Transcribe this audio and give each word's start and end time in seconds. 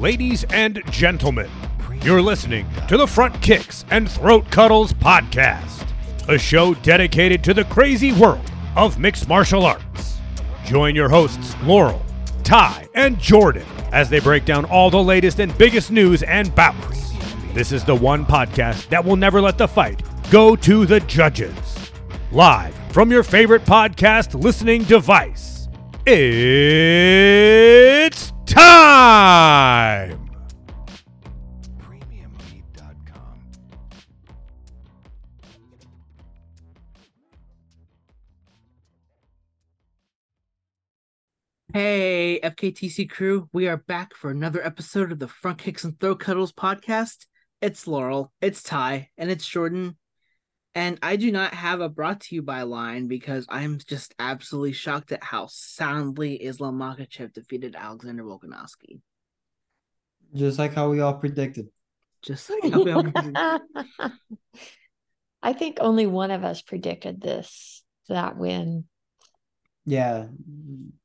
Ladies 0.00 0.44
and 0.44 0.82
gentlemen, 0.90 1.50
you're 2.02 2.22
listening 2.22 2.66
to 2.88 2.96
the 2.96 3.06
Front 3.06 3.42
Kicks 3.42 3.84
and 3.90 4.10
Throat 4.10 4.50
Cuddles 4.50 4.94
podcast, 4.94 5.86
a 6.26 6.38
show 6.38 6.72
dedicated 6.72 7.44
to 7.44 7.52
the 7.52 7.64
crazy 7.64 8.10
world 8.10 8.50
of 8.76 8.98
mixed 8.98 9.28
martial 9.28 9.66
arts. 9.66 10.16
Join 10.64 10.96
your 10.96 11.10
hosts, 11.10 11.54
Laurel, 11.64 12.02
Ty, 12.44 12.88
and 12.94 13.18
Jordan, 13.18 13.66
as 13.92 14.08
they 14.08 14.20
break 14.20 14.46
down 14.46 14.64
all 14.64 14.88
the 14.88 15.02
latest 15.02 15.38
and 15.38 15.56
biggest 15.58 15.90
news 15.90 16.22
and 16.22 16.54
bouts. 16.54 17.12
This 17.52 17.70
is 17.70 17.84
the 17.84 17.94
one 17.94 18.24
podcast 18.24 18.88
that 18.88 19.04
will 19.04 19.16
never 19.16 19.42
let 19.42 19.58
the 19.58 19.68
fight 19.68 20.02
go 20.30 20.56
to 20.56 20.86
the 20.86 21.00
judges. 21.00 21.52
Live 22.32 22.74
from 22.90 23.10
your 23.10 23.22
favorite 23.22 23.66
podcast 23.66 24.42
listening 24.42 24.84
device, 24.84 25.68
it's 26.06 28.09
time! 29.00 30.30
Hey, 41.72 42.40
FKTC 42.42 43.08
crew, 43.08 43.48
we 43.54 43.68
are 43.68 43.78
back 43.78 44.14
for 44.14 44.30
another 44.30 44.62
episode 44.62 45.12
of 45.12 45.18
the 45.18 45.28
Front 45.28 45.58
Kicks 45.58 45.84
and 45.84 45.98
Throat 45.98 46.20
Cuddles 46.20 46.52
podcast. 46.52 47.24
It's 47.62 47.86
Laurel, 47.86 48.32
it's 48.42 48.62
Ty, 48.62 49.08
and 49.16 49.30
it's 49.30 49.46
Jordan. 49.46 49.96
And 50.74 50.98
I 51.02 51.16
do 51.16 51.32
not 51.32 51.52
have 51.52 51.80
a 51.80 51.88
brought 51.88 52.20
to 52.22 52.34
you 52.34 52.42
by 52.42 52.62
line 52.62 53.08
because 53.08 53.44
I'm 53.48 53.78
just 53.86 54.14
absolutely 54.18 54.72
shocked 54.72 55.10
at 55.10 55.24
how 55.24 55.48
soundly 55.50 56.34
Islam 56.36 56.78
Makhachev 56.78 57.32
defeated 57.32 57.74
Alexander 57.74 58.22
Volkanovski. 58.22 59.00
Just 60.34 60.60
like 60.60 60.74
how 60.74 60.88
we 60.90 61.00
all 61.00 61.14
predicted. 61.14 61.68
Just 62.22 62.50
like 62.50 62.72
how 62.72 62.82
we 62.84 62.92
all- 62.92 63.60
I 65.42 65.52
think 65.54 65.78
only 65.80 66.06
one 66.06 66.30
of 66.30 66.44
us 66.44 66.62
predicted 66.62 67.20
this 67.20 67.82
that 68.08 68.36
win. 68.36 68.84
Yeah, 69.86 70.26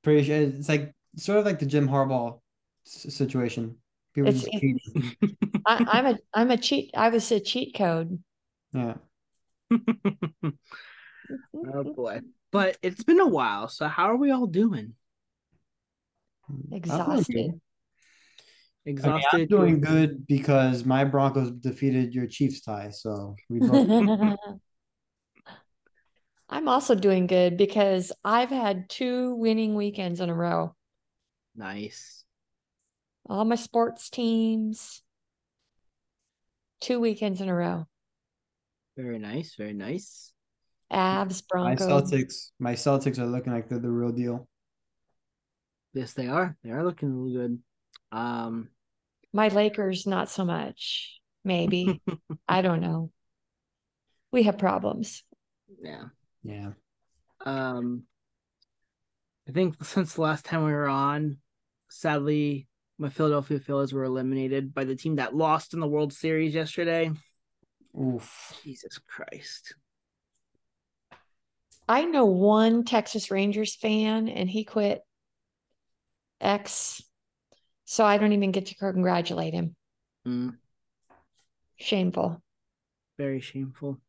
pretty 0.03 0.23
sure 0.25 0.35
it's 0.35 0.69
like 0.69 0.93
sort 1.15 1.39
of 1.39 1.45
like 1.45 1.59
the 1.59 1.65
Jim 1.65 1.87
Harbaugh 1.87 2.39
situation. 2.83 3.77
People 4.13 4.29
It's- 4.29 4.43
just 4.43 4.53
cheating. 4.53 4.79
I, 5.65 5.85
I'm 5.89 6.05
a 6.05 6.17
I'm 6.33 6.51
a 6.51 6.57
cheat. 6.57 6.91
I 6.95 7.09
was 7.09 7.31
a 7.31 7.39
cheat 7.39 7.73
code. 7.75 8.21
Yeah, 8.73 8.95
oh 11.53 11.83
boy. 11.95 12.21
But 12.51 12.77
it's 12.81 13.03
been 13.03 13.19
a 13.19 13.27
while, 13.27 13.67
so 13.67 13.87
how 13.87 14.05
are 14.05 14.17
we 14.17 14.31
all 14.31 14.47
doing? 14.47 14.93
Exhausted. 16.71 17.35
I 17.35 17.39
mean, 17.39 17.61
Exhausted. 18.85 19.41
I'm 19.41 19.47
doing 19.47 19.81
good 19.81 20.27
because 20.27 20.85
my 20.85 21.03
Broncos 21.03 21.49
defeated 21.51 22.13
your 22.13 22.27
Chiefs 22.27 22.61
Ty, 22.61 22.91
so 22.91 23.35
we 23.49 23.59
both. 23.59 24.37
I'm 26.49 26.67
also 26.67 26.93
doing 26.93 27.25
good 27.25 27.57
because 27.57 28.11
I've 28.23 28.49
had 28.49 28.87
two 28.89 29.33
winning 29.35 29.73
weekends 29.73 30.21
in 30.21 30.29
a 30.29 30.35
row. 30.35 30.75
Nice. 31.55 32.23
All 33.27 33.43
my 33.43 33.55
sports 33.55 34.11
teams, 34.11 35.01
two 36.79 36.99
weekends 36.99 37.41
in 37.41 37.49
a 37.49 37.55
row. 37.55 37.87
Very 38.97 39.19
nice. 39.19 39.55
Very 39.55 39.73
nice. 39.73 40.31
Avs, 40.91 41.43
my 41.51 41.75
Celtics, 41.75 42.51
my 42.59 42.73
Celtics 42.73 43.17
are 43.17 43.25
looking 43.25 43.51
like 43.51 43.67
they're 43.67 43.79
the 43.79 43.89
real 43.89 44.11
deal. 44.11 44.47
Yes, 45.93 46.13
they 46.13 46.27
are. 46.27 46.55
They 46.63 46.71
are 46.71 46.83
looking 46.83 47.13
really 47.13 47.33
good. 47.33 47.59
Um, 48.11 48.69
My 49.33 49.47
Lakers, 49.47 50.05
not 50.05 50.29
so 50.29 50.45
much. 50.45 51.19
Maybe. 51.43 52.01
I 52.47 52.61
don't 52.61 52.81
know. 52.81 53.11
We 54.31 54.43
have 54.43 54.57
problems. 54.57 55.23
yeah. 55.81 56.03
Yeah, 56.43 56.73
Um, 57.43 58.03
I 59.49 59.51
think 59.51 59.75
since 59.83 60.13
the 60.13 60.21
last 60.21 60.45
time 60.45 60.63
we 60.63 60.71
were 60.71 60.87
on, 60.87 61.37
sadly, 61.89 62.67
my 62.99 63.09
Philadelphia 63.09 63.59
Phillies 63.59 63.93
were 63.93 64.03
eliminated 64.03 64.71
by 64.71 64.83
the 64.83 64.95
team 64.95 65.15
that 65.15 65.35
lost 65.35 65.73
in 65.73 65.79
the 65.79 65.87
World 65.87 66.13
Series 66.13 66.53
yesterday. 66.53 67.11
Oof. 67.99 68.59
Jesus 68.63 68.97
Christ. 68.99 69.75
I 71.87 72.05
know 72.05 72.25
one 72.25 72.83
Texas 72.83 73.29
Rangers 73.29 73.75
fan 73.75 74.27
and 74.27 74.49
he 74.49 74.63
quit 74.63 75.01
X. 76.41 77.01
So 77.85 78.03
I 78.03 78.17
don't 78.17 78.33
even 78.33 78.51
get 78.51 78.67
to 78.67 78.75
congratulate 78.75 79.53
him. 79.53 79.75
Mm, 80.27 80.55
Shameful. 81.77 82.41
very 83.17 83.39
shameful. 83.41 83.99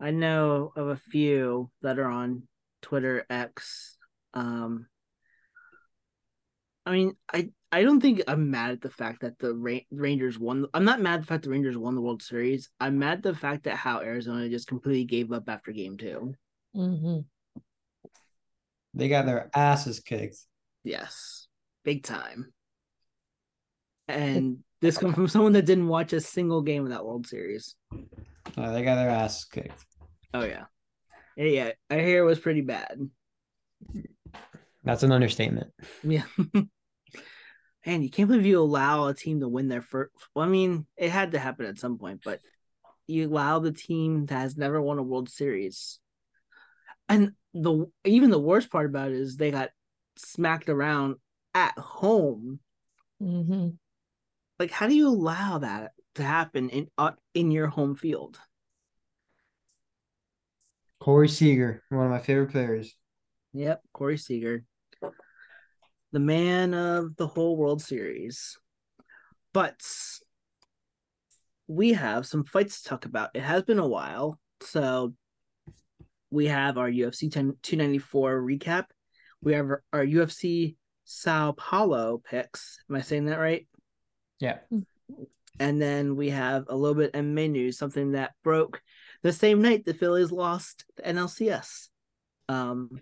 I 0.00 0.10
know 0.10 0.72
of 0.74 0.88
a 0.88 0.96
few 0.96 1.70
that 1.82 2.00
are 2.00 2.08
on 2.10 2.48
Twitter 2.82 3.24
X. 3.30 3.96
Um, 4.34 4.86
I 6.84 6.90
mean, 6.92 7.14
I 7.32 7.50
I 7.74 7.82
don't 7.82 8.00
think 8.00 8.22
I'm 8.28 8.52
mad 8.52 8.70
at 8.70 8.80
the 8.82 8.88
fact 8.88 9.22
that 9.22 9.36
the 9.40 9.52
Ra- 9.52 9.80
Rangers 9.90 10.38
won. 10.38 10.66
I'm 10.74 10.84
not 10.84 11.00
mad 11.00 11.14
at 11.14 11.20
the 11.22 11.26
fact 11.26 11.42
the 11.42 11.50
Rangers 11.50 11.76
won 11.76 11.96
the 11.96 12.00
World 12.00 12.22
Series. 12.22 12.70
I'm 12.78 13.00
mad 13.00 13.18
at 13.18 13.22
the 13.24 13.34
fact 13.34 13.64
that 13.64 13.74
how 13.74 13.98
Arizona 14.00 14.48
just 14.48 14.68
completely 14.68 15.02
gave 15.02 15.32
up 15.32 15.48
after 15.48 15.72
Game 15.72 15.96
Two. 15.96 16.34
hmm 16.72 17.18
They 18.94 19.08
got 19.08 19.26
their 19.26 19.50
asses 19.56 19.98
kicked. 19.98 20.36
Yes, 20.84 21.48
big 21.84 22.04
time. 22.04 22.52
And 24.06 24.58
this 24.80 24.96
comes 24.96 25.16
from 25.16 25.26
someone 25.26 25.54
that 25.54 25.66
didn't 25.66 25.88
watch 25.88 26.12
a 26.12 26.20
single 26.20 26.62
game 26.62 26.84
of 26.84 26.90
that 26.90 27.04
World 27.04 27.26
Series. 27.26 27.74
Uh, 28.56 28.70
they 28.70 28.84
got 28.84 28.94
their 28.94 29.10
asses 29.10 29.46
kicked. 29.46 29.84
Oh 30.32 30.44
yeah, 30.44 30.66
yeah. 31.36 31.44
yeah, 31.44 31.72
I 31.90 31.98
hear 32.02 32.22
it 32.22 32.26
was 32.26 32.38
pretty 32.38 32.60
bad. 32.60 33.00
That's 34.84 35.02
an 35.02 35.10
understatement. 35.10 35.72
Yeah. 36.04 36.22
Man, 37.86 38.02
you 38.02 38.10
can't 38.10 38.28
believe 38.28 38.46
you 38.46 38.60
allow 38.60 39.06
a 39.06 39.14
team 39.14 39.40
to 39.40 39.48
win 39.48 39.68
their 39.68 39.82
first. 39.82 40.12
Well, 40.34 40.46
I 40.46 40.48
mean, 40.48 40.86
it 40.96 41.10
had 41.10 41.32
to 41.32 41.38
happen 41.38 41.66
at 41.66 41.78
some 41.78 41.98
point, 41.98 42.20
but 42.24 42.40
you 43.06 43.28
allow 43.28 43.58
the 43.58 43.72
team 43.72 44.26
that 44.26 44.40
has 44.40 44.56
never 44.56 44.80
won 44.80 44.98
a 44.98 45.02
World 45.02 45.28
Series, 45.30 46.00
and 47.08 47.32
the 47.52 47.86
even 48.04 48.30
the 48.30 48.38
worst 48.38 48.70
part 48.70 48.86
about 48.86 49.10
it 49.10 49.16
is 49.16 49.36
they 49.36 49.50
got 49.50 49.70
smacked 50.16 50.68
around 50.68 51.16
at 51.54 51.76
home. 51.78 52.60
hmm 53.20 53.68
Like, 54.58 54.70
how 54.70 54.86
do 54.88 54.94
you 54.94 55.08
allow 55.08 55.58
that 55.58 55.92
to 56.16 56.22
happen 56.22 56.70
in 56.70 56.88
uh, 56.98 57.12
in 57.34 57.50
your 57.50 57.68
home 57.68 57.94
field? 57.96 58.40
Corey 60.98 61.28
Seager, 61.28 61.84
one 61.90 62.06
of 62.06 62.10
my 62.10 62.18
favorite 62.18 62.50
players. 62.50 62.96
Yep, 63.52 63.82
Corey 63.92 64.18
Seager, 64.18 64.64
the 66.14 66.20
man 66.20 66.74
of 66.74 67.16
the 67.16 67.26
whole 67.26 67.56
World 67.56 67.82
Series. 67.82 68.56
But 69.52 69.82
we 71.66 71.94
have 71.94 72.24
some 72.24 72.44
fights 72.44 72.82
to 72.82 72.88
talk 72.88 73.04
about. 73.04 73.30
It 73.34 73.42
has 73.42 73.64
been 73.64 73.80
a 73.80 73.86
while, 73.86 74.38
so 74.60 75.12
we 76.30 76.46
have 76.46 76.78
our 76.78 76.88
UFC 76.88 77.30
10, 77.32 77.56
294 77.62 78.40
recap. 78.40 78.84
We 79.42 79.54
have 79.54 79.66
our, 79.66 79.82
our 79.92 80.06
UFC 80.06 80.76
Sao 81.04 81.50
Paulo 81.52 82.22
picks. 82.24 82.78
Am 82.88 82.94
I 82.94 83.00
saying 83.00 83.26
that 83.26 83.40
right? 83.40 83.66
Yeah. 84.38 84.58
And 85.58 85.82
then 85.82 86.14
we 86.14 86.30
have 86.30 86.66
a 86.68 86.76
little 86.76 86.94
bit 86.94 87.12
MMA 87.12 87.50
news, 87.50 87.76
something 87.76 88.12
that 88.12 88.34
broke 88.44 88.80
the 89.24 89.32
same 89.32 89.60
night 89.62 89.84
the 89.84 89.94
Phillies 89.94 90.30
lost 90.30 90.84
the 90.96 91.02
NLCS. 91.02 91.88
Um, 92.48 92.90
of- 92.92 93.00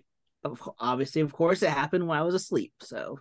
obviously, 0.79 1.21
of 1.21 1.33
course, 1.33 1.63
it 1.63 1.69
happened 1.69 2.07
while 2.07 2.21
I 2.21 2.25
was 2.25 2.35
asleep. 2.35 2.73
So, 2.81 3.19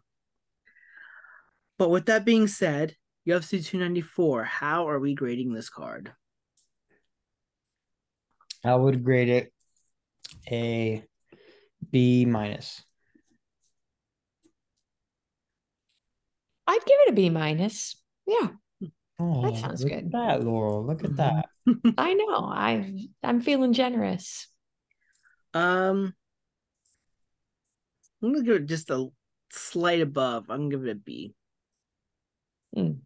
but 1.79 1.91
with 1.91 2.07
that 2.07 2.25
being 2.25 2.47
said, 2.49 2.97
UFC 3.27 3.65
294, 3.65 4.45
how 4.45 4.89
are 4.89 4.99
we 4.99 5.15
grading 5.15 5.53
this 5.53 5.71
card? 5.71 6.13
I 8.65 8.75
would 8.75 9.05
grade 9.05 9.29
it 9.29 9.53
a 10.51 11.05
B 11.91 12.25
minus. 12.25 12.83
I'd 16.67 16.85
give 16.87 16.99
it 17.07 17.11
a 17.11 17.15
B 17.15 17.29
minus. 17.29 17.97
Yeah, 18.27 18.49
Oh, 19.19 19.55
sounds 19.55 19.83
look 19.83 19.93
good. 19.93 20.07
At 20.07 20.13
that, 20.13 20.45
Laurel. 20.45 20.85
Look 20.85 21.05
at 21.05 21.17
that. 21.17 21.47
I 21.99 22.15
know. 22.15 22.45
I 22.45 23.07
I'm 23.23 23.41
feeling 23.41 23.73
generous. 23.73 24.49
Um, 25.55 26.15
I'm 28.23 28.33
gonna 28.33 28.45
give 28.45 28.57
it 28.57 28.67
just 28.67 28.91
a 28.91 29.09
slight 29.51 30.01
above. 30.01 30.47
I'm 30.49 30.69
gonna 30.69 30.71
give 30.71 30.87
it 30.87 30.91
a 30.91 30.95
B. 30.95 31.35
Mm. 32.77 33.01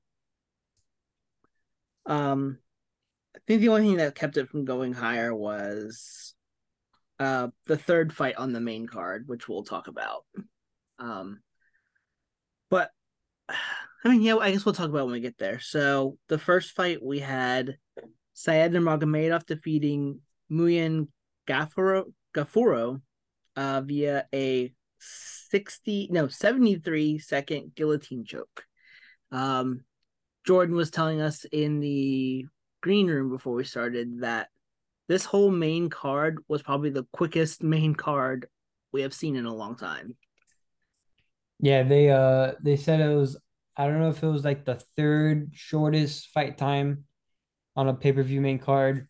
Um, 2.07 2.59
I 3.35 3.39
think 3.47 3.61
the 3.61 3.69
only 3.69 3.83
thing 3.83 3.97
that 3.97 4.15
kept 4.15 4.37
it 4.37 4.49
from 4.49 4.65
going 4.65 4.93
higher 4.93 5.35
was 5.35 6.35
uh 7.19 7.49
the 7.67 7.77
third 7.77 8.13
fight 8.13 8.37
on 8.37 8.53
the 8.53 8.61
main 8.61 8.87
card, 8.87 9.25
which 9.27 9.49
we'll 9.49 9.65
talk 9.65 9.89
about. 9.89 10.25
Um, 10.99 11.41
but 12.71 12.91
I 13.49 14.09
mean, 14.09 14.23
yeah, 14.23 14.37
I 14.37 14.53
guess 14.53 14.65
we'll 14.65 14.75
talk 14.75 14.89
about 14.89 15.07
when 15.07 15.15
we 15.15 15.21
get 15.21 15.39
there. 15.39 15.59
So 15.59 16.17
the 16.29 16.39
first 16.39 16.73
fight 16.77 17.03
we 17.03 17.19
had 17.19 17.79
Syed 18.35 18.73
Nurmagomedov 18.73 19.47
defeating 19.47 20.21
Muyan 20.51 21.09
Gafuro 21.49 22.13
Gafuro 22.35 23.01
uh, 23.57 23.81
via 23.81 24.27
a 24.33 24.73
60 24.99 26.09
no 26.11 26.29
73 26.29 27.19
second 27.19 27.75
guillotine 27.75 28.25
choke. 28.25 28.65
Um, 29.31 29.85
Jordan 30.47 30.77
was 30.77 30.91
telling 30.91 31.21
us 31.21 31.45
in 31.45 31.81
the 31.81 32.47
green 32.81 33.09
room 33.09 33.31
before 33.31 33.55
we 33.55 33.65
started 33.65 34.21
that 34.21 34.49
this 35.09 35.25
whole 35.25 35.51
main 35.51 35.89
card 35.89 36.39
was 36.49 36.63
probably 36.63 36.91
the 36.91 37.07
quickest 37.13 37.63
main 37.63 37.95
card 37.95 38.47
we 38.93 39.03
have 39.03 39.15
seen 39.15 39.37
in 39.37 39.47
a 39.47 39.55
long 39.55 39.77
time. 39.77 40.17
Yeah, 41.59 41.83
they 41.83 42.11
uh 42.11 42.53
they 42.63 42.77
said 42.77 43.01
it 43.01 43.15
was 43.15 43.37
I 43.77 43.87
don't 43.87 44.01
know 44.01 44.11
if 44.11 44.23
it 44.23 44.29
was 44.29 44.45
like 44.45 44.65
the 44.65 44.83
third 44.97 45.51
shortest 45.53 46.29
fight 46.29 46.57
time 46.57 47.05
on 47.77 47.89
a 47.89 47.95
pay-per-view 47.95 48.41
main 48.41 48.59
card. 48.59 49.09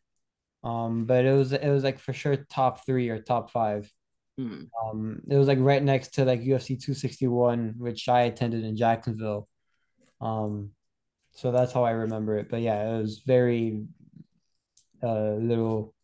Um, 0.64 1.04
but 1.04 1.24
it 1.24 1.32
was 1.32 1.52
it 1.52 1.68
was 1.68 1.84
like 1.84 1.98
for 1.98 2.12
sure 2.12 2.36
top 2.36 2.84
three 2.84 3.08
or 3.08 3.20
top 3.20 3.50
five. 3.50 3.90
Hmm. 4.38 4.64
Um, 4.84 5.22
it 5.28 5.36
was 5.36 5.48
like 5.48 5.58
right 5.60 5.82
next 5.82 6.14
to 6.14 6.24
like 6.24 6.40
UFC 6.40 6.78
261, 6.78 7.74
which 7.78 8.08
I 8.08 8.22
attended 8.22 8.64
in 8.64 8.76
Jacksonville. 8.76 9.48
Um, 10.20 10.70
so 11.32 11.52
that's 11.52 11.72
how 11.72 11.84
I 11.84 11.90
remember 11.90 12.38
it. 12.38 12.48
But 12.50 12.60
yeah, 12.60 12.94
it 12.94 13.00
was 13.00 13.22
very 13.26 13.84
uh 15.02 15.34
little 15.34 15.94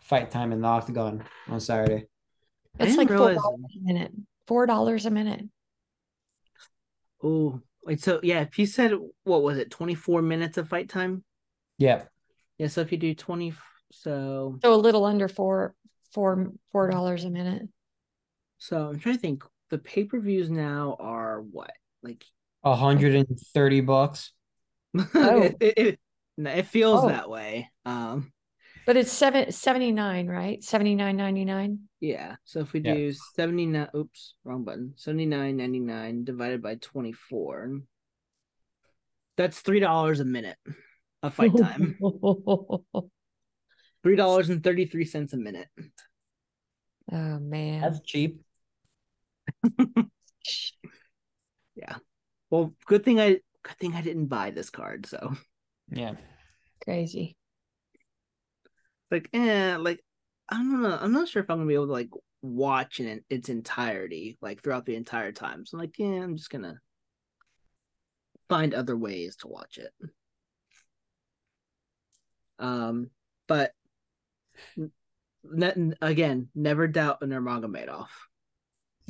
fight 0.00 0.30
time 0.30 0.52
in 0.52 0.62
the 0.62 0.68
octagon 0.68 1.24
on 1.48 1.60
Saturday. 1.60 2.06
It's 2.78 2.96
didn't 2.96 2.96
like 2.96 3.08
four 3.08 3.34
dollars 3.34 3.76
a 3.76 3.84
minute. 3.84 4.12
Four 4.46 4.66
dollars 4.66 5.06
a 5.06 5.10
minute. 5.10 5.44
Oh, 7.22 7.60
wait, 7.84 8.02
so 8.02 8.20
yeah, 8.22 8.40
if 8.40 8.58
you 8.58 8.66
said 8.66 8.92
what 9.24 9.42
was 9.42 9.58
it, 9.58 9.70
24 9.70 10.22
minutes 10.22 10.56
of 10.58 10.68
fight 10.68 10.88
time? 10.88 11.22
Yeah. 11.78 12.04
Yeah, 12.58 12.68
so 12.68 12.80
if 12.80 12.92
you 12.92 12.98
do 12.98 13.14
20, 13.14 13.54
so 13.92 14.58
So 14.62 14.74
a 14.74 14.76
little 14.76 15.04
under 15.04 15.28
four, 15.28 15.74
four, 16.12 16.52
four 16.72 16.90
dollars 16.90 17.24
a 17.24 17.30
minute. 17.30 17.62
so 18.58 18.88
I'm 18.88 18.98
trying 18.98 19.16
to 19.16 19.20
think. 19.20 19.44
The 19.70 19.78
pay 19.78 20.02
per 20.04 20.18
views 20.18 20.50
now 20.50 20.96
are 20.98 21.42
what? 21.42 21.70
Like, 22.02 22.24
A 22.64 22.74
hundred 22.74 23.14
and 23.14 23.38
thirty 23.54 23.80
bucks. 23.80 24.32
Oh. 25.14 25.42
it, 25.42 25.56
it, 25.60 25.78
it, 25.78 26.00
it 26.38 26.66
feels 26.66 27.04
Oh. 27.04 27.08
that 27.08 27.30
way. 27.30 27.70
Um, 27.86 28.32
But 28.86 28.96
it's 28.96 29.12
seven 29.12 29.52
seventy 29.52 29.92
nine, 29.92 30.26
right? 30.26 30.62
Seventy 30.64 30.96
nine 30.96 31.16
ninety 31.16 31.44
nine. 31.44 31.80
yeah. 32.00 32.34
So 32.44 32.60
if 32.60 32.72
we 32.72 32.80
Yeah. 32.80 32.94
do 32.94 33.12
79, 33.12 33.88
oops, 33.94 34.34
wrong 34.42 34.64
button, 34.64 34.94
79.99 34.96 36.24
divided 36.24 36.60
by 36.62 36.74
24, 36.76 37.82
that's 39.36 39.62
$3 39.62 40.20
a 40.20 40.24
minute 40.24 40.56
of 41.22 41.32
fight 41.34 41.56
time. 41.56 41.96
$3.33 44.04 45.32
a 45.32 45.36
minute. 45.36 45.68
oh 47.12 47.38
man. 47.38 47.80
That's 47.80 48.00
cheap. 48.00 48.42
Yeah. 51.76 51.96
Well, 52.50 52.74
good 52.86 53.04
thing 53.04 53.20
I 53.20 53.38
good 53.62 53.76
thing 53.78 53.94
I 53.94 54.02
didn't 54.02 54.26
buy 54.26 54.50
this 54.50 54.70
card. 54.70 55.06
So 55.06 55.34
Yeah. 55.90 56.14
Crazy. 56.84 57.36
like, 59.10 59.28
eh, 59.32 59.76
like 59.76 60.04
I 60.48 60.56
don't 60.56 60.82
know. 60.82 60.98
I'm 61.00 61.12
not 61.12 61.28
sure 61.28 61.42
if 61.42 61.50
I'm 61.50 61.58
gonna 61.58 61.68
be 61.68 61.74
able 61.74 61.86
to 61.86 61.92
like 61.92 62.10
watch 62.42 63.00
in 63.00 63.22
its 63.30 63.48
entirety, 63.48 64.36
like 64.40 64.62
throughout 64.62 64.84
the 64.86 64.96
entire 64.96 65.32
time. 65.32 65.64
So 65.64 65.76
I'm 65.76 65.80
like, 65.80 65.98
yeah, 65.98 66.22
I'm 66.22 66.36
just 66.36 66.50
gonna 66.50 66.80
find 68.48 68.74
other 68.74 68.96
ways 68.96 69.36
to 69.36 69.48
watch 69.48 69.78
it. 69.78 69.92
Um, 72.58 73.10
but 73.46 73.72
ne- 75.44 75.92
again, 76.00 76.48
never 76.54 76.86
doubt 76.86 77.18
an 77.22 77.30
Nurmagomedov. 77.30 78.08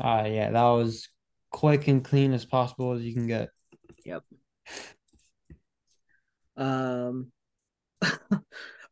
Uh 0.02 0.24
yeah, 0.26 0.50
that 0.50 0.62
was 0.62 1.08
quick 1.50 1.88
and 1.88 2.04
clean 2.04 2.32
as 2.32 2.44
possible 2.44 2.92
as 2.92 3.02
you 3.02 3.12
can 3.14 3.26
get. 3.26 3.50
Yep. 4.04 4.22
Um, 6.56 7.32
all 8.02 8.40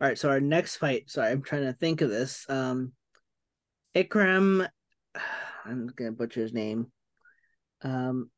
right. 0.00 0.18
So 0.18 0.30
our 0.30 0.40
next 0.40 0.76
fight. 0.76 1.10
Sorry, 1.10 1.30
I'm 1.30 1.42
trying 1.42 1.64
to 1.64 1.72
think 1.72 2.00
of 2.00 2.10
this. 2.10 2.46
Um, 2.48 2.92
Ikram. 3.94 4.68
I'm 5.64 5.88
gonna 5.94 6.12
butcher 6.12 6.40
his 6.40 6.52
name. 6.52 6.90
Um, 7.82 8.30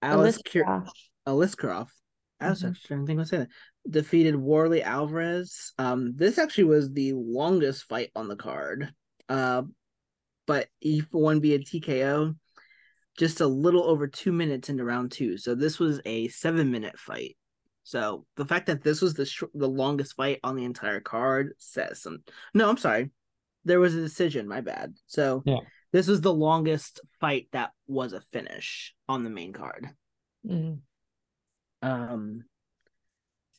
Alice 0.00 0.38
Cur- 0.44 0.64
Alistair. 0.64 0.92
Aliskarov. 1.26 1.88
I 2.40 2.50
was 2.50 2.62
Mhm. 2.62 2.68
actually 2.70 2.96
to 2.98 3.06
think 3.06 3.26
saying 3.26 3.42
that. 3.44 3.90
Defeated 3.90 4.36
Warley 4.36 4.82
Alvarez. 4.82 5.72
Um, 5.78 6.14
this 6.14 6.38
actually 6.38 6.64
was 6.64 6.90
the 6.92 7.12
longest 7.14 7.84
fight 7.84 8.10
on 8.14 8.28
the 8.28 8.36
card. 8.36 8.92
Uh, 9.28 9.62
but 10.46 10.68
he 10.80 11.02
won 11.12 11.40
via 11.40 11.58
TKO 11.58 12.34
just 13.18 13.40
a 13.40 13.46
little 13.46 13.84
over 13.84 14.06
two 14.06 14.32
minutes 14.32 14.68
into 14.68 14.84
round 14.84 15.10
two. 15.12 15.36
So 15.36 15.54
this 15.54 15.78
was 15.78 16.00
a 16.04 16.28
seven 16.28 16.70
minute 16.70 16.98
fight. 16.98 17.36
So 17.82 18.26
the 18.36 18.44
fact 18.46 18.66
that 18.66 18.82
this 18.82 19.00
was 19.00 19.14
the 19.14 19.26
sh- 19.26 19.42
the 19.54 19.68
longest 19.68 20.14
fight 20.14 20.40
on 20.44 20.56
the 20.56 20.64
entire 20.64 21.00
card 21.00 21.54
says 21.58 22.02
some. 22.02 22.22
No, 22.54 22.68
I'm 22.68 22.76
sorry. 22.76 23.10
There 23.64 23.80
was 23.80 23.94
a 23.94 24.00
decision. 24.00 24.46
My 24.46 24.60
bad. 24.60 24.94
So 25.06 25.42
Yeah. 25.44 25.60
this 25.92 26.06
was 26.06 26.20
the 26.20 26.32
longest 26.32 27.00
fight 27.20 27.48
that 27.52 27.72
was 27.86 28.12
a 28.12 28.20
finish 28.20 28.94
on 29.08 29.24
the 29.24 29.30
main 29.30 29.52
card. 29.52 29.88
Mhm. 30.46 30.80
Um, 31.82 32.44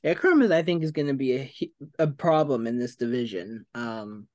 Ikram 0.04 0.44
is, 0.44 0.52
I 0.52 0.64
think, 0.64 0.84
is 0.84 0.92
going 0.92 1.08
to 1.08 1.14
be 1.14 1.36
a 1.36 1.72
a 2.00 2.08
problem 2.08 2.68
in 2.68 2.78
this 2.80 2.96
division. 2.96 3.66
Um, 3.76 4.28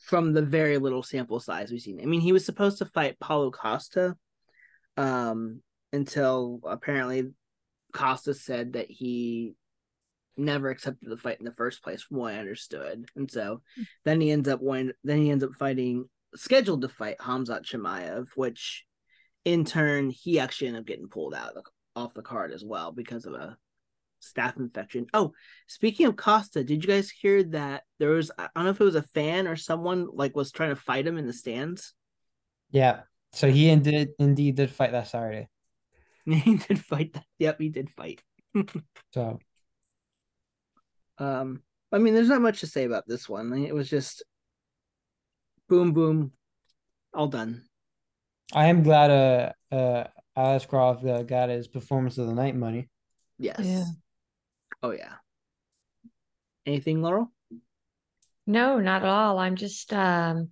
from 0.00 0.32
the 0.32 0.42
very 0.42 0.78
little 0.78 1.02
sample 1.02 1.40
size 1.40 1.70
we've 1.70 1.80
seen. 1.80 2.00
I 2.00 2.04
mean, 2.04 2.20
he 2.20 2.32
was 2.32 2.44
supposed 2.44 2.78
to 2.78 2.86
fight 2.86 3.18
Paulo 3.18 3.50
Costa, 3.50 4.14
um, 4.96 5.62
until 5.92 6.60
apparently 6.64 7.30
Costa 7.92 8.34
said 8.34 8.74
that 8.74 8.90
he 8.90 9.54
never 10.36 10.68
accepted 10.68 11.08
the 11.08 11.16
fight 11.16 11.38
in 11.38 11.46
the 11.46 11.54
first 11.54 11.82
place, 11.82 12.02
from 12.02 12.18
what 12.18 12.34
I 12.34 12.38
understood. 12.38 13.06
And 13.16 13.30
so 13.30 13.62
then 14.04 14.20
he 14.20 14.30
ends 14.30 14.48
up 14.48 14.60
when 14.60 14.92
then 15.02 15.18
he 15.18 15.30
ends 15.30 15.44
up 15.44 15.54
fighting 15.58 16.04
scheduled 16.34 16.82
to 16.82 16.88
fight 16.88 17.18
Hamzat 17.18 17.64
Chimaev, 17.64 18.26
which 18.34 18.84
in 19.44 19.64
turn 19.64 20.10
he 20.10 20.38
actually 20.38 20.68
ended 20.68 20.82
up 20.82 20.86
getting 20.86 21.08
pulled 21.08 21.34
out 21.34 21.48
of 21.48 21.54
the, 21.54 21.62
off 21.96 22.14
the 22.14 22.22
card 22.22 22.52
as 22.52 22.62
well 22.64 22.92
because 22.92 23.26
of 23.26 23.34
a 23.34 23.56
staph 24.22 24.56
infection. 24.58 25.06
Oh, 25.14 25.32
speaking 25.66 26.06
of 26.06 26.16
Costa, 26.16 26.62
did 26.62 26.84
you 26.84 26.88
guys 26.88 27.10
hear 27.10 27.42
that 27.44 27.84
there 27.98 28.10
was 28.10 28.30
I 28.38 28.48
don't 28.54 28.64
know 28.64 28.70
if 28.70 28.80
it 28.80 28.84
was 28.84 28.94
a 28.94 29.02
fan 29.02 29.48
or 29.48 29.56
someone 29.56 30.08
like 30.12 30.36
was 30.36 30.52
trying 30.52 30.70
to 30.70 30.76
fight 30.76 31.06
him 31.06 31.18
in 31.18 31.26
the 31.26 31.32
stands? 31.32 31.94
Yeah. 32.70 33.00
So 33.32 33.50
he 33.50 33.68
indeed 33.70 34.08
indeed 34.18 34.54
did 34.56 34.70
fight 34.70 34.92
that 34.92 35.08
Saturday. 35.08 35.48
he 36.24 36.56
did 36.56 36.78
fight 36.78 37.12
that. 37.14 37.24
Yep, 37.38 37.60
he 37.60 37.68
did 37.70 37.90
fight. 37.90 38.22
So 39.12 39.38
Um, 41.18 41.62
I 41.92 41.98
mean, 41.98 42.14
there's 42.14 42.28
not 42.28 42.42
much 42.42 42.60
to 42.60 42.66
say 42.66 42.84
about 42.84 43.04
this 43.06 43.28
one. 43.28 43.52
It 43.52 43.74
was 43.74 43.88
just 43.88 44.22
boom, 45.68 45.92
boom, 45.92 46.32
all 47.14 47.28
done. 47.28 47.62
I 48.52 48.66
am 48.66 48.82
glad 48.82 49.10
uh 49.10 49.74
uh 49.74 50.04
Aliskarov 50.36 51.06
uh, 51.06 51.22
got 51.22 51.48
his 51.48 51.66
performance 51.68 52.18
of 52.18 52.26
the 52.26 52.34
night 52.34 52.54
money. 52.54 52.88
Yes. 53.38 53.60
Yeah. 53.60 53.84
Oh 54.82 54.90
yeah. 54.90 55.14
Anything, 56.66 57.00
Laurel? 57.00 57.32
No, 58.46 58.78
not 58.78 59.02
at 59.02 59.08
all. 59.08 59.38
I'm 59.38 59.56
just 59.56 59.92
um 59.92 60.50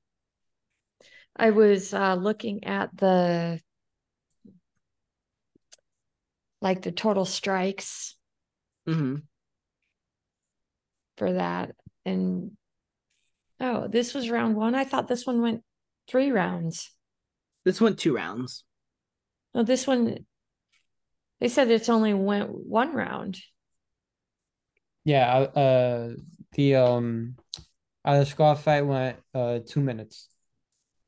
I 1.37 1.51
was 1.51 1.93
uh 1.93 2.15
looking 2.15 2.65
at 2.65 2.97
the 2.97 3.61
like 6.61 6.83
the 6.83 6.93
total 6.93 7.25
strikes 7.25 8.17
Mm-hmm. 8.87 9.17
for 11.17 11.33
that 11.33 11.71
and 12.05 12.51
oh, 13.61 13.89
this 13.89 14.13
was 14.13 14.29
round 14.29 14.57
1. 14.57 14.75
I 14.75 14.85
thought 14.85 15.09
this 15.09 15.27
one 15.27 15.41
went 15.41 15.63
3 16.09 16.31
rounds. 16.33 16.91
This 17.65 17.81
went 17.81 17.99
two 17.99 18.15
rounds. 18.15 18.63
No, 19.55 19.63
this 19.63 19.87
one 19.87 20.25
they 21.41 21.49
said 21.49 21.71
it's 21.71 21.89
only 21.89 22.15
went 22.15 22.51
one 22.51 22.95
round. 22.95 23.39
Yeah, 25.05 25.33
uh, 25.55 25.59
uh 25.59 26.11
the 26.53 26.77
um 26.77 27.37
Aliskarov 28.07 28.59
fight 28.59 28.83
went 28.83 29.19
uh 29.35 29.61
two 29.67 29.81
minutes. 29.81 30.29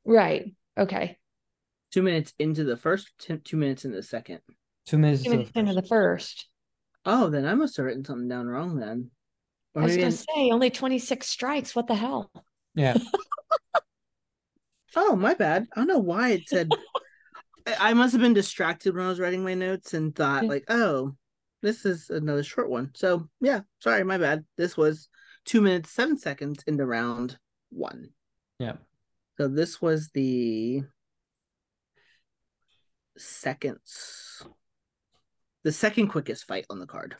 Right. 0.05 0.55
Okay. 0.79 1.19
Two 1.93 2.03
minutes 2.03 2.33
into 2.39 2.65
the 2.65 2.77
first, 2.77 3.11
t- 3.19 3.39
two 3.39 3.57
minutes 3.57 3.85
into 3.85 3.97
the 3.97 4.03
second. 4.03 4.41
Two 4.87 4.99
minutes 4.99 5.23
Two 5.23 5.31
to 5.31 5.31
the 5.31 5.37
minutes 5.37 5.57
into 5.57 5.75
the 5.75 5.87
first. 5.87 6.47
Oh, 7.05 7.31
then 7.31 7.47
I 7.47 7.55
must 7.55 7.77
have 7.77 7.87
written 7.87 8.05
something 8.05 8.29
down 8.29 8.47
wrong 8.47 8.77
then. 8.77 9.11
Or 9.75 9.83
I 9.83 9.85
was 9.87 9.97
gonna 9.97 10.09
I- 10.09 10.11
say 10.11 10.51
only 10.51 10.71
26 10.71 11.27
strikes. 11.27 11.75
What 11.75 11.87
the 11.87 11.95
hell? 11.95 12.31
Yeah. 12.75 12.99
oh, 14.97 15.17
my 15.17 15.35
bad. 15.35 15.67
I 15.73 15.77
don't 15.77 15.89
know 15.89 15.99
why 15.99 16.31
it 16.31 16.49
said. 16.49 16.71
I 17.67 17.95
must 17.95 18.13
have 18.13 18.21
been 18.23 18.33
distracted 18.35 18.95
when 18.95 19.05
I 19.05 19.09
was 19.09 19.19
writing 19.21 19.43
my 19.43 19.55
notes 19.55 19.95
and 19.95 20.15
thought 20.15 20.45
Yeah. 20.45 20.49
like, 20.49 20.65
oh, 20.69 21.17
this 21.63 21.85
is 21.85 22.11
another 22.11 22.43
short 22.43 22.71
one. 22.71 22.91
So 22.95 23.29
yeah, 23.41 23.61
sorry, 23.81 24.05
my 24.05 24.19
bad. 24.19 24.45
This 24.57 24.77
was 24.77 25.09
two 25.45 25.61
minutes 25.61 25.91
seven 25.91 26.17
seconds 26.19 26.63
into 26.67 26.87
round 26.87 27.39
one. 27.71 28.11
Yeah. 28.59 28.77
So 29.39 29.49
this 29.49 29.83
was 29.83 30.11
the 30.15 30.83
seconds, 33.19 34.43
the 35.65 35.73
second 35.73 36.09
quickest 36.09 36.47
fight 36.47 36.67
on 36.71 36.79
the 36.79 36.87
card. 36.87 37.17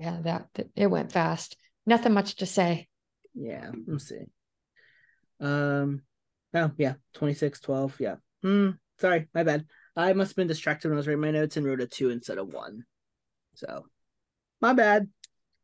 Yeah, 0.00 0.18
that, 0.22 0.48
that 0.54 0.68
it 0.76 0.86
went 0.86 1.12
fast. 1.12 1.56
Nothing 1.86 2.12
much 2.14 2.36
to 2.36 2.46
say. 2.46 2.88
Yeah, 3.34 3.70
let's 3.86 4.08
see. 4.08 4.24
Um, 5.40 6.02
oh 6.54 6.70
yeah, 6.78 6.94
26, 7.14 7.60
12. 7.60 7.96
Yeah. 8.00 8.16
Hmm. 8.42 8.70
Sorry, 9.02 9.26
my 9.34 9.42
bad. 9.42 9.66
I 9.96 10.12
must 10.12 10.30
have 10.30 10.36
been 10.36 10.46
distracted 10.46 10.86
when 10.86 10.96
I 10.96 11.00
was 11.00 11.08
writing 11.08 11.20
my 11.20 11.32
notes 11.32 11.56
and 11.56 11.66
wrote 11.66 11.80
a 11.80 11.88
two 11.88 12.10
instead 12.10 12.38
of 12.38 12.52
one. 12.52 12.84
So, 13.56 13.86
my 14.60 14.74
bad. 14.74 15.08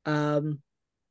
Um, 0.04 0.61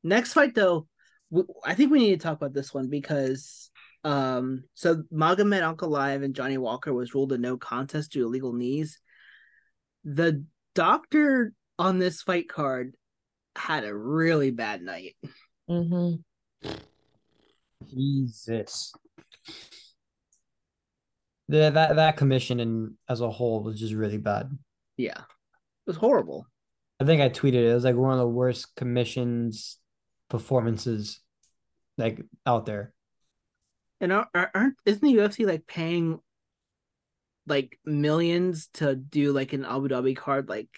next 0.04 0.34
fight 0.34 0.54
though, 0.54 0.90
w- 1.32 1.48
I 1.64 1.74
think 1.74 1.90
we 1.90 2.00
need 2.00 2.20
to 2.20 2.24
talk 2.24 2.36
about 2.36 2.54
this 2.54 2.74
one 2.74 2.90
because 2.90 3.72
um, 4.04 4.66
so 4.74 5.04
Magomed 5.10 5.62
Ankalaev 5.62 6.22
and 6.22 6.36
Johnny 6.36 6.58
Walker 6.58 6.94
was 6.94 7.16
ruled 7.16 7.32
a 7.32 7.38
no 7.38 7.56
contest 7.56 8.12
due 8.12 8.24
to 8.24 8.26
illegal 8.28 8.52
knees. 8.52 9.00
The 10.04 10.44
doctor 10.76 11.54
on 11.80 11.98
this 11.98 12.22
fight 12.22 12.50
card 12.50 12.94
had 13.56 13.86
a 13.86 13.96
really 13.96 14.52
bad 14.52 14.82
night. 14.82 15.16
hmm 15.70 16.16
Jesus. 17.90 18.94
The, 21.50 21.72
that 21.72 21.96
that 21.96 22.18
commission 22.18 22.60
and 22.60 22.94
as 23.08 23.22
a 23.22 23.30
whole 23.30 23.64
was 23.64 23.80
just 23.80 23.94
really 23.94 24.18
bad. 24.18 24.50
Yeah, 24.98 25.20
it 25.20 25.88
was 25.88 25.96
horrible. 25.96 26.48
I 27.00 27.06
think 27.06 27.22
I 27.22 27.30
tweeted 27.30 27.56
it. 27.56 27.72
It 27.72 27.74
was 27.74 27.84
like 27.84 27.96
one 27.96 28.14
of 28.14 28.20
the 28.20 28.28
worst 28.28 28.76
commissions 28.76 29.78
performances 30.30 31.20
like 31.98 32.22
out 32.46 32.66
there. 32.66 32.94
And 34.00 34.12
are, 34.12 34.28
are, 34.36 34.52
aren't 34.54 34.76
isn't 34.86 35.02
the 35.02 35.16
UFC 35.16 35.46
like 35.46 35.66
paying 35.68 36.20
like 37.48 37.80
millions 37.86 38.68
to 38.74 38.96
do 38.96 39.32
like 39.32 39.54
an 39.54 39.66
Abu 39.66 39.88
Dhabi 39.88 40.16
card 40.16 40.50
like 40.50 40.70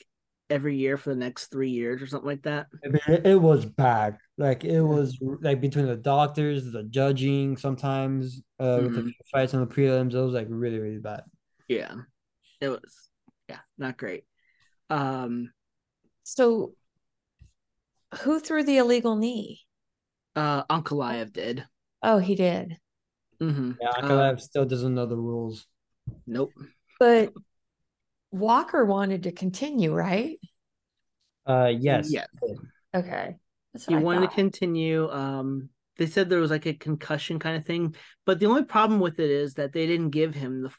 every 0.49 0.77
year 0.77 0.97
for 0.97 1.09
the 1.09 1.19
next 1.19 1.47
three 1.47 1.71
years 1.71 2.01
or 2.01 2.07
something 2.07 2.29
like 2.29 2.43
that? 2.43 2.67
I 2.83 2.87
mean, 2.89 3.01
it, 3.07 3.25
it 3.25 3.41
was 3.41 3.65
bad. 3.65 4.17
Like 4.39 4.63
it 4.63 4.81
was 4.81 5.17
like 5.41 5.59
between 5.59 5.85
the 5.85 5.97
doctors, 5.97 6.71
the 6.71 6.83
judging 6.83 7.57
sometimes, 7.57 8.41
uh, 8.57 8.79
with 8.81 8.95
the 8.95 9.13
fights 9.29 9.53
on 9.53 9.59
the 9.59 9.67
prelims, 9.67 10.13
it 10.13 10.21
was 10.21 10.33
like 10.33 10.47
really, 10.49 10.79
really 10.79 10.97
bad. 10.97 11.23
Yeah, 11.67 11.93
it 12.61 12.69
was. 12.69 13.09
Yeah, 13.49 13.59
not 13.77 13.97
great. 13.97 14.23
Um, 14.89 15.51
So, 16.23 16.73
who 18.21 18.39
threw 18.39 18.63
the 18.63 18.77
illegal 18.77 19.17
knee? 19.17 19.59
uh, 20.37 20.63
Ankalaev 20.65 21.33
did. 21.33 21.65
Oh, 22.01 22.19
he 22.19 22.35
did. 22.35 22.77
Mm-hmm. 23.41 23.71
Yeah, 23.81 23.93
Ankalaev 24.01 24.39
still 24.39 24.63
doesn't 24.65 24.95
know 24.95 25.05
the 25.05 25.17
rules. 25.17 25.65
Nope. 26.25 26.53
But 26.97 27.33
Walker 28.31 28.85
wanted 28.85 29.23
to 29.23 29.33
continue, 29.33 29.93
right? 29.93 30.39
Uh, 31.45 31.73
yes. 31.77 32.13
Yeah, 32.13 32.25
Okay. 32.95 33.35
That's 33.73 33.85
he 33.85 33.95
I 33.95 33.99
wanted 33.99 34.29
to 34.29 34.35
continue. 34.35 35.09
Um, 35.09 35.69
they 35.97 36.07
said 36.07 36.29
there 36.29 36.39
was 36.39 36.51
like 36.51 36.65
a 36.65 36.73
concussion 36.73 37.39
kind 37.39 37.57
of 37.57 37.65
thing, 37.65 37.95
but 38.25 38.39
the 38.39 38.45
only 38.45 38.63
problem 38.63 38.99
with 38.99 39.19
it 39.19 39.29
is 39.29 39.55
that 39.55 39.73
they 39.73 39.85
didn't 39.85 40.11
give 40.11 40.33
him 40.33 40.61
the 40.63 40.71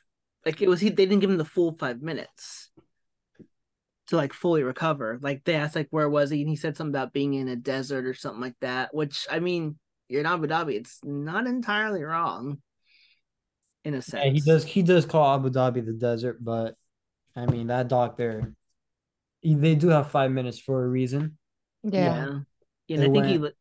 like 0.46 0.62
it 0.62 0.68
was 0.68 0.80
he 0.80 0.88
they 0.88 1.06
didn't 1.06 1.20
give 1.20 1.30
him 1.30 1.38
the 1.38 1.44
full 1.44 1.76
five 1.78 2.00
minutes 2.00 2.70
to 4.08 4.16
like 4.16 4.32
fully 4.32 4.62
recover. 4.62 5.18
Like 5.22 5.44
they 5.44 5.54
asked 5.54 5.76
like 5.76 5.88
where 5.90 6.08
was 6.08 6.30
he, 6.30 6.40
and 6.40 6.48
he 6.48 6.56
said 6.56 6.76
something 6.76 6.94
about 6.94 7.12
being 7.12 7.34
in 7.34 7.48
a 7.48 7.56
desert 7.56 8.06
or 8.06 8.14
something 8.14 8.40
like 8.40 8.56
that. 8.60 8.94
Which 8.94 9.26
I 9.30 9.40
mean, 9.40 9.78
you're 10.08 10.20
in 10.20 10.26
Abu 10.26 10.46
Dhabi, 10.46 10.74
it's 10.74 10.98
not 11.04 11.46
entirely 11.46 12.02
wrong. 12.02 12.60
In 13.84 13.94
a 13.94 14.02
sense, 14.02 14.24
Yeah, 14.24 14.32
he 14.32 14.40
does. 14.40 14.64
He 14.64 14.82
does 14.82 15.06
call 15.06 15.34
Abu 15.34 15.50
Dhabi 15.50 15.84
the 15.84 15.92
desert, 15.92 16.42
but 16.42 16.76
I 17.36 17.46
mean 17.46 17.68
that 17.68 17.88
doctor. 17.88 18.52
They 19.42 19.74
do 19.74 19.88
have 19.88 20.10
five 20.10 20.30
minutes 20.32 20.58
for 20.58 20.84
a 20.84 20.88
reason. 20.88 21.38
Yeah. 21.82 22.00
Yeah, 22.00 22.38
and 22.94 23.02
I 23.04 23.08
think 23.08 23.26
he 23.26 23.38
went- 23.38 23.42
li- 23.44 23.58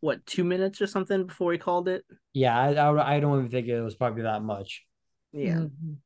what 0.00 0.26
two 0.26 0.44
minutes 0.44 0.80
or 0.80 0.86
something 0.86 1.26
before 1.26 1.52
he 1.52 1.58
called 1.58 1.88
it. 1.88 2.04
Yeah, 2.32 2.58
I, 2.58 2.72
I, 2.74 3.16
I 3.16 3.20
don't 3.20 3.38
even 3.38 3.50
think 3.50 3.68
it 3.68 3.80
was 3.80 3.94
probably 3.94 4.22
that 4.22 4.42
much. 4.42 4.84
Yeah, 5.32 5.54
Mhm. 5.60 5.96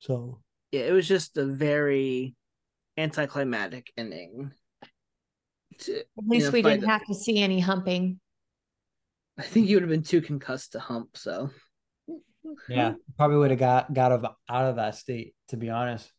So 0.00 0.40
yeah, 0.72 0.82
it 0.82 0.92
was 0.92 1.06
just 1.06 1.36
a 1.36 1.44
very 1.44 2.34
anticlimactic 2.96 3.92
ending. 3.96 4.52
To- 5.78 6.00
At 6.00 6.06
least 6.26 6.46
know, 6.46 6.50
we 6.52 6.62
didn't 6.62 6.80
that- 6.82 6.88
have 6.88 7.06
to 7.06 7.14
see 7.14 7.38
any 7.40 7.60
humping. 7.60 8.20
I 9.38 9.42
think 9.42 9.68
you 9.68 9.76
would 9.76 9.82
have 9.82 9.90
been 9.90 10.02
too 10.02 10.20
concussed 10.20 10.72
to 10.72 10.80
hump. 10.80 11.16
So 11.16 11.50
yeah, 12.68 12.94
probably 13.16 13.36
would 13.38 13.50
have 13.50 13.60
got 13.60 13.92
got 13.92 14.12
of, 14.12 14.24
out 14.48 14.66
of 14.66 14.76
that 14.76 14.94
state. 14.96 15.34
To 15.48 15.56
be 15.56 15.70
honest, 15.70 16.10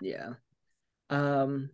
yeah, 0.00 0.34
um, 1.10 1.70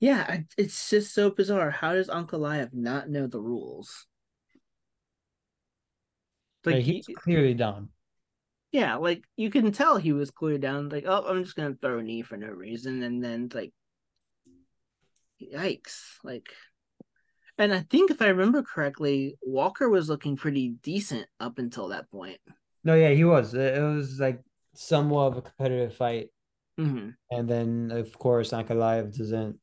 yeah, 0.00 0.24
I, 0.28 0.44
it's 0.58 0.90
just 0.90 1.14
so 1.14 1.30
bizarre. 1.30 1.70
How 1.70 1.94
does 1.94 2.08
Ankalaev 2.08 2.72
not 2.74 3.08
know 3.08 3.26
the 3.26 3.40
rules? 3.40 4.06
Like 6.64 6.76
like, 6.76 6.84
he, 6.84 7.02
he's 7.06 7.08
clearly 7.16 7.54
down. 7.54 7.90
yeah, 8.72 8.96
like 8.96 9.24
you 9.36 9.50
can 9.50 9.72
tell 9.72 9.96
he 9.96 10.12
was 10.12 10.30
clear 10.30 10.58
down. 10.58 10.88
Like, 10.88 11.04
oh, 11.06 11.24
I'm 11.26 11.44
just 11.44 11.56
gonna 11.56 11.76
throw 11.80 11.98
a 11.98 12.02
knee 12.02 12.22
for 12.22 12.36
no 12.36 12.48
reason, 12.48 13.02
and 13.02 13.22
then 13.22 13.48
like, 13.54 13.72
yikes! 15.40 16.16
Like, 16.24 16.48
and 17.58 17.72
I 17.72 17.80
think 17.90 18.10
if 18.10 18.20
I 18.20 18.28
remember 18.28 18.62
correctly, 18.62 19.36
Walker 19.42 19.88
was 19.88 20.08
looking 20.08 20.36
pretty 20.36 20.70
decent 20.82 21.26
up 21.40 21.58
until 21.58 21.88
that 21.88 22.10
point. 22.10 22.38
No, 22.84 22.94
yeah, 22.94 23.10
he 23.10 23.24
was. 23.24 23.54
It, 23.54 23.80
was 23.80 24.20
like 24.20 24.42
somewhat 24.74 25.32
of 25.32 25.36
a 25.38 25.42
competitive 25.42 25.94
fight, 25.96 26.28
hmm 26.78 27.10
and 27.30 27.48
then 27.48 27.90
of 27.92 28.16
course 28.18 28.52
Uncle 28.52 28.76
Ankalaev 28.76 29.16
doesn't 29.16 29.58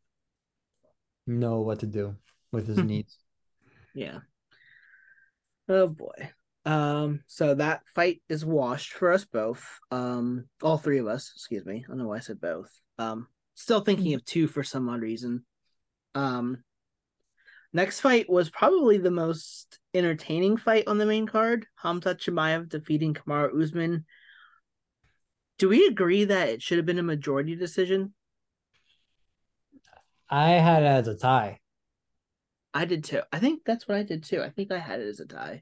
know 1.27 1.61
what 1.61 1.79
to 1.79 1.87
do 1.87 2.15
with 2.51 2.67
his 2.67 2.77
needs. 2.83 3.17
Yeah. 3.93 4.19
Oh 5.69 5.87
boy. 5.87 6.31
Um, 6.65 7.23
so 7.27 7.55
that 7.55 7.81
fight 7.93 8.21
is 8.29 8.45
washed 8.45 8.93
for 8.93 9.11
us 9.11 9.25
both. 9.25 9.79
Um, 9.91 10.45
all 10.61 10.77
three 10.77 10.99
of 10.99 11.07
us, 11.07 11.31
excuse 11.35 11.65
me. 11.65 11.83
I 11.85 11.87
don't 11.89 11.97
know 11.97 12.07
why 12.07 12.17
I 12.17 12.21
said 12.21 12.39
both. 12.39 12.71
Um, 12.97 13.27
still 13.55 13.81
thinking 13.81 14.13
of 14.13 14.23
two 14.23 14.47
for 14.47 14.63
some 14.63 14.87
odd 14.89 15.01
reason. 15.01 15.45
Um, 16.15 16.63
next 17.73 17.99
fight 17.99 18.29
was 18.29 18.49
probably 18.49 18.97
the 18.97 19.11
most 19.11 19.79
entertaining 19.93 20.57
fight 20.57 20.87
on 20.87 20.97
the 20.97 21.05
main 21.05 21.27
card. 21.27 21.65
Hamza 21.75 22.15
Chimaev 22.15 22.69
defeating 22.69 23.13
Kamaru 23.13 23.61
Usman. 23.61 24.05
Do 25.59 25.69
we 25.69 25.85
agree 25.87 26.25
that 26.25 26.49
it 26.49 26.61
should 26.61 26.77
have 26.77 26.85
been 26.85 26.99
a 26.99 27.03
majority 27.03 27.55
decision? 27.55 28.13
I 30.33 30.53
had 30.53 30.81
it 30.81 30.87
as 30.87 31.07
a 31.07 31.15
tie. 31.15 31.59
I 32.73 32.85
did 32.85 33.03
too. 33.03 33.21
I 33.31 33.37
think 33.37 33.61
that's 33.65 33.87
what 33.87 33.97
I 33.97 34.03
did 34.03 34.23
too. 34.23 34.41
I 34.41 34.49
think 34.49 34.71
I 34.71 34.79
had 34.79 34.99
it 34.99 35.07
as 35.07 35.19
a 35.19 35.27
tie. 35.27 35.61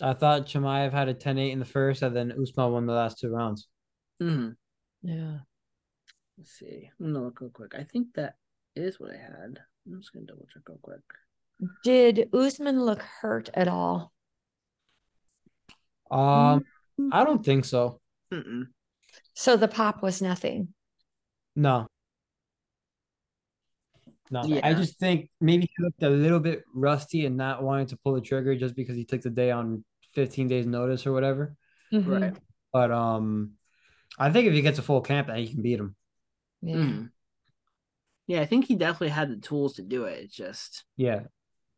I 0.00 0.14
thought 0.14 0.46
Chimaev 0.46 0.90
had 0.90 1.10
a 1.10 1.14
10-8 1.14 1.52
in 1.52 1.58
the 1.58 1.66
first, 1.66 2.00
and 2.00 2.16
then 2.16 2.32
Usman 2.32 2.72
won 2.72 2.86
the 2.86 2.94
last 2.94 3.18
two 3.18 3.28
rounds. 3.28 3.68
hmm 4.18 4.52
Yeah. 5.02 5.40
Let's 6.38 6.52
see. 6.52 6.88
I'm 6.98 7.12
gonna 7.12 7.26
look 7.26 7.42
real 7.42 7.50
quick. 7.50 7.74
I 7.74 7.84
think 7.84 8.14
that 8.14 8.36
is 8.74 8.98
what 8.98 9.10
I 9.10 9.18
had. 9.18 9.58
I'm 9.86 10.00
just 10.00 10.14
gonna 10.14 10.24
double 10.24 10.46
check 10.50 10.62
real 10.66 10.78
quick. 10.80 11.02
Did 11.84 12.30
Usman 12.32 12.82
look 12.82 13.02
hurt 13.02 13.50
at 13.52 13.68
all? 13.68 14.12
Um, 16.10 16.64
I 17.12 17.22
don't 17.24 17.44
think 17.44 17.66
so. 17.66 18.00
Mm-mm. 18.32 18.68
So 19.34 19.58
the 19.58 19.68
pop 19.68 20.02
was 20.02 20.22
nothing. 20.22 20.68
No. 21.54 21.89
No, 24.30 24.42
I 24.62 24.74
just 24.74 24.98
think 24.98 25.28
maybe 25.40 25.68
he 25.76 25.82
looked 25.82 26.02
a 26.02 26.08
little 26.08 26.38
bit 26.38 26.62
rusty 26.72 27.26
and 27.26 27.36
not 27.36 27.62
wanting 27.62 27.86
to 27.86 27.96
pull 27.96 28.14
the 28.14 28.20
trigger 28.20 28.54
just 28.54 28.76
because 28.76 28.96
he 28.96 29.04
took 29.04 29.22
the 29.22 29.30
day 29.30 29.50
on 29.50 29.84
15 30.14 30.48
days 30.48 30.66
notice 30.66 31.06
or 31.06 31.12
whatever. 31.12 31.56
Mhm. 31.92 32.06
Right. 32.06 32.36
But 32.72 32.92
um, 32.92 33.52
I 34.18 34.30
think 34.30 34.46
if 34.46 34.54
he 34.54 34.62
gets 34.62 34.78
a 34.78 34.82
full 34.82 35.00
camp, 35.00 35.26
then 35.26 35.38
he 35.38 35.48
can 35.48 35.62
beat 35.62 35.80
him. 35.80 35.96
Yeah. 36.62 36.76
Mhm. 36.76 37.10
Yeah, 38.26 38.40
I 38.42 38.46
think 38.46 38.66
he 38.66 38.76
definitely 38.76 39.08
had 39.08 39.30
the 39.30 39.36
tools 39.40 39.74
to 39.74 39.82
do 39.82 40.04
it. 40.04 40.24
It's 40.24 40.36
just 40.36 40.84
Yeah, 40.96 41.22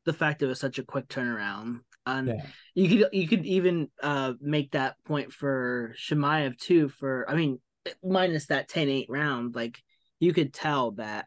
the 0.05 0.13
fact 0.13 0.43
it 0.43 0.47
was 0.47 0.61
such 0.61 0.79
a 0.79 0.85
quick 0.85 1.09
turnaround. 1.09 1.81
And 2.05 2.29
yeah, 2.29 2.47
you 2.75 2.89
could 2.89 3.09
you 3.15 3.29
could 3.29 3.47
even 3.47 3.91
uh 4.03 4.35
make 4.41 4.73
that 4.73 4.97
point 5.07 5.33
for 5.33 5.95
Chimaev 5.97 6.59
too. 6.59 6.91
For 6.91 7.25
I 7.31 7.35
mean, 7.37 7.61
minus 8.05 8.47
that 8.47 8.69
10-8 8.69 9.07
round, 9.09 9.55
like 9.55 9.81
you 10.21 10.35
could 10.35 10.53
tell 10.53 10.91
that 10.93 11.27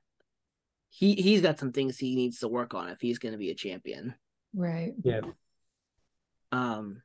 he 0.98 1.14
he's 1.16 1.42
got 1.42 1.60
some 1.60 1.74
things 1.74 1.98
he 1.98 2.16
needs 2.16 2.40
to 2.40 2.48
work 2.48 2.74
on 2.74 2.88
if 2.88 3.02
he's 3.02 3.20
going 3.20 3.34
to 3.34 3.38
be 3.38 3.52
a 3.52 3.56
champion. 3.56 4.16
Right. 4.54 4.94
yeah. 5.04 5.22
um 6.54 7.02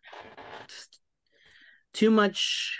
too 1.92 2.12
much 2.12 2.78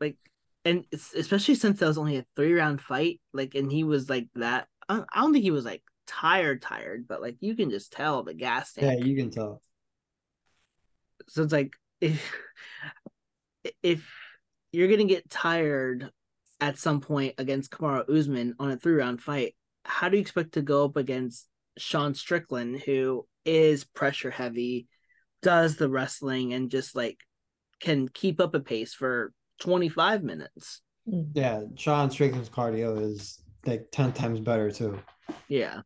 like 0.00 0.16
and 0.64 0.84
especially 0.92 1.56
since 1.56 1.80
that 1.80 1.88
was 1.88 1.98
only 1.98 2.18
a 2.18 2.26
three 2.36 2.52
round 2.52 2.80
fight, 2.80 3.20
like, 3.32 3.56
and 3.56 3.72
he 3.72 3.82
was 3.82 4.08
like 4.08 4.28
that. 4.36 4.68
I 4.88 4.94
don't, 4.94 5.08
I 5.12 5.20
don't 5.20 5.32
think 5.32 5.42
he 5.42 5.50
was 5.50 5.64
like 5.64 5.82
tired, 6.06 6.62
tired, 6.62 7.06
but 7.08 7.20
like 7.20 7.38
you 7.40 7.56
can 7.56 7.70
just 7.70 7.92
tell 7.92 8.22
the 8.22 8.34
gas 8.34 8.72
tank. 8.72 9.00
Yeah, 9.00 9.04
you 9.04 9.16
can 9.16 9.32
tell. 9.32 9.60
so 11.28 11.42
it's 11.42 11.52
like 11.52 11.72
if 12.00 12.32
if 13.82 14.08
you're 14.70 14.88
gonna 14.88 15.04
get 15.04 15.28
tired 15.28 16.12
at 16.60 16.78
some 16.78 17.00
point 17.00 17.34
against 17.38 17.72
Kamaru 17.72 18.08
Usman 18.08 18.54
on 18.60 18.70
a 18.70 18.76
three 18.76 18.94
round 18.94 19.20
fight, 19.20 19.56
how 19.84 20.08
do 20.08 20.16
you 20.16 20.20
expect 20.20 20.52
to 20.52 20.62
go 20.62 20.84
up 20.84 20.96
against 20.96 21.48
Sean 21.78 22.14
Strickland, 22.14 22.80
who 22.80 23.26
is 23.44 23.84
pressure 23.84 24.30
heavy, 24.30 24.86
does 25.42 25.76
the 25.76 25.88
wrestling, 25.88 26.52
and 26.52 26.70
just 26.70 26.94
like 26.94 27.18
can 27.80 28.08
keep 28.08 28.40
up 28.40 28.54
a 28.54 28.60
pace 28.60 28.94
for 28.94 29.32
25 29.60 30.22
minutes? 30.22 30.80
Yeah, 31.06 31.62
Sean 31.76 32.10
Strickland's 32.10 32.48
cardio 32.48 33.00
is 33.00 33.42
like 33.66 33.86
ten 33.90 34.12
times 34.12 34.40
better 34.40 34.70
too. 34.70 35.00
Yeah. 35.48 35.80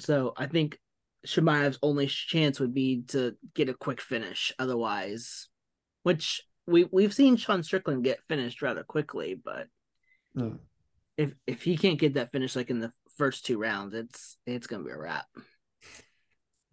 So 0.00 0.32
I 0.36 0.46
think 0.46 0.78
Chimaev's 1.26 1.78
only 1.82 2.06
chance 2.06 2.60
would 2.60 2.74
be 2.74 3.02
to 3.08 3.36
get 3.54 3.68
a 3.68 3.74
quick 3.74 4.00
finish. 4.00 4.52
Otherwise, 4.58 5.48
which 6.02 6.42
we 6.66 6.88
we've 6.90 7.14
seen 7.14 7.36
Sean 7.36 7.62
Strickland 7.62 8.04
get 8.04 8.22
finished 8.28 8.62
rather 8.62 8.82
quickly, 8.82 9.40
but 9.42 9.66
Yeah. 10.34 10.50
If 11.18 11.34
if 11.48 11.62
he 11.62 11.76
can't 11.76 11.98
get 11.98 12.14
that 12.14 12.32
finish 12.32 12.54
like 12.54 12.70
in 12.70 12.78
the 12.78 12.92
first 13.16 13.44
two 13.44 13.58
rounds, 13.58 13.92
it's 13.92 14.38
it's 14.46 14.68
gonna 14.68 14.84
be 14.84 14.90
a 14.90 14.96
wrap. 14.96 15.26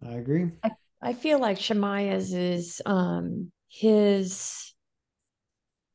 I 0.02 0.12
agree. 0.12 0.52
I 1.02 1.12
feel 1.12 1.40
like 1.40 1.58
Chimaev's 1.58 2.32
is 2.32 2.80
um 2.86 3.50
his 3.68 4.72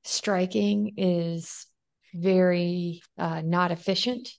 striking 0.04 0.94
is 0.98 1.66
very 2.14 3.02
uh 3.18 3.42
not 3.42 3.72
efficient. 3.72 4.30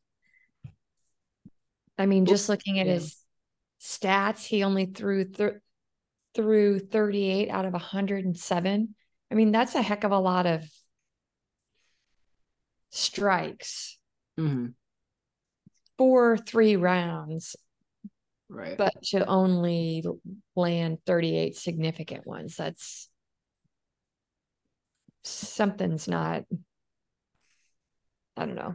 I 1.99 2.04
mean, 2.04 2.26
just 2.26 2.50
looking 2.50 2.81
at 2.81 2.87
yeah. 2.87 2.95
his 2.95 3.16
stats, 3.81 4.45
he 4.45 4.62
only 4.62 4.87
threw 4.87 5.25
thir- 5.25 5.62
threw 6.35 6.78
38 6.78 7.49
out 7.49 7.64
of 7.64 7.73
107. 7.73 8.95
I 9.31 9.35
mean, 9.35 9.52
that's 9.52 9.75
a 9.75 9.83
heck 9.83 10.04
of 10.04 10.12
a 10.12 10.19
lot 10.19 10.47
of 10.47 10.64
strikes 12.90 13.99
Mm-hmm. 14.39 14.67
for 15.99 16.37
three 16.39 16.77
rounds, 16.77 17.55
Right. 18.49 18.77
but 18.77 19.03
to 19.05 19.25
only 19.27 20.03
land 20.57 20.99
38 21.07 21.57
significant 21.57 22.27
ones. 22.27 22.57
That's 22.57 23.09
something's 25.25 26.09
not 26.09 26.45
I 28.37 28.47
don't 28.47 28.55
know. 28.57 28.75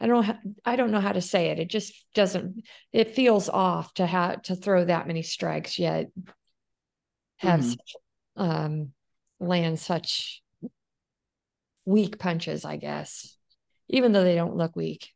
I 0.00 0.06
don't 0.06 0.16
know 0.16 0.22
how, 0.22 0.38
I 0.64 0.76
don't 0.76 0.90
know 0.90 1.00
how 1.00 1.12
to 1.12 1.20
say 1.20 1.50
it. 1.50 1.58
It 1.60 1.68
just 1.68 1.94
doesn't 2.14 2.64
it 2.92 3.14
feels 3.14 3.48
off 3.48 3.94
to 3.94 4.06
have 4.06 4.42
to 4.42 4.56
throw 4.56 4.84
that 4.84 5.06
many 5.06 5.22
strikes 5.22 5.78
yet 5.78 6.06
have 7.38 7.60
Mhm. 7.60 7.64
such, 7.64 7.96
um 8.36 8.92
land 9.38 9.78
such 9.78 10.42
weak 11.86 12.18
punches, 12.18 12.64
I 12.64 12.76
guess. 12.76 13.36
Even 13.90 14.12
though 14.12 14.24
they 14.24 14.34
don't 14.36 14.56
look 14.56 14.76
weak. 14.76 15.10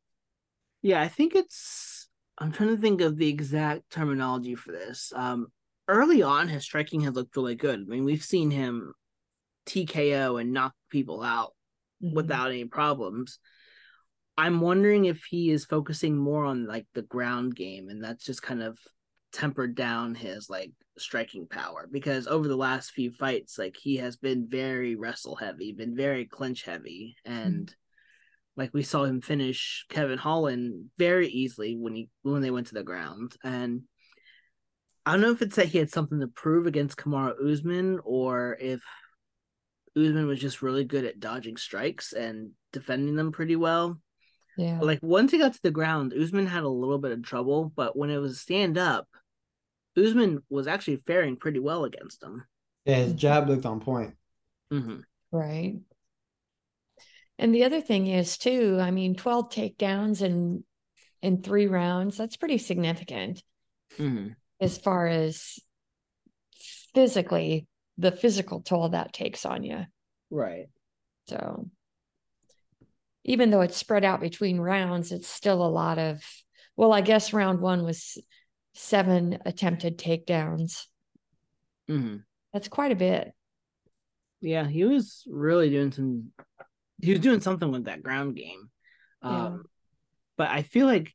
Yeah, 0.82 1.00
I 1.00 1.08
think 1.08 1.34
it's. 1.34 2.08
I'm 2.36 2.52
trying 2.52 2.74
to 2.74 2.80
think 2.82 3.00
of 3.00 3.16
the 3.16 3.28
exact 3.28 3.88
terminology 3.90 4.56
for 4.56 4.72
this. 4.72 5.12
Um, 5.14 5.46
early 5.88 6.22
on, 6.22 6.48
his 6.48 6.64
striking 6.64 7.00
had 7.00 7.14
looked 7.14 7.36
really 7.36 7.54
good. 7.54 7.80
I 7.80 7.84
mean, 7.84 8.04
we've 8.04 8.24
seen 8.24 8.50
him 8.50 8.92
TKO 9.66 10.40
and 10.40 10.52
knock 10.52 10.74
people 10.90 11.22
out 11.22 11.54
Mhm. 12.02 12.14
without 12.14 12.50
any 12.50 12.64
problems. 12.64 13.38
I'm 14.36 14.60
wondering 14.60 15.04
if 15.04 15.22
he 15.24 15.50
is 15.50 15.64
focusing 15.64 16.16
more 16.16 16.44
on 16.44 16.66
like 16.66 16.86
the 16.92 17.02
ground 17.02 17.54
game, 17.54 17.88
and 17.88 18.02
that's 18.02 18.24
just 18.24 18.42
kind 18.42 18.62
of 18.62 18.78
tempered 19.32 19.74
down 19.74 20.14
his 20.14 20.50
like 20.50 20.72
striking 20.98 21.46
power 21.46 21.88
because 21.90 22.26
over 22.26 22.46
the 22.46 22.56
last 22.56 22.90
few 22.90 23.12
fights, 23.12 23.58
like 23.58 23.76
he 23.76 23.96
has 23.98 24.16
been 24.16 24.48
very 24.48 24.96
wrestle 24.96 25.36
heavy, 25.36 25.72
been 25.72 25.94
very 25.94 26.24
clinch 26.24 26.64
heavy, 26.64 27.16
and 27.24 27.74
like 28.56 28.72
we 28.72 28.82
saw 28.82 29.04
him 29.04 29.20
finish 29.20 29.84
Kevin 29.88 30.18
Holland 30.18 30.90
very 30.96 31.28
easily 31.28 31.76
when 31.76 31.94
he 31.94 32.08
when 32.22 32.42
they 32.42 32.50
went 32.50 32.68
to 32.68 32.74
the 32.74 32.82
ground. 32.82 33.36
And 33.42 33.82
I 35.04 35.12
don't 35.12 35.20
know 35.20 35.30
if 35.30 35.42
it's 35.42 35.56
that 35.56 35.68
he 35.68 35.78
had 35.78 35.90
something 35.90 36.20
to 36.20 36.28
prove 36.28 36.66
against 36.66 36.96
Kamaru 36.96 37.52
Usman 37.52 38.00
or 38.04 38.56
if 38.60 38.82
Usman 39.96 40.26
was 40.26 40.40
just 40.40 40.62
really 40.62 40.84
good 40.84 41.04
at 41.04 41.20
dodging 41.20 41.56
strikes 41.56 42.12
and 42.12 42.50
defending 42.72 43.16
them 43.16 43.32
pretty 43.32 43.56
well. 43.56 44.00
Yeah. 44.56 44.78
Like 44.80 45.00
once 45.02 45.32
he 45.32 45.38
got 45.38 45.54
to 45.54 45.62
the 45.62 45.70
ground, 45.70 46.14
Usman 46.14 46.46
had 46.46 46.62
a 46.62 46.68
little 46.68 46.98
bit 46.98 47.12
of 47.12 47.22
trouble, 47.22 47.72
but 47.74 47.96
when 47.96 48.10
it 48.10 48.18
was 48.18 48.40
stand 48.40 48.78
up, 48.78 49.08
Usman 49.96 50.42
was 50.48 50.66
actually 50.66 50.96
faring 50.96 51.36
pretty 51.36 51.60
well 51.60 51.84
against 51.84 52.22
him. 52.22 52.44
Yeah, 52.84 52.96
his 52.96 53.14
jab 53.14 53.48
looked 53.48 53.66
on 53.66 53.80
point. 53.80 54.14
Mm-hmm. 54.72 55.00
Right. 55.32 55.80
And 57.38 57.54
the 57.54 57.64
other 57.64 57.80
thing 57.80 58.06
is 58.06 58.38
too, 58.38 58.78
I 58.80 58.90
mean, 58.90 59.14
12 59.14 59.50
takedowns 59.50 60.22
in 60.22 60.64
in 61.22 61.42
three 61.42 61.66
rounds, 61.66 62.16
that's 62.16 62.36
pretty 62.36 62.58
significant 62.58 63.42
Mm-hmm. 63.98 64.30
as 64.60 64.76
far 64.76 65.06
as 65.06 65.60
physically 66.94 67.68
the 67.96 68.10
physical 68.10 68.60
toll 68.60 68.88
that 68.88 69.12
takes 69.12 69.46
on 69.46 69.62
you. 69.62 69.84
Right. 70.30 70.66
So 71.28 71.70
even 73.24 73.50
though 73.50 73.60
it's 73.60 73.76
spread 73.76 74.04
out 74.04 74.20
between 74.20 74.58
rounds, 74.58 75.12
it's 75.12 75.28
still 75.28 75.64
a 75.64 75.68
lot 75.68 75.98
of 75.98 76.22
well, 76.76 76.92
I 76.92 77.02
guess 77.02 77.32
round 77.32 77.60
one 77.60 77.84
was 77.84 78.18
seven 78.74 79.38
attempted 79.46 79.96
takedowns. 79.96 80.86
Mm-hmm. 81.88 82.16
That's 82.52 82.68
quite 82.68 82.90
a 82.92 82.96
bit. 82.96 83.32
Yeah, 84.40 84.66
he 84.66 84.84
was 84.84 85.22
really 85.28 85.70
doing 85.70 85.92
some. 85.92 86.32
He 87.04 87.12
was 87.12 87.20
doing 87.20 87.40
something 87.40 87.70
with 87.70 87.84
that 87.84 88.02
ground 88.02 88.36
game. 88.36 88.70
Yeah. 89.22 89.46
Um, 89.46 89.64
but 90.36 90.48
I 90.48 90.62
feel 90.62 90.86
like 90.86 91.14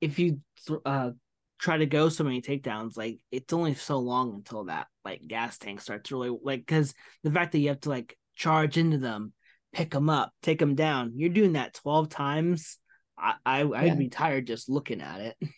if 0.00 0.18
you 0.18 0.40
th- 0.66 0.80
uh 0.84 1.10
try 1.58 1.76
to 1.76 1.86
go 1.86 2.08
so 2.08 2.24
many 2.24 2.40
takedowns, 2.42 2.96
like 2.96 3.18
it's 3.30 3.52
only 3.52 3.74
so 3.74 3.98
long 3.98 4.34
until 4.34 4.64
that 4.64 4.86
like 5.04 5.26
gas 5.26 5.58
tank 5.58 5.80
starts 5.80 6.10
really 6.10 6.36
like 6.42 6.60
because 6.60 6.94
the 7.22 7.30
fact 7.30 7.52
that 7.52 7.58
you 7.58 7.68
have 7.68 7.80
to 7.80 7.88
like 7.88 8.16
charge 8.34 8.76
into 8.78 8.98
them, 8.98 9.32
pick 9.72 9.90
them 9.90 10.08
up, 10.10 10.32
take 10.42 10.58
them 10.58 10.74
down. 10.74 11.12
You're 11.16 11.28
doing 11.30 11.52
that 11.54 11.74
twelve 11.74 12.08
times. 12.08 12.78
I, 13.18 13.34
I 13.44 13.60
I'd 13.62 13.86
Yeah. 13.86 13.94
be 13.94 14.08
tired 14.08 14.46
just 14.46 14.68
looking 14.68 15.00
at 15.00 15.20
it. 15.20 15.36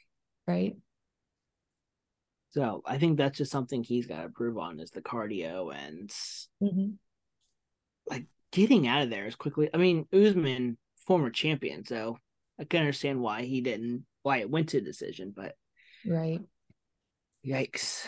Right. 0.47 0.77
So 2.51 2.83
I 2.87 2.99
think 2.99 3.17
that's 3.17 3.39
just 3.39 3.51
something 3.51 3.83
he's 3.83 4.07
got 4.07 4.23
to 4.23 4.29
prove 4.29 4.59
on 4.59 4.79
is 4.79 4.91
the 4.91 5.01
cardio 5.03 5.75
and 5.75 6.11
Mhm. 6.63 6.99
Getting 8.55 8.87
out 8.87 9.03
of 9.03 9.11
there 9.11 9.27
as 9.27 9.35
quickly. 9.35 9.69
I 9.75 9.79
mean, 9.79 10.07
Usman, 10.13 10.79
former 10.97 11.31
champion, 11.31 11.85
so 11.85 12.19
I 12.59 12.63
can 12.65 12.81
understand 12.81 13.21
why 13.21 13.43
he 13.43 13.61
didn't, 13.61 14.07
why 14.23 14.39
it 14.39 14.49
went 14.49 14.69
to 14.71 14.81
decision, 14.81 15.33
but 15.35 15.57
Right. 16.07 16.41
yikes. 17.45 18.07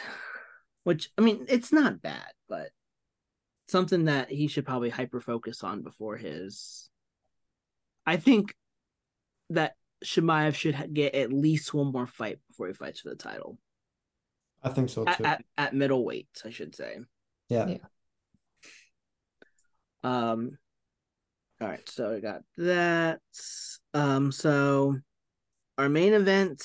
Which, 0.84 1.10
I 1.18 1.22
mean, 1.22 1.46
it's 1.48 1.72
not 1.72 2.00
bad, 2.00 2.30
but 2.48 2.70
something 3.66 4.04
that 4.04 4.30
he 4.30 4.46
should 4.46 4.64
probably 4.64 4.88
hyper 4.88 5.20
focus 5.20 5.64
on 5.64 5.82
before 5.82 6.16
his. 6.16 6.88
I 8.06 8.16
think 8.16 8.54
that 9.50 9.74
Chimaev 10.04 10.54
should 10.54 10.94
get 10.94 11.16
at 11.16 11.32
least 11.32 11.74
one 11.74 11.90
more 11.90 12.06
fight 12.06 12.38
before 12.48 12.68
he 12.68 12.72
fights 12.74 13.00
for 13.00 13.08
the 13.08 13.16
title 13.16 13.58
I 14.62 14.68
think 14.68 14.90
so 14.90 15.04
at, 15.08 15.18
too. 15.18 15.24
at, 15.24 15.44
at 15.58 15.74
middleweight, 15.74 16.28
I 16.44 16.50
should 16.50 16.76
say. 16.76 16.98
yeah. 17.48 17.66
Yeah. 17.66 17.78
Um 20.06 20.56
all 21.60 21.66
right, 21.68 21.88
so 21.88 22.14
we 22.14 22.20
got 22.20 22.42
that. 22.58 23.20
Um 23.92 24.30
so 24.30 24.96
our 25.78 25.88
main 25.88 26.12
event 26.14 26.62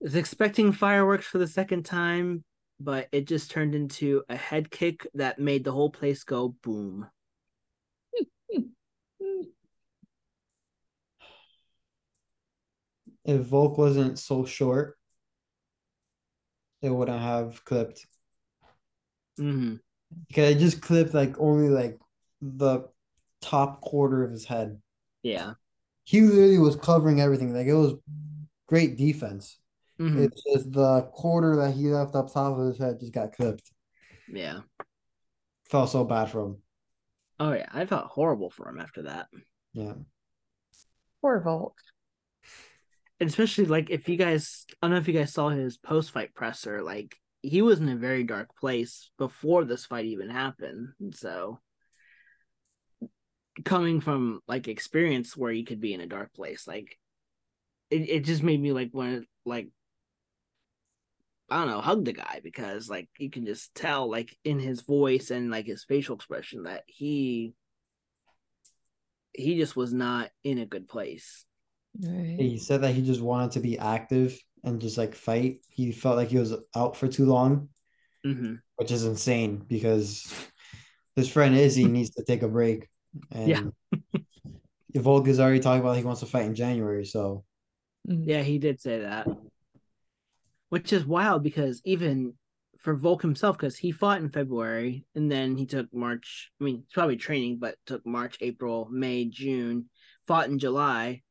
is 0.00 0.16
expecting 0.16 0.72
fireworks 0.72 1.24
for 1.24 1.38
the 1.38 1.46
second 1.46 1.84
time, 1.84 2.42
but 2.80 3.06
it 3.12 3.28
just 3.28 3.52
turned 3.52 3.76
into 3.76 4.24
a 4.28 4.34
head 4.34 4.72
kick 4.72 5.06
that 5.14 5.38
made 5.38 5.62
the 5.62 5.70
whole 5.70 5.90
place 5.90 6.24
go 6.24 6.56
boom. 6.64 7.06
If 13.24 13.42
Volk 13.42 13.78
wasn't 13.78 14.18
so 14.18 14.44
short, 14.44 14.98
it 16.80 16.90
wouldn't 16.90 17.22
have 17.22 17.64
clipped. 17.64 18.04
hmm 19.36 19.76
Because 20.28 20.56
it 20.56 20.58
just 20.58 20.80
clipped 20.82 21.14
like 21.14 21.38
only 21.38 21.68
like 21.68 21.98
the 22.40 22.88
top 23.40 23.80
quarter 23.80 24.24
of 24.24 24.30
his 24.30 24.44
head. 24.44 24.80
Yeah. 25.22 25.54
He 26.04 26.20
literally 26.20 26.58
was 26.58 26.76
covering 26.76 27.20
everything. 27.20 27.54
Like 27.54 27.66
it 27.66 27.74
was 27.74 27.94
great 28.66 28.96
defense. 28.96 29.58
hmm 29.98 30.22
It's 30.22 30.42
just 30.42 30.72
the 30.72 31.02
quarter 31.12 31.56
that 31.56 31.72
he 31.72 31.88
left 31.88 32.14
up 32.14 32.32
top 32.32 32.58
of 32.58 32.66
his 32.66 32.78
head 32.78 33.00
just 33.00 33.12
got 33.12 33.32
clipped. 33.32 33.70
Yeah. 34.28 34.60
Felt 35.66 35.90
so 35.90 36.04
bad 36.04 36.30
for 36.30 36.46
him. 36.46 36.56
Oh 37.38 37.52
yeah, 37.52 37.68
I 37.72 37.86
felt 37.86 38.06
horrible 38.06 38.50
for 38.50 38.68
him 38.68 38.80
after 38.80 39.02
that. 39.02 39.26
Yeah. 39.72 39.94
Poor 41.20 41.40
Volk. 41.40 41.76
And 43.20 43.28
especially 43.28 43.66
like 43.66 43.90
if 43.90 44.08
you 44.08 44.16
guys 44.16 44.66
I 44.82 44.86
don't 44.86 44.94
know 44.94 45.00
if 45.00 45.06
you 45.06 45.14
guys 45.14 45.32
saw 45.32 45.48
his 45.48 45.76
post 45.76 46.10
fight 46.10 46.34
presser, 46.34 46.82
like 46.82 47.16
he 47.42 47.60
was 47.60 47.80
in 47.80 47.88
a 47.88 47.96
very 47.96 48.22
dark 48.22 48.56
place 48.56 49.10
before 49.18 49.64
this 49.64 49.84
fight 49.84 50.06
even 50.06 50.30
happened. 50.30 50.88
So 51.12 51.58
coming 53.64 54.00
from 54.00 54.40
like 54.46 54.68
experience 54.68 55.36
where 55.36 55.52
you 55.52 55.64
could 55.64 55.80
be 55.80 55.92
in 55.92 56.00
a 56.00 56.06
dark 56.06 56.32
place, 56.32 56.66
like 56.66 56.98
it, 57.90 58.08
it 58.08 58.24
just 58.24 58.42
made 58.42 58.60
me 58.60 58.72
like 58.72 58.94
want 58.94 59.22
to 59.22 59.26
like 59.44 59.68
I 61.50 61.56
don't 61.56 61.68
know, 61.68 61.80
hug 61.82 62.04
the 62.06 62.14
guy 62.14 62.40
because 62.42 62.88
like 62.88 63.08
you 63.18 63.28
can 63.28 63.44
just 63.44 63.74
tell 63.74 64.10
like 64.10 64.34
in 64.44 64.58
his 64.58 64.80
voice 64.80 65.30
and 65.30 65.50
like 65.50 65.66
his 65.66 65.84
facial 65.84 66.14
expression 66.14 66.62
that 66.62 66.84
he 66.86 67.54
he 69.34 69.58
just 69.58 69.76
was 69.76 69.92
not 69.92 70.30
in 70.44 70.58
a 70.58 70.66
good 70.66 70.88
place. 70.88 71.44
Right. 72.00 72.36
He 72.38 72.58
said 72.58 72.82
that 72.82 72.94
he 72.94 73.02
just 73.02 73.20
wanted 73.20 73.52
to 73.52 73.60
be 73.60 73.78
active 73.78 74.38
and 74.64 74.80
just 74.80 74.98
like 74.98 75.14
fight. 75.14 75.60
He 75.68 75.92
felt 75.92 76.16
like 76.16 76.28
he 76.28 76.38
was 76.38 76.54
out 76.74 76.96
for 76.96 77.08
too 77.08 77.26
long, 77.26 77.68
Mm-hmm. 78.24 78.54
which 78.76 78.92
is 78.92 79.04
insane 79.04 79.64
because 79.66 80.32
his 81.16 81.28
friend 81.28 81.56
Izzy 81.56 81.84
needs 81.88 82.10
to 82.10 82.24
take 82.24 82.42
a 82.42 82.48
break. 82.48 82.88
And 83.30 83.48
Yeah. 83.48 83.62
Volk 84.94 85.26
is 85.26 85.40
already 85.40 85.60
talking 85.60 85.80
about 85.80 85.96
he 85.96 86.04
wants 86.04 86.20
to 86.20 86.26
fight 86.26 86.44
in 86.46 86.54
January. 86.54 87.04
So 87.04 87.44
Mm. 88.08 88.24
Yeah, 88.26 88.42
he 88.42 88.58
did 88.58 88.80
say 88.80 89.00
that. 89.00 89.28
Which 90.70 90.92
is 90.92 91.06
wild 91.06 91.42
because 91.44 91.80
even 91.84 92.34
for 92.78 92.94
Volk 92.96 93.22
himself, 93.22 93.56
because 93.56 93.76
he 93.76 93.92
fought 93.92 94.20
in 94.20 94.28
February 94.30 95.04
and 95.14 95.30
then 95.30 95.56
he 95.56 95.66
took 95.66 95.92
March, 95.94 96.50
I 96.60 96.64
mean, 96.64 96.76
he's 96.78 96.92
probably 96.92 97.16
training, 97.16 97.58
but 97.60 97.76
took 97.86 98.04
March, 98.04 98.38
April, 98.40 98.88
May, 98.90 99.26
June, 99.26 99.88
fought 100.26 100.48
in 100.48 100.58
July. 100.58 101.22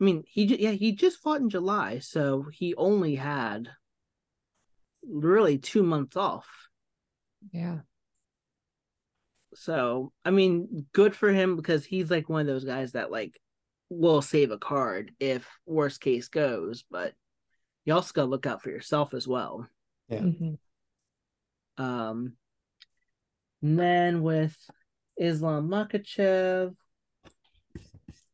I 0.00 0.04
mean, 0.04 0.24
he 0.26 0.44
yeah, 0.44 0.70
he 0.70 0.92
just 0.92 1.18
fought 1.18 1.40
in 1.40 1.50
July, 1.50 1.98
so 1.98 2.46
he 2.52 2.74
only 2.74 3.16
had 3.16 3.68
really 5.06 5.58
two 5.58 5.82
months 5.82 6.16
off. 6.16 6.48
Yeah. 7.52 7.80
So, 9.54 10.12
I 10.24 10.30
mean, 10.30 10.86
good 10.92 11.14
for 11.14 11.30
him 11.32 11.56
because 11.56 11.84
he's 11.84 12.10
like 12.10 12.28
one 12.28 12.40
of 12.42 12.46
those 12.46 12.64
guys 12.64 12.92
that 12.92 13.10
like 13.10 13.38
will 13.88 14.22
save 14.22 14.52
a 14.52 14.58
card 14.58 15.12
if 15.18 15.46
worst 15.66 16.00
case 16.00 16.28
goes, 16.28 16.84
but 16.90 17.12
you 17.84 17.92
also 17.92 18.12
got 18.12 18.22
to 18.22 18.28
look 18.28 18.46
out 18.46 18.62
for 18.62 18.70
yourself 18.70 19.12
as 19.12 19.26
well. 19.26 19.68
Yeah. 20.08 20.20
Mhm. 20.20 20.58
Um, 21.76 22.34
and 23.62 23.78
then 23.78 24.22
with 24.22 24.56
Islam 25.18 25.68
Makhachev, 25.68 26.74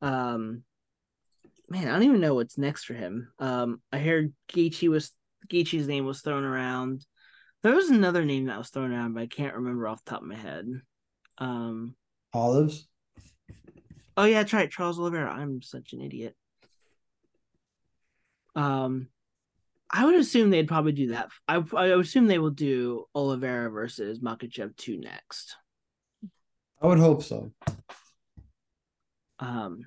um, 0.02 0.62
man, 1.68 1.88
I 1.88 1.92
don't 1.92 2.04
even 2.04 2.20
know 2.20 2.34
what's 2.34 2.58
next 2.58 2.84
for 2.84 2.94
him. 2.94 3.28
Um, 3.38 3.80
I 3.92 3.98
heard 3.98 4.32
Gaethje 4.52 4.88
was 4.88 5.12
Gaethje's 5.48 5.88
name 5.88 6.06
was 6.06 6.20
thrown 6.20 6.44
around. 6.44 7.04
There 7.62 7.74
was 7.74 7.90
another 7.90 8.24
name 8.24 8.46
that 8.46 8.58
was 8.58 8.70
thrown 8.70 8.92
around, 8.92 9.14
but 9.14 9.22
I 9.22 9.26
can't 9.26 9.54
remember 9.54 9.88
off 9.88 10.04
the 10.04 10.10
top 10.10 10.22
of 10.22 10.28
my 10.28 10.36
head. 10.36 10.66
Um, 11.38 11.96
Olives. 12.32 12.88
oh 14.16 14.24
yeah, 14.24 14.40
that's 14.40 14.52
right, 14.52 14.70
Charles 14.70 14.98
Oliveira. 14.98 15.30
I'm 15.32 15.62
such 15.62 15.92
an 15.92 16.00
idiot. 16.00 16.34
Um, 18.54 19.08
I 19.90 20.04
would 20.04 20.14
assume 20.14 20.50
they'd 20.50 20.68
probably 20.68 20.92
do 20.92 21.08
that. 21.08 21.30
I 21.48 21.62
I 21.74 21.86
assume 21.86 22.26
they 22.26 22.38
will 22.38 22.50
do 22.50 23.04
Oliveira 23.14 23.70
versus 23.70 24.20
Makhachev 24.20 24.76
two 24.76 24.98
next. 24.98 25.56
I 26.80 26.86
would 26.86 26.98
hope 26.98 27.22
so. 27.22 27.52
Um, 29.38 29.84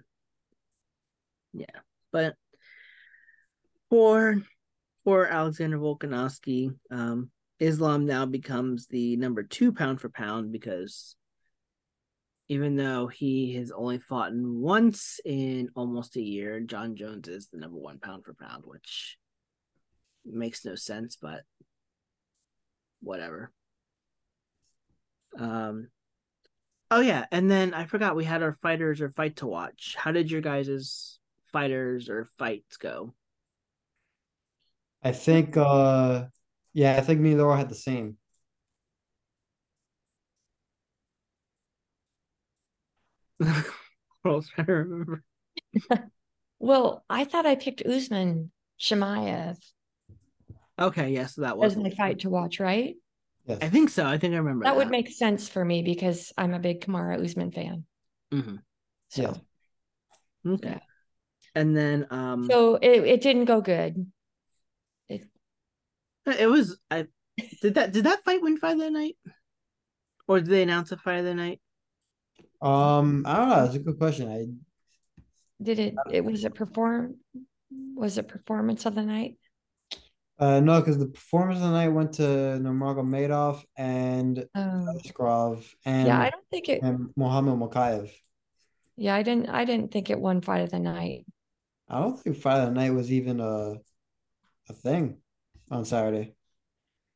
yeah, 1.60 1.82
but 2.12 2.36
for 3.89 4.41
for 5.04 5.28
Alexander 5.28 5.78
Volkanovski, 5.78 6.74
um, 6.89 7.32
Islam 7.60 8.06
now 8.06 8.26
becomes 8.26 8.88
the 8.88 9.17
number 9.17 9.43
two 9.43 9.74
pound 9.74 10.00
for 10.00 10.10
pound 10.10 10.52
because 10.52 11.15
even 12.48 12.76
though 12.76 13.08
he 13.08 13.56
has 13.56 13.72
only 13.72 14.00
fought 14.00 14.32
once 14.34 15.19
in 15.26 15.69
almost 15.76 16.15
a 16.15 16.22
year, 16.22 16.60
Jon 16.62 16.95
Jones 16.95 17.28
is 17.28 17.48
the 17.48 17.60
number 17.60 17.78
one 17.78 18.00
pound 18.00 18.24
for 18.24 18.34
pound, 18.34 18.63
which 18.65 19.17
makes 20.26 20.65
no 20.65 20.76
sense, 20.76 21.17
but 21.22 21.41
whatever. 23.02 23.52
Um, 25.38 25.89
Oh 26.91 27.02
yeah, 27.02 27.26
and 27.32 27.52
then 27.52 27.76
I 27.76 27.86
forgot 27.86 28.15
we 28.15 28.26
had 28.26 28.41
our 28.41 28.54
fighters 28.54 29.00
or 29.00 29.10
fight 29.10 29.38
to 29.38 29.48
watch. 29.48 29.95
How 29.98 30.12
did 30.12 30.32
your 30.32 30.41
guys' 30.41 31.18
fighters 31.51 32.09
or 32.09 32.25
fights 32.38 32.77
go? 32.77 33.13
I 35.03 35.12
think 35.12 35.57
uh 35.57 36.25
yeah, 36.73 36.95
I 36.97 37.01
think 37.01 37.19
me 37.19 37.31
and 37.31 37.39
Laura 37.39 37.57
had 37.57 37.69
the 37.69 37.75
same. 37.75 38.17
I 43.43 43.63
was 44.23 44.49
trying 44.49 44.67
to 44.67 44.73
remember. 44.73 45.23
Well, 46.62 47.05
I 47.09 47.23
thought 47.23 47.45
I 47.45 47.55
picked 47.55 47.85
Usman 47.85 48.51
Chimaev 48.79 49.57
Okay, 50.77 51.09
yes, 51.12 51.35
that 51.35 51.57
was. 51.57 51.73
as 51.73 51.81
my 51.81 51.89
fight 51.89 52.19
to 52.19 52.29
watch, 52.29 52.59
right? 52.59 52.95
Yes. 53.45 53.59
I 53.62 53.69
think 53.69 53.89
so. 53.89 54.05
I 54.05 54.17
think 54.17 54.33
I 54.33 54.38
remember 54.38 54.65
That 54.65 54.77
would 54.77 54.89
make 54.89 55.09
sense 55.09 55.49
for 55.49 55.63
me 55.63 55.81
because 55.81 56.31
I'm 56.38 56.53
a 56.53 56.59
big 56.59 56.81
Kamaru 56.81 57.23
Usman 57.23 57.51
fan. 57.51 57.85
Mm-hmm. 58.31 58.55
So, 59.09 59.21
Yeah. 59.21 60.51
Okay. 60.53 60.69
Yeah. 60.69 60.79
And 61.60 61.76
then 61.76 62.08
um, 62.10 62.48
so 62.50 62.76
it, 62.76 63.04
it 63.04 63.22
didn't 63.22 63.45
go 63.45 63.60
good. 63.60 64.08
it 65.10 65.28
it 66.26 66.48
was. 66.48 66.80
I 66.89 67.08
did 67.62 67.74
that. 67.76 67.91
Did 67.91 68.06
that 68.06 68.24
fight 68.24 68.41
win 68.41 68.56
fight 68.58 68.78
of 68.78 68.80
the 68.80 68.89
night, 68.89 69.17
or 70.26 70.39
did 70.39 70.48
they 70.48 70.63
announce 70.63 70.93
a 70.93 70.98
fight 70.98 71.19
of 71.19 71.26
the 71.26 71.34
night? 71.34 71.60
Um, 72.62 73.26
I 73.28 73.36
don't 73.36 73.50
know. 73.50 73.56
That's 73.63 73.76
a 73.76 73.80
good 73.80 73.98
question. 73.98 74.32
I 74.32 74.48
Did 75.62 75.80
it? 75.80 75.95
It 76.10 76.24
was 76.24 76.45
a 76.45 76.50
perform. 76.50 77.15
Was 77.95 78.17
it 78.17 78.30
performance 78.30 78.86
of 78.86 78.95
the 78.95 79.04
night? 79.04 79.36
uh 80.39 80.62
no, 80.62 80.80
because 80.80 80.98
the 80.98 81.08
performance 81.08 81.58
of 81.60 81.65
the 81.65 81.72
night 81.72 81.89
went 81.89 82.13
to 82.13 82.24
Nurmagomedov 82.63 83.62
and 83.76 84.45
Um, 84.56 84.88
Askarov 84.95 85.65
and 85.84 86.08
yeah, 86.08 86.22
I 86.22 86.30
don't 86.30 86.48
think 86.50 86.69
it. 86.69 86.82
and 86.82 87.10
Mohammed 87.17 87.56
Mokaev. 87.60 88.10
Yeah, 88.95 89.15
I 89.15 89.24
didn't. 89.24 89.50
I 89.50 89.65
didn't 89.65 89.91
think 89.91 90.10
it 90.10 90.19
won 90.19 90.39
fight 90.39 90.63
of 90.63 90.72
the 90.72 90.80
night. 90.80 91.26
I 91.89 91.99
don't 91.99 92.19
think 92.19 92.38
Friday 92.38 92.71
Night 92.71 92.93
was 92.93 93.12
even 93.12 93.39
a 93.39 93.75
a 94.69 94.73
thing 94.73 95.17
on 95.71 95.86
Saturday. 95.86 96.36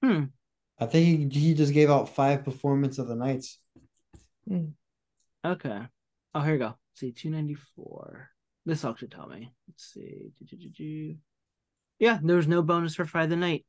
Hmm. 0.03 0.25
I 0.79 0.87
think 0.87 1.33
he, 1.33 1.39
he 1.39 1.53
just 1.53 1.73
gave 1.73 1.89
out 1.89 2.09
five 2.09 2.43
performance 2.43 2.97
of 2.97 3.07
the 3.07 3.15
nights. 3.15 3.59
Okay. 5.45 5.81
Oh, 6.33 6.41
here 6.41 6.53
we 6.53 6.57
go. 6.57 6.65
Let's 6.65 6.99
see, 6.99 7.11
two 7.11 7.29
ninety 7.29 7.53
four. 7.53 8.29
This 8.65 8.83
all 8.83 8.95
should 8.95 9.11
tell 9.11 9.27
me. 9.27 9.51
Let's 9.67 9.93
see. 9.93 10.31
Do-do-do-do. 10.39 11.17
Yeah, 11.99 12.19
there 12.23 12.37
was 12.37 12.47
no 12.47 12.61
bonus 12.61 12.95
for 12.95 13.05
Friday 13.05 13.35
Night. 13.35 13.65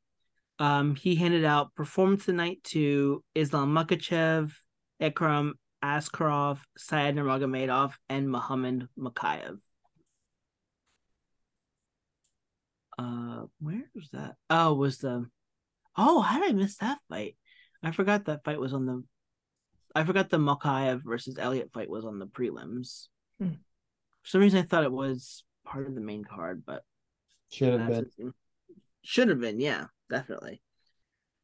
Um, 0.58 0.94
he 0.94 1.16
handed 1.16 1.44
out 1.44 1.74
performance 1.74 2.22
of 2.22 2.26
the 2.26 2.32
night 2.34 2.62
to 2.64 3.24
Islam 3.34 3.74
Makhachev, 3.74 4.52
Ekram 5.02 5.52
Askarov, 5.82 6.58
Syed 6.78 7.16
Nurmagomedov, 7.16 7.94
and 8.08 8.30
Muhammad 8.30 8.88
Mokaev. 8.96 9.58
Uh, 12.98 13.44
where 13.60 13.82
was 13.94 14.08
that? 14.12 14.36
Oh, 14.50 14.74
was 14.74 14.98
the? 14.98 15.26
Oh, 15.96 16.20
how 16.20 16.40
did 16.40 16.50
I 16.50 16.52
miss 16.52 16.76
that 16.78 16.98
fight? 17.08 17.36
I 17.82 17.90
forgot 17.90 18.24
that 18.26 18.44
fight 18.44 18.58
was 18.58 18.72
on 18.72 18.86
the 18.86 19.04
I 19.94 20.04
forgot 20.04 20.28
the 20.30 20.38
Mokaev 20.38 21.02
versus 21.04 21.38
Elliott 21.38 21.70
fight 21.72 21.88
was 21.88 22.04
on 22.04 22.18
the 22.18 22.26
prelims. 22.26 23.06
Hmm. 23.38 23.50
For 24.22 24.28
some 24.28 24.40
reason, 24.40 24.58
I 24.60 24.62
thought 24.62 24.84
it 24.84 24.92
was 24.92 25.44
part 25.64 25.86
of 25.86 25.94
the 25.94 26.00
main 26.00 26.24
card, 26.24 26.64
but 26.66 26.82
Should 27.52 27.78
have 27.78 27.88
been. 28.16 28.32
should 29.02 29.28
have 29.28 29.40
been, 29.40 29.60
yeah, 29.60 29.84
definitely. 30.10 30.60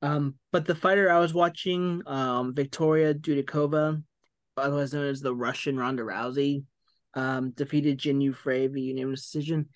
Um, 0.03 0.35
but 0.51 0.65
the 0.65 0.75
fighter 0.75 1.11
I 1.11 1.21
was 1.21 1.35
watching, 1.35 2.03
um, 2.07 2.55
Victoria 2.55 3.15
Dudakova, 3.15 4.03
otherwise 4.57 4.93
known 4.95 5.07
as 5.07 5.21
the 5.21 5.35
Russian 5.35 5.77
Ronda 5.77 6.03
Rousey, 6.03 6.65
um, 7.15 7.51
defeated 7.51 7.99
Jin 7.99 8.21
Yu 8.21 8.33
Frey 8.33 8.67
via 8.67 8.83
unanimous 8.83 9.31
decision. 9.31 9.69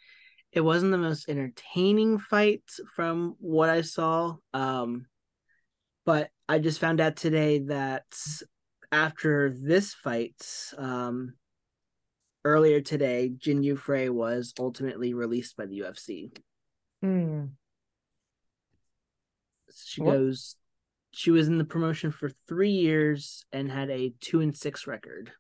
It 0.55 0.61
wasn't 0.61 0.93
the 0.93 0.99
most 0.99 1.29
entertaining 1.29 2.19
fight 2.19 2.63
from 2.95 3.35
what 3.41 3.69
I 3.69 3.81
saw. 3.81 4.37
Um, 4.53 5.07
but 6.07 6.31
I 6.49 6.61
just 6.61 6.79
found 6.79 7.01
out 7.01 7.17
today 7.17 7.59
that 7.67 8.05
after 8.93 9.51
this 9.51 9.95
fight, 9.95 10.47
um, 10.79 11.35
earlier 12.45 12.81
today, 12.81 13.33
Jin 13.37 13.65
Yu 13.65 13.75
Frey 13.75 14.09
was 14.09 14.55
ultimately 14.57 15.13
released 15.13 15.57
by 15.57 15.67
the 15.67 15.81
UFC. 15.81 16.31
Hmm. 17.03 17.47
She 19.75 20.03
What? 20.03 20.13
goes, 20.13 20.55
she 21.11 21.33
was 21.33 21.49
in 21.49 21.59
the 21.59 21.65
promotion 21.65 22.13
for 22.13 22.31
three 22.47 22.71
years 22.71 23.45
and 23.51 23.73
had 23.73 23.91
a 23.91 24.15
two 24.21 24.41
and 24.41 24.57
six 24.57 24.87
record. 24.87 25.33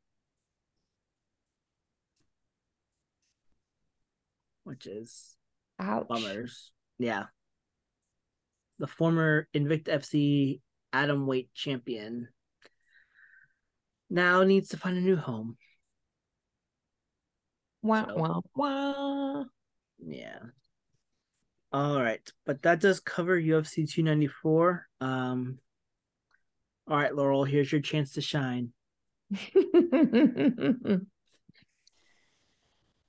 Which 4.64 4.87
is 4.87 5.37
Ouch. 5.79 6.09
bummers. 6.09 6.72
Yeah. 6.98 7.27
The 8.79 8.87
former 8.87 9.46
Invicta 9.55 9.88
FC 9.88 10.61
Atom 10.92 11.27
Weight 11.27 11.48
champion 11.55 12.29
now 14.11 14.42
needs 14.42 14.68
to 14.70 14.77
find 14.77 14.96
a 14.96 15.00
new 15.00 15.16
home. 15.16 15.57
Wah, 17.83 18.07
So- 18.07 18.14
wah, 18.16 18.40
wah. 18.55 19.44
Yeah. 20.05 20.38
All 21.72 22.00
right, 22.00 22.27
but 22.46 22.62
that 22.62 22.81
does 22.81 23.00
cover 23.00 23.38
UFC 23.40 23.85
294. 23.90 24.87
Um 25.00 25.59
All 26.88 26.96
right, 26.96 27.14
Laurel, 27.14 27.44
here's 27.44 27.70
your 27.72 27.81
chance 27.81 28.12
to 28.12 28.20
shine. 28.20 28.72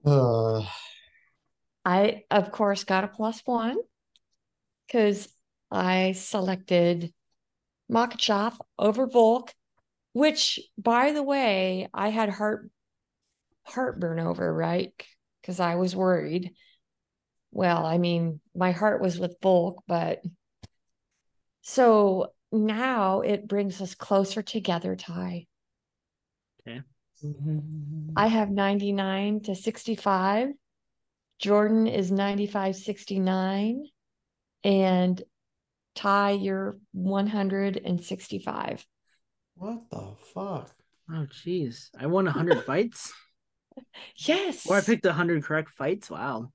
Uh, 0.05 0.63
I, 1.85 2.23
of 2.31 2.51
course, 2.51 2.83
got 2.83 3.03
a 3.03 3.07
plus 3.07 3.41
one 3.45 3.77
because 4.87 5.27
I 5.69 6.13
selected 6.13 7.13
Makhachev 7.91 8.57
over 8.79 9.05
Volk, 9.05 9.53
which, 10.13 10.59
by 10.77 11.11
the 11.11 11.23
way, 11.23 11.87
I 11.93 12.09
had 12.09 12.29
heart 12.29 12.69
heartburn 13.63 14.19
over, 14.19 14.51
right? 14.53 14.93
Because 15.41 15.59
I 15.59 15.75
was 15.75 15.95
worried. 15.95 16.53
Well, 17.51 17.85
I 17.85 17.99
mean, 17.99 18.41
my 18.55 18.71
heart 18.71 19.01
was 19.01 19.19
with 19.19 19.37
Volk, 19.41 19.83
but 19.87 20.21
so 21.61 22.33
now 22.51 23.21
it 23.21 23.47
brings 23.47 23.81
us 23.81 23.95
closer 23.95 24.41
together, 24.41 24.95
Ty. 24.95 25.45
Okay. 26.61 26.81
Mm-hmm. 27.23 28.13
I 28.15 28.27
have 28.27 28.49
99 28.49 29.41
to 29.41 29.55
65. 29.55 30.49
Jordan 31.39 31.87
is 31.87 32.11
95 32.11 32.75
69. 32.75 33.85
And 34.63 35.21
Ty, 35.95 36.31
you're 36.31 36.77
165. 36.93 38.85
what 39.55 39.89
the 39.89 40.15
fuck? 40.33 40.71
Oh 41.09 41.27
jeez. 41.45 41.89
I 41.99 42.07
won 42.07 42.25
100 42.25 42.63
fights? 42.65 43.13
Yes. 44.17 44.65
Or 44.67 44.77
I 44.77 44.81
picked 44.81 45.05
100 45.05 45.43
correct 45.43 45.69
fights? 45.71 46.09
Wow. 46.09 46.51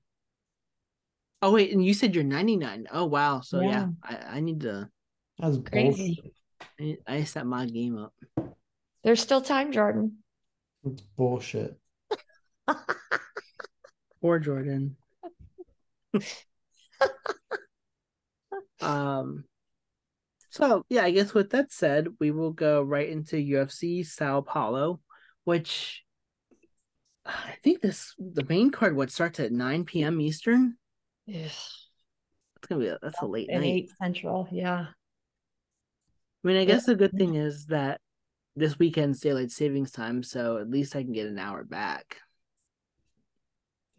Oh 1.41 1.51
wait, 1.53 1.71
and 1.71 1.83
you 1.83 1.93
said 1.93 2.13
you're 2.13 2.23
99. 2.23 2.87
Oh 2.91 3.05
wow. 3.05 3.41
So 3.41 3.61
yeah, 3.61 3.69
Yeah. 3.69 3.87
I, 4.03 4.37
I 4.37 4.39
need 4.41 4.61
to 4.61 4.89
That's 5.39 5.57
Crazy. 5.57 6.21
bullshit. 6.79 6.97
I, 7.07 7.15
I 7.19 7.23
set 7.23 7.45
my 7.45 7.65
game 7.65 7.97
up. 7.97 8.13
There's 9.03 9.21
still 9.21 9.41
time, 9.41 9.71
Jordan. 9.71 10.17
It's 10.83 11.01
bullshit. 11.01 11.79
Poor 14.21 14.39
Jordan. 14.39 14.97
um 18.81 19.45
so 20.51 20.85
yeah, 20.89 21.03
I 21.03 21.11
guess 21.11 21.33
with 21.33 21.51
that 21.51 21.71
said, 21.71 22.09
we 22.19 22.31
will 22.31 22.51
go 22.51 22.81
right 22.81 23.09
into 23.09 23.37
UFC 23.37 24.05
Sao 24.05 24.41
Paulo, 24.41 24.99
which 25.45 26.03
I 27.25 27.55
think 27.63 27.81
this 27.81 28.13
the 28.19 28.43
main 28.43 28.69
card 28.69 28.95
would 28.97 29.11
start 29.11 29.39
at 29.39 29.53
9 29.53 29.85
p.m. 29.85 30.19
Eastern. 30.19 30.75
Ugh. 31.29 31.35
It's 31.35 32.67
gonna 32.67 32.81
be 32.81 32.87
a, 32.87 32.99
that's 33.01 33.21
a 33.21 33.25
late 33.25 33.49
At 33.49 33.61
night. 33.61 33.73
8 33.73 33.91
Central. 34.01 34.47
Yeah. 34.51 34.87
I 36.43 36.47
mean, 36.47 36.57
I 36.57 36.65
guess 36.65 36.85
the 36.85 36.95
good 36.95 37.13
thing 37.13 37.35
is 37.35 37.67
that 37.67 38.01
this 38.57 38.77
weekend's 38.77 39.21
daylight 39.21 39.51
savings 39.51 39.91
time, 39.91 40.21
so 40.21 40.57
at 40.57 40.69
least 40.69 40.95
I 40.95 41.03
can 41.03 41.13
get 41.13 41.27
an 41.27 41.39
hour 41.39 41.63
back. 41.63 42.17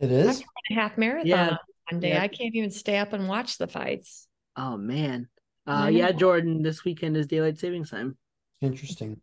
It 0.03 0.11
I 0.11 0.15
is? 0.15 0.39
ran 0.41 0.45
a 0.71 0.75
half 0.83 0.99
marathon 0.99 1.27
Yeah. 1.27 1.49
on 1.51 1.59
one 1.93 2.01
day. 2.01 2.11
Yeah. 2.11 2.23
I 2.23 2.29
can't 2.29 2.55
even 2.55 2.71
stay 2.71 2.99
up 2.99 3.13
and 3.13 3.29
watch 3.29 3.57
the 3.57 3.67
fights. 3.69 4.27
Oh 4.57 4.77
man. 4.77 5.29
Uh 5.67 5.89
yeah. 5.93 6.13
Jordan, 6.13 6.63
this 6.63 6.85
weekend 6.85 7.17
is 7.17 7.27
daylight 7.27 7.59
savings 7.59 7.91
time. 7.91 8.19
Interesting. 8.61 9.21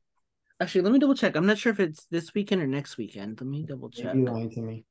Actually, 0.62 0.82
let 0.82 0.94
me 0.94 1.00
double 1.00 1.16
check. 1.16 1.36
I'm 1.36 1.46
not 1.46 1.58
sure 1.58 1.72
if 1.72 1.80
it's 1.80 2.06
this 2.06 2.34
weekend 2.34 2.62
or 2.62 2.68
next 2.68 2.98
weekend. 2.98 3.40
Let 3.40 3.48
me 3.48 3.64
double 3.64 3.90
check. 3.90 4.16
You 4.16 4.26
lying 4.26 4.50
to 4.52 4.62
me. 4.62 4.86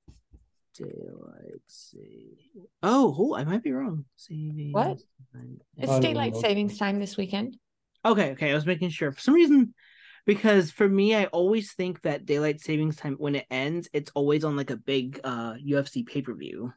Daylight 0.75 1.61
save. 1.67 2.39
Oh, 2.83 3.15
oh, 3.19 3.35
I 3.35 3.45
might 3.45 3.63
be 3.63 3.73
wrong. 3.73 4.05
Savings 4.17 4.73
What? 4.75 4.99
time. 5.33 5.59
It's 5.77 5.99
daylight 5.99 6.37
savings 6.37 6.79
time 6.79 7.01
this 7.01 7.17
weekend. 7.17 7.57
Okay, 8.05 8.31
okay. 8.33 8.51
I 8.51 8.55
was 8.55 8.65
making 8.65 8.91
sure. 8.91 9.11
For 9.13 9.21
some 9.21 9.35
reason, 9.35 9.75
because 10.29 10.71
for 10.71 10.87
me, 10.87 11.15
I 11.15 11.25
always 11.25 11.73
think 11.73 12.03
that 12.03 12.27
daylight 12.27 12.61
savings 12.61 12.97
time 12.97 13.15
when 13.15 13.35
it 13.35 13.47
ends, 13.51 13.89
it's 13.95 14.13
always 14.15 14.45
on 14.45 14.57
like 14.57 14.69
a 14.69 14.77
big 14.77 15.19
uh 15.25 15.55
UFC 15.55 16.07
pay 16.07 16.21
per 16.21 16.35
view. 16.35 16.71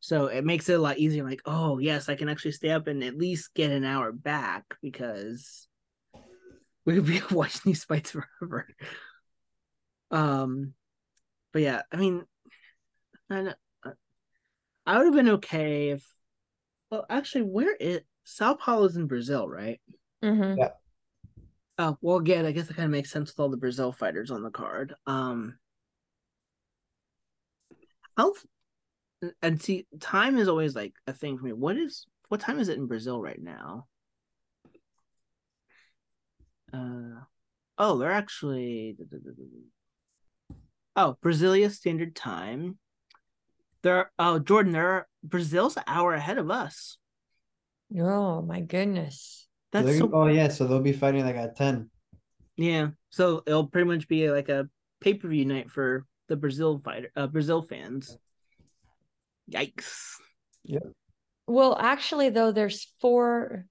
So 0.00 0.26
it 0.26 0.44
makes 0.44 0.68
it 0.68 0.74
a 0.74 0.78
lot 0.78 0.98
easier. 0.98 1.24
Like, 1.24 1.40
oh 1.46 1.78
yes, 1.78 2.10
I 2.10 2.16
can 2.16 2.28
actually 2.28 2.52
stay 2.52 2.68
up 2.68 2.86
and 2.86 3.02
at 3.02 3.16
least 3.16 3.54
get 3.54 3.70
an 3.70 3.86
hour 3.86 4.12
back 4.12 4.64
because 4.82 5.68
we 6.84 6.96
could 6.96 7.06
be 7.06 7.22
watching 7.30 7.62
these 7.64 7.84
fights 7.84 8.10
forever. 8.10 8.68
Um, 10.10 10.74
but 11.54 11.62
yeah, 11.62 11.80
I 11.90 11.96
mean, 11.96 12.24
I 13.30 13.54
I 14.84 14.98
would 14.98 15.06
have 15.06 15.14
been 15.14 15.30
okay 15.30 15.90
if. 15.90 16.06
Well, 16.90 17.06
actually, 17.08 17.44
where 17.44 17.74
is 17.74 18.00
Sao 18.24 18.52
Paulo's 18.54 18.96
in 18.96 19.06
Brazil, 19.06 19.48
right? 19.48 19.80
Mm-hmm. 20.22 20.60
Oh, 21.82 21.96
well, 22.02 22.18
again, 22.18 22.44
I 22.44 22.52
guess 22.52 22.68
it 22.68 22.76
kind 22.76 22.84
of 22.84 22.90
makes 22.90 23.10
sense 23.10 23.30
with 23.30 23.40
all 23.40 23.48
the 23.48 23.56
Brazil 23.56 23.90
fighters 23.90 24.30
on 24.30 24.42
the 24.42 24.50
card. 24.50 24.94
Um, 25.06 25.58
how 28.18 28.34
and 29.40 29.62
see, 29.62 29.86
time 29.98 30.36
is 30.36 30.46
always 30.46 30.76
like 30.76 30.92
a 31.06 31.14
thing 31.14 31.38
for 31.38 31.46
me. 31.46 31.54
What 31.54 31.78
is 31.78 32.06
what 32.28 32.40
time 32.40 32.60
is 32.60 32.68
it 32.68 32.76
in 32.76 32.86
Brazil 32.86 33.22
right 33.22 33.40
now? 33.40 33.86
Uh, 36.70 37.22
oh, 37.78 37.96
they're 37.96 38.12
actually 38.12 38.94
oh 40.96 41.16
Brasilia 41.24 41.70
Standard 41.70 42.14
Time. 42.14 42.76
They're 43.80 44.12
oh 44.18 44.38
Jordan, 44.38 44.72
they're 44.72 45.08
Brazil's 45.24 45.78
an 45.78 45.84
hour 45.86 46.12
ahead 46.12 46.36
of 46.36 46.50
us. 46.50 46.98
Oh 47.98 48.42
my 48.42 48.60
goodness. 48.60 49.48
So 49.72 49.78
That's 49.82 49.86
they're- 49.86 49.98
so 49.98 50.10
oh 50.12 50.26
yeah, 50.26 50.48
so 50.48 50.66
they'll 50.66 50.80
be 50.80 50.92
fighting 50.92 51.24
like 51.24 51.36
at 51.36 51.56
ten. 51.56 51.90
Yeah, 52.56 52.88
so 53.10 53.42
it'll 53.46 53.68
pretty 53.68 53.88
much 53.88 54.08
be 54.08 54.30
like 54.30 54.48
a 54.48 54.68
pay 55.00 55.14
per 55.14 55.28
view 55.28 55.44
night 55.44 55.70
for 55.70 56.06
the 56.28 56.36
Brazil 56.36 56.80
fighter, 56.84 57.10
uh, 57.16 57.26
Brazil 57.28 57.62
fans. 57.62 58.18
Yikes! 59.50 60.16
Yeah. 60.64 60.80
Well, 61.46 61.76
actually, 61.78 62.30
though, 62.30 62.52
there's 62.52 62.92
four 63.00 63.66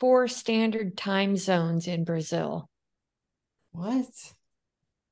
four 0.00 0.28
standard 0.28 0.96
time 0.96 1.36
zones 1.36 1.86
in 1.86 2.04
Brazil. 2.04 2.68
What? 3.72 4.06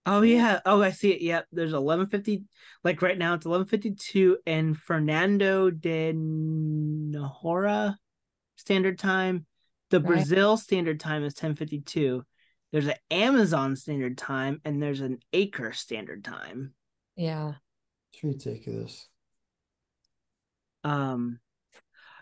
Oh 0.05 0.23
yeah, 0.23 0.61
oh 0.66 0.83
I 0.83 0.90
see 0.90 1.12
it. 1.12 1.23
Yep, 1.23 1.47
there's 1.53 1.73
eleven 1.75 2.07
fifty. 2.07 2.45
Like 2.83 3.03
right 3.03 3.16
now, 3.18 3.35
it's 3.35 3.47
eleven 3.47 3.66
fifty 3.66 3.92
two, 3.92 4.38
and 4.47 4.77
Fernando 4.77 5.71
de 5.71 6.12
Noronha 6.12 7.97
standard 8.57 8.99
time. 8.99 9.47
The 9.92 10.00
Right. 10.00 10.07
Brazil 10.09 10.57
standard 10.57 10.98
time 11.00 11.22
is 11.22 11.35
ten 11.35 11.55
fifty 11.55 11.81
two. 11.81 12.24
There's 12.72 12.87
an 12.87 12.94
Amazon 13.11 13.76
standard 13.76 14.16
time, 14.16 14.62
and 14.64 14.83
there's 14.83 15.02
an 15.02 15.18
Acre 15.35 15.74
standard 15.74 16.24
time. 16.24 16.72
Yeah. 17.14 17.52
It's 18.14 18.24
ridiculous. 18.24 19.07
Um, 20.83 21.40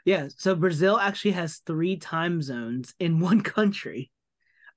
yeah, 0.04 0.26
so 0.36 0.56
Brazil 0.56 0.98
actually 0.98 1.30
has 1.32 1.58
three 1.58 1.96
time 1.96 2.42
zones 2.42 2.92
in 2.98 3.20
one 3.20 3.40
country. 3.40 4.10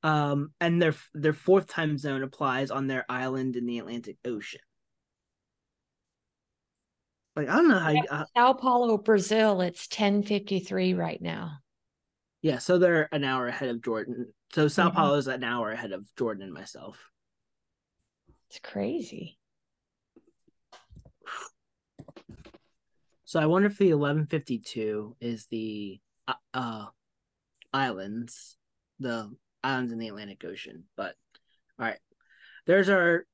Um, 0.03 0.53
and 0.61 0.79
their 0.79 0.93
their 1.15 1.33
fourth 1.33 1.65
time 1.65 1.97
zone 1.97 2.21
applies 2.21 2.69
on 2.69 2.85
their 2.85 3.05
island 3.09 3.55
in 3.55 3.65
the 3.65 3.79
Atlantic 3.79 4.17
Ocean. 4.23 4.61
Like 7.35 7.49
I 7.49 7.55
don't 7.55 7.69
know 7.69 7.79
how. 7.79 7.89
You, 7.89 8.03
uh, 8.11 8.25
Sao 8.37 8.53
Paulo, 8.53 8.97
Brazil, 8.99 9.61
it's 9.61 9.87
1053 9.89 10.93
right 10.93 11.19
now. 11.19 11.62
Yeah, 12.43 12.57
so 12.57 12.77
they're 12.77 13.07
an 13.13 13.23
hour 13.23 13.47
ahead 13.47 13.69
of 13.69 13.81
Jordan. 13.81 14.33
So 14.51 14.67
Sao 14.67 14.89
Mhm. 14.89 14.95
Paulo 14.95 15.15
is 15.15 15.27
an 15.27 15.45
hour 15.45 15.71
ahead 15.71 15.93
of 15.93 16.13
Jordan 16.17 16.43
and 16.43 16.53
myself. 16.53 17.09
It's 18.49 18.59
crazy. 18.59 19.39
So 23.23 23.39
I 23.39 23.45
wonder 23.45 23.69
if 23.69 23.77
the 23.77 23.89
eleven 23.89 24.27
fifty 24.27 24.59
two 24.59 25.15
is 25.21 25.47
the 25.47 26.01
uh, 26.27 26.33
uh 26.53 26.85
islands, 27.73 28.57
the 28.99 29.33
islands 29.63 29.93
in 29.93 29.97
the 29.97 30.09
Atlantic 30.09 30.43
Ocean. 30.43 30.83
But 30.97 31.15
all 31.79 31.85
right, 31.85 31.99
there's 32.65 32.89
our 32.89 33.25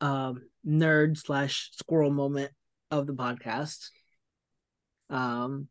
um 0.00 0.48
nerd 0.64 1.18
slash 1.18 1.70
squirrel 1.72 2.12
moment 2.12 2.52
of 2.92 3.08
the 3.08 3.14
podcast. 3.14 3.90
Um, 5.10 5.68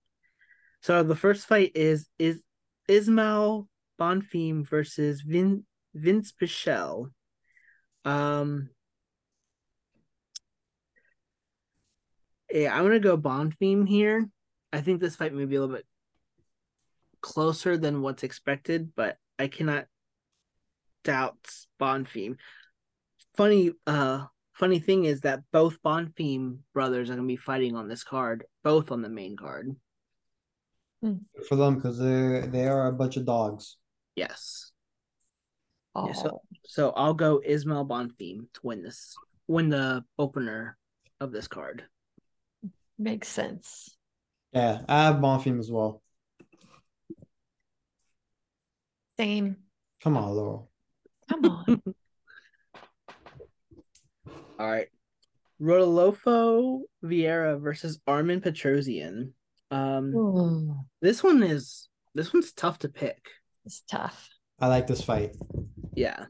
so 0.81 1.01
the 1.03 1.15
first 1.15 1.47
fight 1.47 1.71
is 1.73 2.09
is 2.19 2.41
Ismail 2.87 3.67
Bonfim 3.99 4.67
versus 4.67 5.21
Vin 5.21 5.65
Vinc 5.95 6.31
Pichel. 6.41 7.11
Um 8.05 8.69
Yeah, 12.51 12.75
I'm 12.75 12.83
gonna 12.83 12.99
go 12.99 13.17
Bonfim 13.17 13.87
here. 13.87 14.29
I 14.71 14.81
think 14.81 15.01
this 15.01 15.15
fight 15.15 15.33
may 15.33 15.45
be 15.45 15.55
a 15.55 15.61
little 15.61 15.75
bit 15.75 15.85
closer 17.21 17.77
than 17.77 18.01
what's 18.01 18.23
expected, 18.23 18.93
but 18.95 19.17
I 19.37 19.47
cannot 19.47 19.87
doubt 21.03 21.37
Bonfim. 21.79 22.37
Funny 23.35 23.71
uh 23.85 24.25
funny 24.53 24.79
thing 24.79 25.05
is 25.05 25.21
that 25.21 25.41
both 25.51 25.81
Bonfim 25.83 26.59
brothers 26.73 27.09
are 27.09 27.15
gonna 27.15 27.27
be 27.27 27.35
fighting 27.35 27.75
on 27.75 27.87
this 27.87 28.03
card, 28.03 28.45
both 28.63 28.91
on 28.91 29.01
the 29.01 29.09
main 29.09 29.35
card. 29.35 29.75
Mm. 31.07 31.19
for 31.47 31.55
them 31.55 31.75
because 31.75 31.97
they 31.99 32.47
they 32.47 32.67
are 32.67 32.87
a 32.87 32.93
bunch 32.93 33.17
of 33.17 33.25
dogs. 33.25 33.77
Yes. 34.15 34.71
Oh, 35.95 36.07
Yeah, 36.07 36.13
so- 36.13 36.29
oh. 36.33 36.41
So 36.65 36.89
I'll 36.91 37.13
go 37.13 37.41
Ismail 37.45 37.85
Bonfim 37.85 38.47
to 38.53 38.59
win 38.63 38.83
this 38.83 39.15
win 39.47 39.69
the 39.69 40.03
opener 40.19 40.77
of 41.21 41.31
this 41.31 41.47
card. 41.47 41.85
makes 42.99 43.27
sense. 43.29 43.95
Yeah, 44.53 44.81
I 44.89 45.03
have 45.05 45.15
Bonfim 45.17 45.59
as 45.59 45.71
well. 45.71 46.01
Same. 49.17 49.57
Come 50.03 50.17
on, 50.17 50.35
Laurel. 50.35 50.69
Come 51.29 51.45
on. 51.45 51.81
All 54.59 54.67
right. 54.69 54.87
Rodolfo 55.59 56.81
Vieira 57.03 57.59
versus 57.59 57.99
Armen 58.07 58.41
Petrosyan. 58.41 59.31
Um 59.71 60.15
Ooh, 60.15 60.75
this 61.01 61.23
one 61.23 61.43
is 61.43 61.89
this 62.15 62.33
one's 62.33 62.53
tough 62.53 62.79
to 62.79 62.89
pick. 62.89 63.19
it's 63.65 63.81
tough. 63.89 64.29
I 64.59 64.67
like 64.67 64.87
this 64.87 65.01
fight. 65.03 65.35
Yeah. 65.95 66.25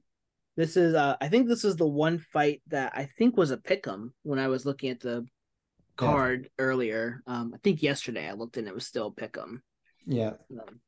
This 0.55 0.75
is 0.75 0.95
uh 0.95 1.15
I 1.21 1.27
think 1.29 1.47
this 1.47 1.63
is 1.63 1.75
the 1.75 1.87
one 1.87 2.17
fight 2.19 2.61
that 2.67 2.93
I 2.95 3.05
think 3.17 3.37
was 3.37 3.51
a 3.51 3.57
pick'em 3.57 4.09
when 4.23 4.39
I 4.39 4.47
was 4.47 4.65
looking 4.65 4.89
at 4.89 4.99
the 4.99 5.21
Yeah. 5.21 6.07
card 6.07 6.49
earlier. 6.57 7.21
Um 7.27 7.51
I 7.53 7.57
think 7.63 7.81
yesterday 7.83 8.27
I 8.27 8.33
looked 8.33 8.57
and 8.57 8.67
it 8.67 8.73
was 8.73 8.87
still 8.87 9.11
pick'em. 9.13 9.61
Yeah, 10.05 10.33
Um, 10.51 10.79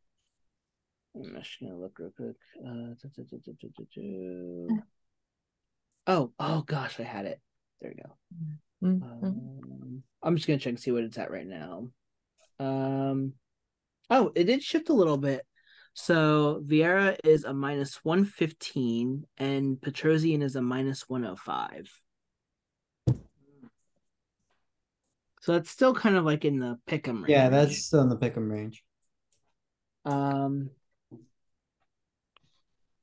I'm 1.16 1.36
just 1.36 1.60
gonna 1.60 1.76
look 1.78 2.00
real 2.00 2.12
quick. 2.16 2.36
Uh, 2.66 2.94
du- 3.02 3.40
du- 3.42 3.86
du. 3.94 4.80
Oh, 6.08 6.32
oh 6.40 6.62
gosh, 6.62 7.00
I 7.00 7.04
had 7.04 7.26
it. 7.26 7.40
There 7.82 7.94
we 7.96 8.02
go. 8.02 8.18
Mhm. 8.82 9.04
Um, 9.04 10.04
I'm 10.24 10.36
just 10.36 10.48
gonna 10.48 10.58
check 10.60 10.70
and 10.72 10.80
see 10.80 10.92
what 10.92 11.04
it's 11.04 11.18
at 11.18 11.32
right 11.32 11.46
now. 11.46 11.90
Um, 12.60 13.34
oh, 14.10 14.32
it 14.36 14.46
did 14.46 14.64
shift 14.64 14.90
a 14.90 14.94
little 14.94 15.18
bit. 15.18 15.46
So 15.94 16.64
Vieira 16.66 17.18
is 17.24 17.44
a 17.44 17.54
minus 17.54 17.96
one 18.04 18.26
fifteen, 18.26 19.26
and 19.38 19.78
Petrosyan 19.78 20.44
is 20.44 20.56
a 20.56 20.62
minus 20.62 21.10
one 21.10 21.24
hundred 21.24 21.40
five. 21.40 21.90
So 25.42 25.54
it's 25.56 25.70
still 25.70 25.94
kind 25.94 26.16
of 26.16 26.26
like 26.26 26.46
in 26.46 26.60
the 26.60 26.78
pick'em 26.88 27.18
range. 27.18 27.30
yeah, 27.30 27.50
that's 27.50 27.86
still 27.86 28.02
in 28.02 28.10
the 28.10 28.18
pick'em 28.18 28.52
range. 28.52 28.84
Um, 30.06 30.70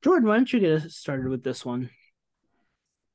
Jordan, 0.03 0.27
why 0.27 0.35
don't 0.37 0.51
you 0.53 0.59
get 0.59 0.83
us 0.83 0.95
started 0.95 1.27
with 1.27 1.43
this 1.43 1.65
one? 1.65 1.89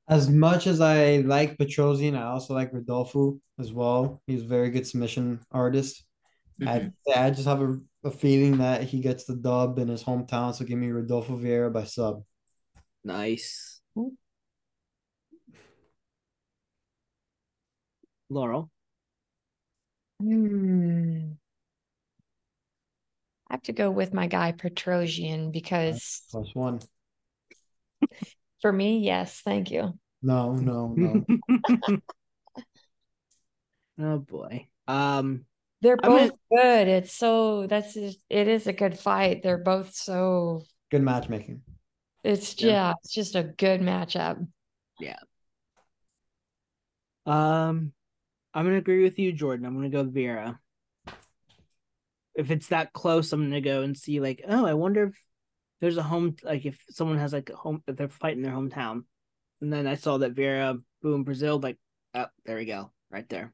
As 0.09 0.29
much 0.29 0.67
as 0.67 0.81
I 0.81 1.19
like 1.19 1.57
Petrosyan, 1.57 2.17
I 2.19 2.25
also 2.25 2.55
like 2.55 2.73
Rodolfo 2.73 3.41
as 3.59 3.73
well. 3.73 4.21
He's 4.27 4.43
a 4.43 4.47
very 4.47 4.71
good 4.71 4.87
submission 4.87 5.41
artist. 5.51 6.05
I 6.61 6.91
I 7.15 7.31
just 7.31 7.47
have 7.47 7.63
a, 7.63 7.79
a 8.05 8.11
feeling 8.11 8.59
that 8.59 8.83
he 8.83 9.01
gets 9.01 9.25
the 9.25 9.37
dub 9.37 9.79
in 9.79 9.89
his 9.89 10.05
hometown. 10.05 10.55
So 10.55 10.65
give 10.65 10.79
me 10.79 10.91
Rodolfo 10.91 11.37
Vieira 11.37 11.73
by 11.73 11.85
sub. 11.85 12.25
Nice. 13.05 13.81
Ooh. 13.99 14.17
Laurel. 18.29 18.71
Hmm. 20.21 21.33
I 23.49 23.55
have 23.55 23.63
to 23.65 23.73
go 23.73 23.91
with 23.91 24.15
my 24.15 24.29
guy 24.29 24.53
Petrosyan 24.53 25.53
because 25.53 26.23
Plus 26.31 26.55
one. 26.55 26.81
for 28.63 28.73
me, 28.73 29.01
yes, 29.01 29.41
thank 29.45 29.71
you. 29.71 29.93
No, 30.23 30.55
no, 30.55 30.95
no. 30.97 31.27
oh 34.01 34.19
boy. 34.19 34.69
Um, 34.87 35.45
They're 35.83 35.99
I'm 36.03 36.11
gonna- 36.11 36.29
both 36.31 36.39
good. 36.51 36.89
It's 36.89 37.13
so 37.13 37.67
that's 37.67 37.95
just, 37.95 38.19
it 38.31 38.49
is 38.49 38.67
a 38.67 38.73
good 38.73 38.99
fight. 38.99 39.43
They're 39.43 39.59
both 39.59 39.93
so 39.95 40.63
good 40.91 41.03
matchmaking. 41.03 41.63
it's 42.25 42.61
Yeah. 42.61 42.69
yeah, 42.71 42.95
it's 43.03 43.13
just 43.13 43.35
a 43.35 43.43
good 43.43 43.81
matchup. 43.81 44.47
Yeah. 45.01 45.19
Um, 47.27 47.93
I'm 48.55 48.65
gonna 48.65 48.77
agree 48.79 49.03
with 49.03 49.19
you, 49.19 49.33
Jordan. 49.33 49.67
I'm 49.67 49.75
gonna 49.75 49.89
go 49.91 50.05
Vieira. 50.05 50.59
If 52.35 52.51
it's 52.51 52.69
that 52.69 52.93
close, 52.93 53.33
I'm 53.33 53.43
gonna 53.43 53.61
go 53.61 53.83
and 53.83 53.97
see 53.97 54.21
like, 54.21 54.43
oh, 54.47 54.65
I 54.65 54.75
wonder 54.75 55.05
if 55.09 55.21
there's 55.81 55.97
a 55.97 56.03
home 56.03 56.37
like 56.45 56.65
if 56.65 56.81
someone 56.91 57.19
has 57.19 57.33
like 57.33 57.51
a 57.51 57.57
home 57.57 57.83
if 57.89 57.97
they're 57.97 58.09
fighting 58.09 58.43
their 58.43 58.53
hometown. 58.53 59.05
And 59.61 59.73
then 59.73 59.87
I 59.87 59.95
saw 59.97 60.19
that 60.19 60.35
Vieira 60.35 60.81
boom 61.03 61.25
Brazil, 61.25 61.59
like, 61.59 61.79
oh, 62.15 62.27
there 62.45 62.57
we 62.57 62.65
go, 62.65 62.93
right 63.11 63.29
there. 63.29 63.53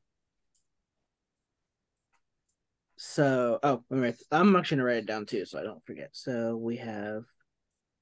So, 2.98 3.60
oh. 3.62 3.84
I'm 3.90 4.56
actually 4.56 4.76
gonna 4.76 4.84
write 4.84 4.96
it 4.98 5.06
down 5.06 5.24
too, 5.24 5.44
so 5.44 5.58
I 5.58 5.62
don't 5.62 5.84
forget. 5.86 6.10
So 6.12 6.56
we 6.56 6.76
have 6.78 7.22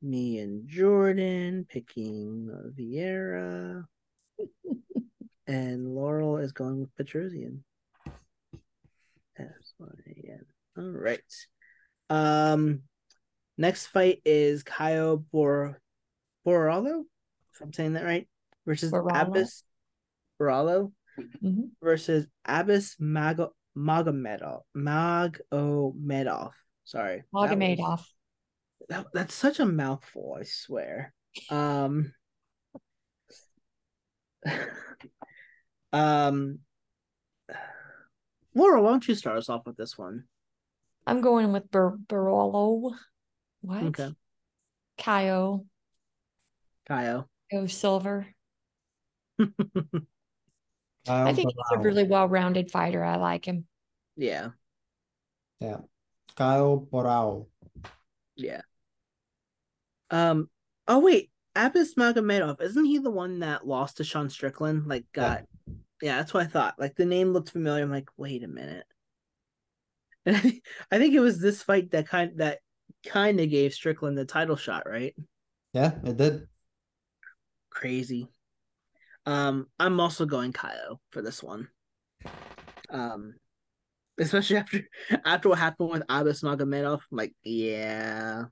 me 0.03 0.39
and 0.39 0.67
Jordan 0.67 1.67
picking 1.69 2.51
Vieira, 2.79 3.85
and 5.47 5.95
Laurel 5.95 6.39
is 6.39 6.53
going 6.53 6.81
with 6.81 6.95
Petrosyan. 6.97 7.59
S 9.39 9.75
Y 9.79 9.87
N. 10.29 10.47
All 10.79 10.85
right. 10.85 11.21
Um, 12.09 12.83
next 13.59 13.89
fight 13.89 14.23
is 14.25 14.63
Caio 14.63 15.19
Bor 15.19 15.79
Borralho, 16.47 17.03
if 17.53 17.61
I'm 17.61 17.73
saying 17.75 17.95
that 17.95 18.05
right, 18.05 18.27
versus 18.65 18.93
Borralho. 18.93 19.29
Abus 19.29 19.63
Borralho 20.41 20.93
Mhm. 21.43 21.71
versus 21.83 22.27
Abus 22.47 22.97
Mag- 22.99 23.51
Magomedov. 23.77 24.63
Magomedov. 24.77 26.53
Sorry. 26.85 27.17
That 27.19 27.25
was- 27.33 27.51
Magomedov. 27.51 28.05
that, 28.89 29.07
that's 29.13 29.35
such 29.35 29.61
a 29.61 29.67
mouthful, 29.67 30.37
I 30.41 30.45
swear. 30.45 31.13
Um 31.51 32.13
Um 35.93 36.61
Laura, 38.55 38.81
why 38.81 38.91
don't 38.91 39.07
you 39.07 39.15
start 39.15 39.37
us 39.37 39.51
off 39.51 39.67
with 39.67 39.77
this 39.77 39.99
one? 39.99 40.25
I'm 41.07 41.21
going 41.21 41.53
with 41.53 41.71
Bar- 41.71 41.99
Borralho. 42.09 42.95
What? 43.61 43.83
Okay. 43.83 44.09
Caio. 44.97 45.67
Kyle. 46.89 47.29
Go 47.53 47.67
Silver. 47.67 48.27
Kyle 51.07 51.27
I 51.29 51.33
think 51.33 51.53
he's 51.55 51.79
a 51.79 51.81
really 51.81 52.05
well-rounded 52.05 52.71
fighter. 52.71 53.05
I 53.05 53.17
like 53.17 53.45
him. 53.45 53.67
yeah, 54.17 54.49
yeah. 55.61 55.79
Kyle 56.37 56.87
Borralho. 56.93 57.47
yeah. 58.37 58.63
Um 60.11 60.49
oh 60.87 60.99
wait, 61.01 61.31
Abus 61.55 61.95
Magomedov, 61.97 62.61
isn't 62.61 62.85
he 62.85 62.99
the 62.99 63.11
one 63.11 63.41
that 63.41 63.67
lost 63.67 63.97
to 63.99 64.05
Sean 64.05 64.29
Strickland? 64.29 64.87
Like 64.87 65.05
got 65.13 65.45
yeah, 66.03 66.17
that's 66.19 66.35
what 66.35 66.45
I 66.45 66.47
thought. 66.47 66.75
Like 66.79 66.95
the 66.97 67.07
name 67.07 67.33
looked 67.33 67.51
familiar. 67.51 67.83
I'm 67.83 67.91
like, 67.91 68.11
wait 68.17 68.43
a 68.45 68.49
minute. 68.49 68.85
And 70.27 70.37
I 70.37 70.41
think, 70.41 70.65
I 70.91 70.99
think 70.99 71.15
it 71.15 71.21
was 71.21 71.41
this 71.41 71.63
fight 71.63 71.93
that 71.93 72.09
kind 72.09 72.33
that 72.39 72.59
kind 73.07 73.41
of 73.41 73.49
gave 73.49 73.73
Strickland 73.73 74.19
the 74.19 74.25
title 74.25 74.57
shot, 74.57 74.89
right? 74.89 75.15
Yeah, 75.73 75.93
it 76.05 76.17
did. 76.17 76.49
Crazy. 77.71 78.29
Um, 79.27 79.67
I'm 79.79 79.99
also 80.01 80.25
going 80.25 80.53
Caio 80.53 81.01
for 81.11 81.21
this 81.21 81.43
one. 81.43 81.69
Um, 82.91 83.35
especially 84.19 84.57
after 84.59 84.81
after 85.25 85.49
what 85.49 85.59
happened 85.59 85.91
with 85.91 86.07
Abus 86.07 86.43
Magomedov. 86.45 87.01
I'm 87.11 87.17
like, 87.17 87.35
yeah, 87.43 88.45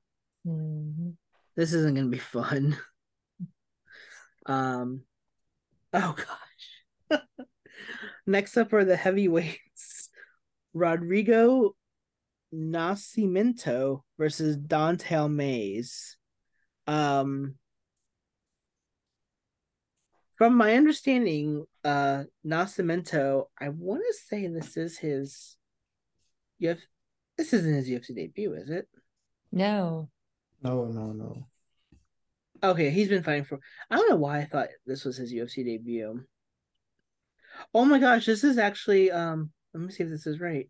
Mhm. 0.47 1.15
this 1.57 1.73
isn't 1.73 1.95
gonna 1.95 2.09
be 2.09 2.19
fun. 2.19 2.77
Um, 4.47 5.05
oh 5.95 6.15
gosh. 7.09 7.19
Next 8.27 8.59
up 8.59 8.75
are 8.75 8.85
the 8.85 8.95
heavyweights: 8.95 10.11
Rodrigo 10.75 11.75
Nascimento 12.55 14.03
versus 14.19 14.59
Dante 14.59 15.29
Mays. 15.29 16.19
Um, 16.87 17.55
from 20.37 20.57
my 20.57 20.75
understanding, 20.75 21.67
uh, 21.85 22.25
Nascimento, 22.47 23.47
I 23.59 23.69
want 23.69 24.03
to 24.07 24.15
say 24.15 24.47
this 24.47 24.77
is 24.77 24.99
his. 24.99 25.57
You 26.59 26.71
have 26.71 26.81
this 27.37 27.53
isn't 27.53 27.75
his 27.75 27.89
UFC 27.89 28.15
debut, 28.15 28.55
is 28.55 28.71
it? 28.71 28.89
No. 29.53 30.09
No, 30.63 30.87
no, 30.87 31.13
no. 31.13 31.47
Okay, 32.63 32.91
he's 32.91 33.09
been 33.09 33.23
fighting 33.23 33.45
for. 33.45 33.61
I 33.91 33.97
don't 33.97 34.09
know 34.09 34.17
why 34.17 34.39
I 34.39 34.45
thought 34.45 34.69
this 34.87 35.05
was 35.05 35.17
his 35.17 35.33
UFC 35.33 35.65
debut. 35.65 36.25
Oh 37.73 37.85
my 37.85 37.99
gosh, 37.99 38.27
this 38.27 38.45
is 38.45 38.59
actually 38.59 39.11
um. 39.11 39.51
Let 39.73 39.83
me 39.83 39.93
see 39.93 40.05
if 40.05 40.11
this 40.11 40.27
is 40.27 40.41
right. 40.41 40.69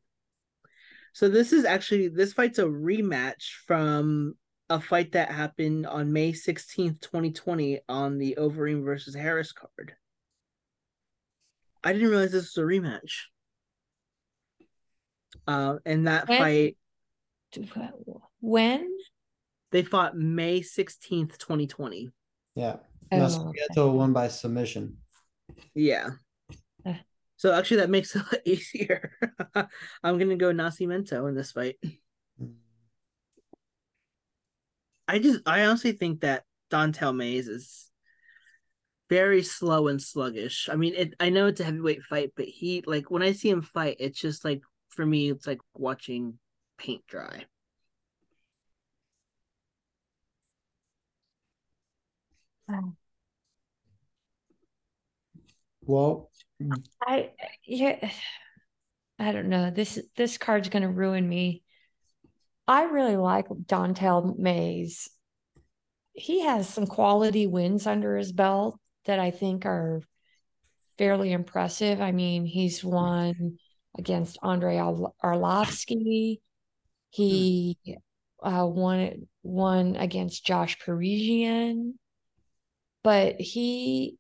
So 1.13 1.29
this 1.29 1.53
is 1.53 1.65
actually 1.65 2.09
this 2.09 2.33
fight's 2.33 2.59
a 2.59 2.65
rematch 2.65 3.53
from 3.67 4.35
a 4.71 4.81
fight 4.81 5.13
that 5.13 5.31
happened 5.31 5.87
on 5.87 6.13
May 6.13 6.33
sixteenth, 6.33 7.01
twenty 7.01 7.31
twenty, 7.33 7.81
on 7.89 8.19
the 8.19 8.37
Overeem 8.39 8.85
versus 8.85 9.15
Harris 9.15 9.53
card. 9.53 9.95
I 11.83 11.93
didn't 11.93 12.09
realize 12.09 12.33
this 12.33 12.57
was 12.57 12.65
a 12.65 12.67
rematch. 12.67 13.13
Uh, 15.47 15.77
and 15.85 16.07
that 16.07 16.29
When? 16.29 16.39
fight 16.39 16.77
When? 18.41 18.91
they 19.71 19.83
fought 19.83 20.17
May 20.17 20.63
sixteenth, 20.63 21.37
twenty 21.39 21.67
twenty. 21.67 22.11
Yeah. 22.55 22.77
Oh, 23.13 23.17
Nascimento 23.17 23.93
won 23.93 24.13
by 24.13 24.29
submission. 24.29 24.97
Yeah. 25.75 26.11
Uh. 26.87 26.95
So 27.37 27.53
actually, 27.53 27.79
that 27.79 27.91
makes 27.91 28.17
it 28.17 28.23
a 28.23 28.25
lot 28.25 28.41
easier. 28.47 29.13
I'm 30.03 30.19
gonna 30.19 30.37
go 30.37 30.53
Nascimento 30.53 31.29
in 31.29 31.35
this 31.35 31.53
fight. 31.53 31.77
I 35.07 35.19
just, 35.19 35.41
I 35.47 35.65
honestly 35.65 35.93
think 35.93 36.21
that 36.21 36.45
Dontale 36.71 37.15
Mayes 37.15 37.49
is 37.49 37.91
very 39.11 39.43
slow 39.43 39.89
and 39.89 40.01
sluggish. 40.01 40.69
I 40.73 40.77
mean, 40.77 40.95
it. 40.95 41.15
I 41.21 41.31
know 41.31 41.47
it's 41.47 41.61
a 41.61 41.65
heavyweight 41.65 42.03
fight, 42.03 42.33
but 42.37 42.47
he, 42.47 42.83
like, 42.87 43.11
when 43.11 43.23
I 43.23 43.33
see 43.33 43.51
him 43.51 43.63
fight, 43.63 43.97
it's 44.01 44.21
just 44.21 44.45
like 44.45 44.63
for 44.89 45.05
me, 45.05 45.31
it's 45.31 45.47
like 45.47 45.61
watching 45.75 46.39
paint 46.79 47.07
dry. 47.07 47.45
Well, 55.83 56.31
I 57.07 57.33
yeah, 57.67 58.11
I 59.19 59.33
don't 59.33 59.49
know. 59.51 59.71
This 59.71 60.01
this 60.17 60.39
card's 60.39 60.71
gonna 60.71 60.91
ruin 60.91 61.29
me. 61.29 61.64
I 62.67 62.85
really 62.85 63.17
like 63.17 63.47
Dontale 63.49 64.39
Mayes. 64.39 65.09
He 66.13 66.43
has 66.43 66.69
some 66.69 66.87
quality 66.87 67.47
wins 67.47 67.87
under 67.87 68.17
his 68.17 68.33
belt 68.33 68.79
that 69.05 69.19
I 69.19 69.31
think 69.31 69.67
are 69.67 70.01
fairly 70.97 71.33
impressive. 71.33 72.01
I 72.01 72.13
mean, 72.13 72.47
he's 72.47 72.83
won 72.83 73.59
against 73.99 74.39
Andrei 74.43 74.77
Arlovsky. 74.77 76.41
He 77.11 77.77
uh, 78.43 78.67
won 78.67 79.29
won 79.43 79.97
against 79.97 80.45
Josh 80.45 80.79
Parisian, 80.79 81.99
but 83.03 83.41
he 83.41 84.19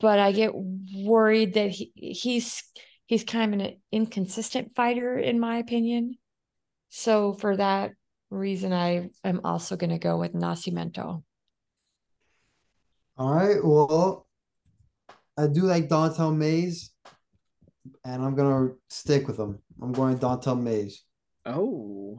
but 0.00 0.18
I 0.18 0.32
get 0.32 0.52
worried 0.54 1.54
that 1.54 1.70
he 1.70 1.92
he's 1.94 2.62
he's 3.06 3.24
kind 3.24 3.54
of 3.54 3.60
an 3.60 3.76
inconsistent 3.90 4.74
fighter 4.76 5.18
in 5.18 5.40
my 5.40 5.58
opinion. 5.58 6.16
So 6.88 7.32
for 7.32 7.56
that 7.56 7.92
reason, 8.30 8.72
I 8.72 9.10
am 9.24 9.40
also 9.44 9.76
going 9.76 9.90
to 9.90 9.98
go 9.98 10.18
with 10.18 10.34
Nascimento. 10.34 11.22
all 13.16 13.34
right. 13.34 13.64
Well, 13.64 14.26
I 15.38 15.46
do 15.46 15.62
like 15.62 15.88
Dontale 15.88 16.34
Mayes, 16.34 16.92
and 18.04 18.22
I'm 18.24 18.34
gonna 18.34 18.70
stick 18.88 19.26
with 19.26 19.38
him. 19.38 19.58
I'm 19.82 19.92
going 19.92 20.18
Dontale 20.18 20.60
Mayes. 20.60 21.04
Oh. 21.44 22.18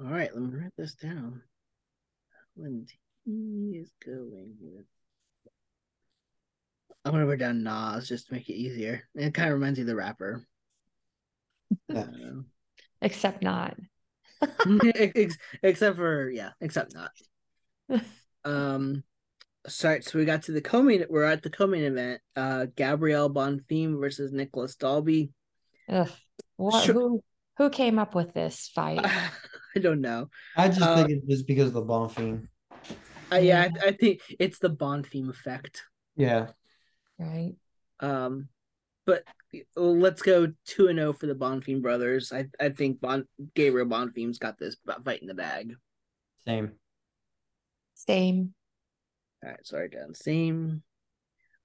All 0.00 0.10
right, 0.10 0.30
let 0.34 0.42
me 0.42 0.58
write 0.58 0.72
this 0.76 0.94
down. 0.94 1.42
When 2.54 2.86
he 3.24 3.78
is 3.78 3.92
going 4.04 4.54
with. 4.60 4.86
I'm 7.04 7.12
gonna 7.12 7.26
write 7.26 7.38
down 7.38 7.62
Nas 7.62 8.08
just 8.08 8.28
to 8.28 8.34
make 8.34 8.48
it 8.48 8.54
easier. 8.54 9.02
It 9.14 9.34
kind 9.34 9.50
of 9.50 9.54
reminds 9.58 9.78
me 9.78 9.82
of 9.82 9.88
the 9.88 9.96
rapper. 9.96 10.44
Yeah. 11.88 12.00
Um, 12.02 12.46
Except 13.02 13.42
not. 13.42 13.76
except 15.62 15.96
for 15.96 16.30
yeah, 16.30 16.50
except 16.60 16.94
not. 16.94 17.10
um, 18.44 19.04
sorry. 19.66 20.02
So 20.02 20.18
we 20.18 20.24
got 20.24 20.44
to 20.44 20.52
the 20.52 20.60
co-main. 20.62 21.04
We're 21.10 21.24
at 21.24 21.42
the 21.42 21.50
co-main 21.50 21.84
event. 21.84 22.20
Uh, 22.34 22.66
Gabriel 22.74 23.28
Bonfim 23.32 24.00
versus 24.00 24.32
Nicolas 24.32 24.76
Dalby. 24.76 25.30
Ugh. 25.88 26.10
What, 26.56 26.84
Sure. 26.84 26.94
who 26.94 27.24
who 27.58 27.70
came 27.70 27.98
up 27.98 28.14
with 28.14 28.32
this 28.32 28.70
fight? 28.74 29.00
I 29.04 29.80
don't 29.80 30.00
know. 30.00 30.28
I 30.56 30.68
just 30.68 30.80
Uh, 30.80 30.96
think 30.96 31.10
it's 31.10 31.26
just 31.26 31.46
because 31.46 31.68
of 31.68 31.74
the 31.74 31.82
Bonfim. 31.82 32.48
Uh, 33.32 33.36
yeah, 33.36 33.68
I, 33.82 33.88
I 33.88 33.92
think 33.92 34.20
it's 34.38 34.58
the 34.58 34.70
Bonfim 34.70 35.28
effect. 35.28 35.82
Yeah. 36.16 36.48
Right. 37.18 37.54
Um, 38.00 38.48
but 39.06 39.24
let's 39.76 40.22
go 40.22 40.52
two 40.66 40.88
and 40.88 40.98
zero 40.98 41.12
for 41.12 41.26
the 41.26 41.34
Bonfim 41.34 41.82
brothers. 41.82 42.32
I 42.32 42.46
I 42.60 42.70
think 42.70 43.00
Bon 43.00 43.26
Gabriel 43.54 43.88
Bonfim's 43.88 44.38
got 44.38 44.58
this 44.58 44.76
fight 45.04 45.20
in 45.20 45.28
the 45.28 45.34
bag. 45.34 45.74
Same. 46.46 46.72
Same. 47.94 48.54
All 49.44 49.50
right, 49.50 49.66
sorry, 49.66 49.88
Dan. 49.90 50.14
Same. 50.14 50.82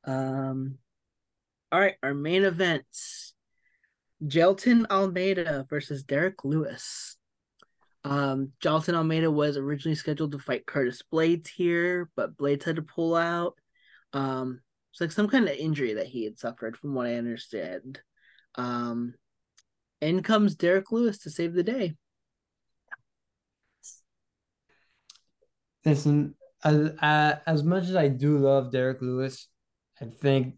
Um, 0.03 0.77
all 1.71 1.79
right, 1.79 1.95
our 2.03 2.13
main 2.13 2.43
events: 2.43 3.33
Jailton 4.23 4.85
Almeida 4.89 5.65
versus 5.69 6.03
Derrick 6.03 6.43
Lewis. 6.43 7.15
Um, 8.03 8.53
Jailton 8.61 8.95
Almeida 8.95 9.29
was 9.29 9.57
originally 9.57 9.95
scheduled 9.95 10.31
to 10.31 10.39
fight 10.39 10.65
Curtis 10.65 11.03
Blaydes 11.11 11.47
here, 11.47 12.09
but 12.15 12.37
Blaydes 12.37 12.63
had 12.63 12.77
to 12.77 12.81
pull 12.81 13.15
out. 13.15 13.55
Um, 14.13 14.61
it's 14.91 15.01
like 15.01 15.11
some 15.11 15.27
kind 15.27 15.47
of 15.47 15.55
injury 15.55 15.93
that 15.93 16.07
he 16.07 16.23
had 16.23 16.39
suffered, 16.39 16.77
from 16.77 16.93
what 16.93 17.07
I 17.07 17.15
understand. 17.15 17.99
Um, 18.55 19.13
in 20.01 20.23
comes 20.23 20.55
Derrick 20.55 20.91
Lewis 20.91 21.19
to 21.19 21.29
save 21.29 21.53
the 21.53 21.63
day. 21.63 21.95
Listen, 25.85 26.35
as, 26.63 26.91
uh, 27.01 27.35
as 27.45 27.63
much 27.63 27.83
as 27.83 27.95
I 27.95 28.07
do 28.07 28.37
love 28.37 28.71
Derrick 28.71 29.01
Lewis, 29.01 29.47
I 30.01 30.05
think 30.05 30.55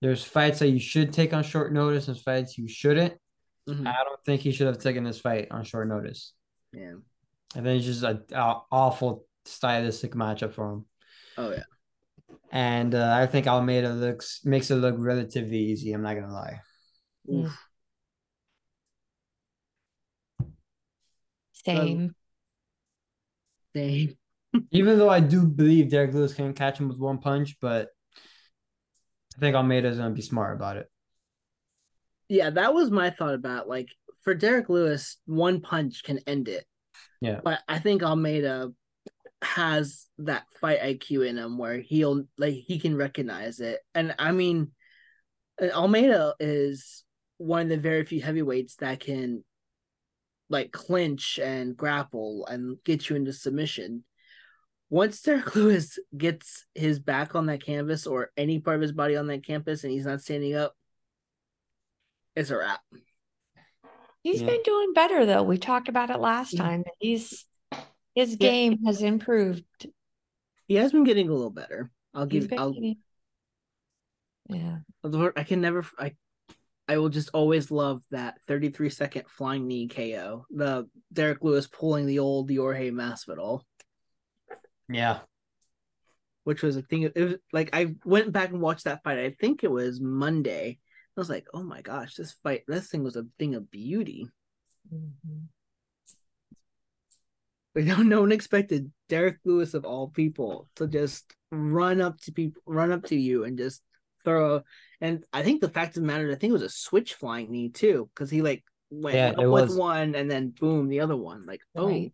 there's 0.00 0.24
fights 0.24 0.60
that 0.60 0.68
you 0.68 0.78
should 0.78 1.12
take 1.12 1.32
on 1.32 1.42
short 1.42 1.72
notice 1.72 2.08
and 2.08 2.18
fights 2.18 2.56
you 2.56 2.68
shouldn't. 2.68 3.14
Mhm. 3.68 3.86
I 3.86 4.04
don't 4.04 4.24
think 4.24 4.40
he 4.40 4.52
should 4.52 4.66
have 4.66 4.78
taken 4.78 5.04
this 5.04 5.20
fight 5.20 5.48
on 5.50 5.64
short 5.64 5.88
notice. 5.88 6.32
Yeah. 6.72 6.94
I 7.54 7.60
think 7.60 7.78
it's 7.78 7.86
just 7.86 8.02
an 8.02 8.24
awful 8.32 9.26
stylistic 9.44 10.12
matchup 10.12 10.52
for 10.52 10.72
him. 10.72 10.86
Oh 11.36 11.50
yeah. 11.50 11.64
And 12.50 12.94
uh, 12.94 13.14
I 13.14 13.26
think 13.26 13.46
Almeida 13.46 13.90
looks 13.90 14.40
makes 14.44 14.70
it 14.70 14.76
look 14.76 14.94
relatively 14.98 15.58
easy. 15.58 15.92
I'm 15.92 16.02
not 16.02 16.14
gonna 16.14 16.32
lie. 16.32 16.60
Oof. 17.30 17.68
Same. 21.52 22.14
Same. 23.74 24.16
Even 24.70 24.98
though 24.98 25.10
I 25.10 25.20
do 25.20 25.46
believe 25.46 25.90
Derrick 25.90 26.14
Lewis 26.14 26.32
can 26.32 26.54
catch 26.54 26.80
him 26.80 26.88
with 26.88 26.98
one 26.98 27.18
punch, 27.18 27.56
but 27.60 27.88
I 29.36 29.40
think 29.40 29.54
Almeida 29.54 29.88
is 29.88 29.98
gonna 29.98 30.14
be 30.14 30.22
smart 30.22 30.56
about 30.56 30.78
it. 30.78 30.86
Yeah, 32.28 32.50
that 32.50 32.74
was 32.74 32.90
my 32.90 33.10
thought 33.10 33.34
about 33.34 33.68
like 33.68 33.88
for 34.22 34.34
Derrick 34.34 34.68
Lewis, 34.68 35.18
one 35.26 35.60
punch 35.60 36.02
can 36.02 36.18
end 36.26 36.48
it. 36.48 36.64
Yeah. 37.20 37.40
But 37.42 37.60
I 37.68 37.78
think 37.78 38.02
Almeida 38.02 38.72
has 39.42 40.06
that 40.18 40.44
fight 40.60 40.80
IQ 40.80 41.28
in 41.28 41.38
him 41.38 41.58
where 41.58 41.78
he'll 41.78 42.24
like 42.38 42.54
he 42.54 42.78
can 42.78 42.96
recognize 42.96 43.60
it. 43.60 43.80
And 43.94 44.14
I 44.18 44.32
mean 44.32 44.72
uh, 45.62 45.68
Almeida 45.68 46.34
is 46.40 47.04
one 47.36 47.62
of 47.62 47.68
the 47.68 47.76
very 47.76 48.04
few 48.04 48.20
heavyweights 48.20 48.76
that 48.76 49.00
can 49.00 49.44
like 50.50 50.72
clinch 50.72 51.38
and 51.38 51.76
grapple 51.76 52.46
and 52.46 52.78
get 52.84 53.08
you 53.08 53.16
into 53.16 53.32
submission. 53.32 54.04
Once 54.90 55.20
Derrick 55.20 55.54
Lewis 55.54 55.98
gets 56.16 56.64
his 56.74 56.98
back 56.98 57.34
on 57.34 57.46
that 57.46 57.62
canvas 57.64 58.06
or 58.06 58.30
any 58.36 58.58
part 58.58 58.76
of 58.76 58.82
his 58.82 58.92
body 58.92 59.16
on 59.16 59.26
that 59.28 59.46
canvas 59.46 59.84
and 59.84 59.92
he's 59.92 60.06
not 60.06 60.22
standing 60.22 60.54
up, 60.54 60.74
it's 62.34 62.50
a 62.50 62.56
wrap. 62.56 62.80
He's 64.22 64.40
Yeah. 64.40 64.46
been 64.48 64.62
doing 64.64 64.92
better 64.94 65.26
though. 65.26 65.42
We 65.42 65.58
talked 65.58 65.88
about 65.88 66.10
it 66.10 66.18
last 66.18 66.56
time. 66.56 66.84
He's 66.98 67.44
his 68.18 68.32
Yeah. 68.32 68.36
game 68.50 68.84
has 68.84 69.02
improved. 69.02 69.64
He 70.66 70.74
has 70.74 70.92
been 70.92 71.04
getting 71.04 71.28
a 71.28 71.32
little 71.32 71.50
better. 71.50 71.90
I'll 72.14 72.26
give. 72.26 72.52
I'll. 72.52 72.72
getting- 72.72 72.98
yeah. 74.48 74.78
I 75.36 75.44
can 75.44 75.60
never. 75.60 75.86
I. 75.98 76.14
I 76.90 76.96
will 76.96 77.10
just 77.10 77.28
always 77.34 77.70
love 77.70 78.02
that 78.12 78.40
33 78.46 78.88
second 78.88 79.24
flying 79.28 79.66
knee 79.66 79.88
KO. 79.88 80.46
The 80.50 80.88
Derrick 81.12 81.42
Lewis 81.42 81.66
pulling 81.66 82.06
the 82.06 82.18
old 82.18 82.50
Jorge 82.50 82.90
Masvidal, 82.90 83.62
Yeah. 84.88 85.20
which 86.44 86.62
was 86.62 86.76
a 86.76 86.82
thing. 86.82 87.02
It 87.02 87.14
was 87.14 87.34
like 87.52 87.70
I 87.74 87.94
went 88.06 88.32
back 88.32 88.50
and 88.50 88.62
watched 88.62 88.84
that 88.84 89.02
fight. 89.04 89.18
I 89.18 89.30
think 89.38 89.62
it 89.64 89.70
was 89.70 90.00
Monday. 90.00 90.78
I 91.14 91.20
was 91.20 91.28
like, 91.28 91.46
oh 91.52 91.62
my 91.62 91.82
gosh, 91.82 92.14
this 92.14 92.32
fight, 92.32 92.62
this 92.66 92.88
thing 92.88 93.02
was 93.04 93.16
a 93.16 93.26
thing 93.38 93.54
of 93.54 93.70
beauty. 93.70 94.26
Mhm. 94.92 95.48
Like, 97.78 97.86
no, 97.98 98.02
no 98.02 98.20
one 98.22 98.32
expected 98.32 98.90
Derrick 99.08 99.38
Lewis 99.44 99.74
of 99.74 99.84
all 99.84 100.08
people 100.08 100.68
to 100.76 100.88
just 100.88 101.32
run 101.52 102.00
up 102.00 102.20
to 102.22 102.32
people, 102.32 102.60
run 102.66 102.90
up 102.90 103.04
to 103.04 103.16
you, 103.16 103.44
and 103.44 103.56
just 103.56 103.82
throw. 104.24 104.62
And 105.00 105.24
I 105.32 105.44
think 105.44 105.60
the 105.60 105.68
fact 105.68 105.96
of 105.96 106.02
the 106.02 106.06
matter, 106.06 106.28
I 106.28 106.34
think 106.34 106.50
it 106.50 106.54
was 106.54 106.62
a 106.62 106.68
switch 106.68 107.14
flying 107.14 107.52
knee 107.52 107.68
too, 107.68 108.10
because 108.12 108.30
he 108.30 108.42
like 108.42 108.64
went 108.90 109.16
Yeah, 109.16 109.30
up 109.30 109.38
it 109.38 109.48
with 109.48 109.78
one 109.78 110.16
and 110.16 110.28
then 110.28 110.50
boom, 110.50 110.88
the 110.88 111.00
other 111.00 111.16
one. 111.16 111.46
Like, 111.46 111.60
oh, 111.76 111.86
Right. 111.86 112.12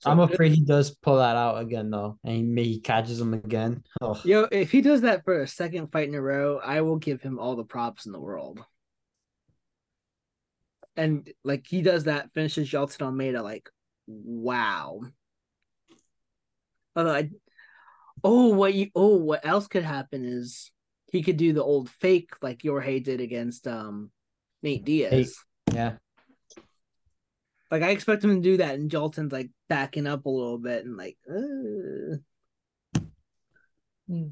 So 0.00 0.10
I'm 0.10 0.18
afraid 0.18 0.52
he 0.52 0.64
does 0.64 0.90
pull 0.96 1.18
that 1.18 1.36
out 1.36 1.60
again 1.60 1.90
though, 1.90 2.18
and 2.24 2.58
he, 2.58 2.64
he 2.64 2.80
catches 2.80 3.20
him 3.20 3.34
again. 3.34 3.84
Oh, 4.00 4.20
Yo, 4.24 4.48
if 4.50 4.72
he 4.72 4.80
does 4.80 5.02
that 5.02 5.24
for 5.24 5.42
a 5.42 5.46
second 5.46 5.92
fight 5.92 6.08
in 6.08 6.14
a 6.14 6.20
row, 6.20 6.58
I 6.58 6.80
will 6.80 6.96
give 6.96 7.20
him 7.22 7.38
all 7.38 7.54
the 7.54 7.64
props 7.64 8.06
in 8.06 8.12
the 8.12 8.20
world. 8.20 8.64
And 11.00 11.30
like 11.44 11.66
he 11.66 11.80
does 11.80 12.04
that, 12.04 12.30
finishes 12.34 12.70
Jailton 12.70 13.00
Almeida, 13.00 13.42
like 13.42 13.70
wow. 14.06 15.00
Although 16.94 17.14
I 17.14 17.30
oh 18.22 18.48
what 18.52 18.74
you 18.74 18.90
oh 18.94 19.16
what 19.16 19.46
else 19.46 19.66
could 19.66 19.82
happen 19.82 20.26
is 20.26 20.70
he 21.10 21.22
could 21.22 21.38
do 21.38 21.54
the 21.54 21.64
old 21.64 21.88
fake 21.88 22.32
like 22.42 22.60
Jorge 22.62 23.00
did 23.00 23.22
against 23.22 23.66
um 23.66 24.10
Nate 24.62 24.84
Diaz. 24.84 25.36
yeah. 25.72 25.92
Like 27.70 27.82
I 27.82 27.90
expect 27.90 28.22
him 28.22 28.34
to 28.34 28.42
do 28.42 28.58
that, 28.58 28.74
and 28.74 28.90
Jailton's 28.90 29.32
like 29.32 29.48
backing 29.70 30.06
up 30.06 30.26
a 30.26 30.28
little 30.28 30.58
bit 30.58 30.84
and 30.84 30.98
like, 30.98 31.16
"Ugh." 31.30 32.20
Hmm. 34.06 34.26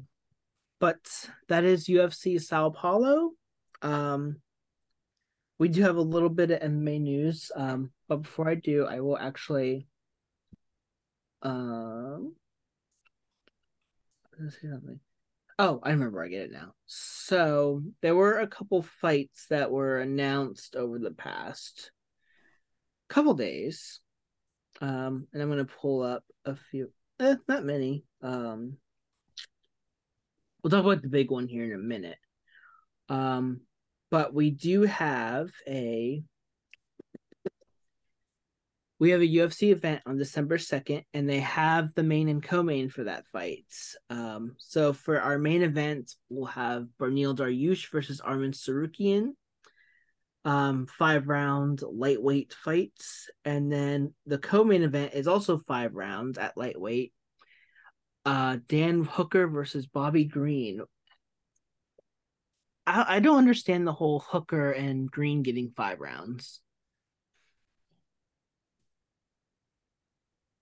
but 0.79 1.29
that 1.47 1.63
is 1.63 1.87
UFC 1.87 2.39
Sao 2.39 2.69
Paulo. 2.69 3.31
Um, 3.81 4.41
we 5.59 5.67
do 5.67 5.81
have 5.83 5.97
a 5.97 6.01
little 6.01 6.29
bit 6.29 6.51
of 6.51 6.61
MMA 6.61 7.01
news. 7.01 7.51
Um, 7.55 7.91
but 8.07 8.23
before 8.23 8.49
I 8.49 8.55
do, 8.55 8.85
I 8.85 9.01
will 9.01 9.17
actually. 9.17 9.87
Um. 11.41 12.35
Oh, 15.59 15.81
I 15.83 15.91
remember. 15.91 16.23
I 16.23 16.29
get 16.29 16.43
it 16.43 16.51
now. 16.51 16.73
So 16.85 17.83
there 18.01 18.15
were 18.15 18.39
a 18.39 18.47
couple 18.47 18.81
fights 18.81 19.47
that 19.49 19.69
were 19.69 19.99
announced 19.99 20.77
over 20.77 20.97
the 20.97 21.11
past 21.11 21.91
couple 23.09 23.33
days. 23.33 23.99
Um, 24.81 25.27
and 25.33 25.41
I'm 25.41 25.49
gonna 25.49 25.65
pull 25.65 26.03
up 26.03 26.23
a 26.45 26.55
few. 26.55 26.91
Eh, 27.19 27.35
not 27.49 27.65
many. 27.65 28.05
Um, 28.21 28.77
we'll 30.63 30.71
talk 30.71 30.85
about 30.85 31.01
the 31.01 31.09
big 31.09 31.31
one 31.31 31.49
here 31.49 31.65
in 31.65 31.73
a 31.73 31.77
minute. 31.77 32.17
Um, 33.09 33.61
but 34.11 34.33
we 34.33 34.51
do 34.51 34.83
have 34.83 35.49
a 35.67 36.23
we 38.99 39.11
have 39.11 39.21
a 39.21 39.27
UFC 39.27 39.71
event 39.71 40.01
on 40.05 40.17
December 40.17 40.57
2nd, 40.57 41.05
and 41.13 41.27
they 41.27 41.39
have 41.39 41.93
the 41.95 42.03
main 42.03 42.27
and 42.27 42.43
co-main 42.43 42.89
for 42.89 43.05
that 43.05 43.25
fight. 43.27 43.65
Um, 44.09 44.55
so 44.57 44.91
for 44.91 45.21
our 45.21 45.39
main 45.39 45.61
event, 45.61 46.13
we'll 46.29 46.47
have 46.47 46.87
Beneil 46.99 47.35
Dariush 47.35 47.89
versus 47.91 48.19
Arman 48.19 48.53
Tsarukyan. 48.53 49.29
Um, 50.43 50.87
five 50.87 51.27
round 51.27 51.81
lightweight 51.81 52.53
fights, 52.53 53.29
and 53.45 53.71
then 53.71 54.13
the 54.25 54.37
co-main 54.37 54.83
event 54.83 55.13
is 55.13 55.27
also 55.27 55.57
five 55.57 55.93
rounds 55.93 56.37
at 56.37 56.57
lightweight. 56.57 57.13
Uh, 58.25 58.57
Dan 58.67 59.03
Hooker 59.03 59.47
versus 59.47 59.85
Bobby 59.85 60.25
Green. 60.25 60.81
I, 62.89 63.17
I 63.17 63.19
don't 63.19 63.37
understand 63.37 63.85
the 63.85 63.93
whole 63.93 64.19
Hooker 64.19 64.71
and 64.71 65.09
Green 65.09 65.43
getting 65.43 65.71
five 65.75 65.99
rounds. 65.99 66.59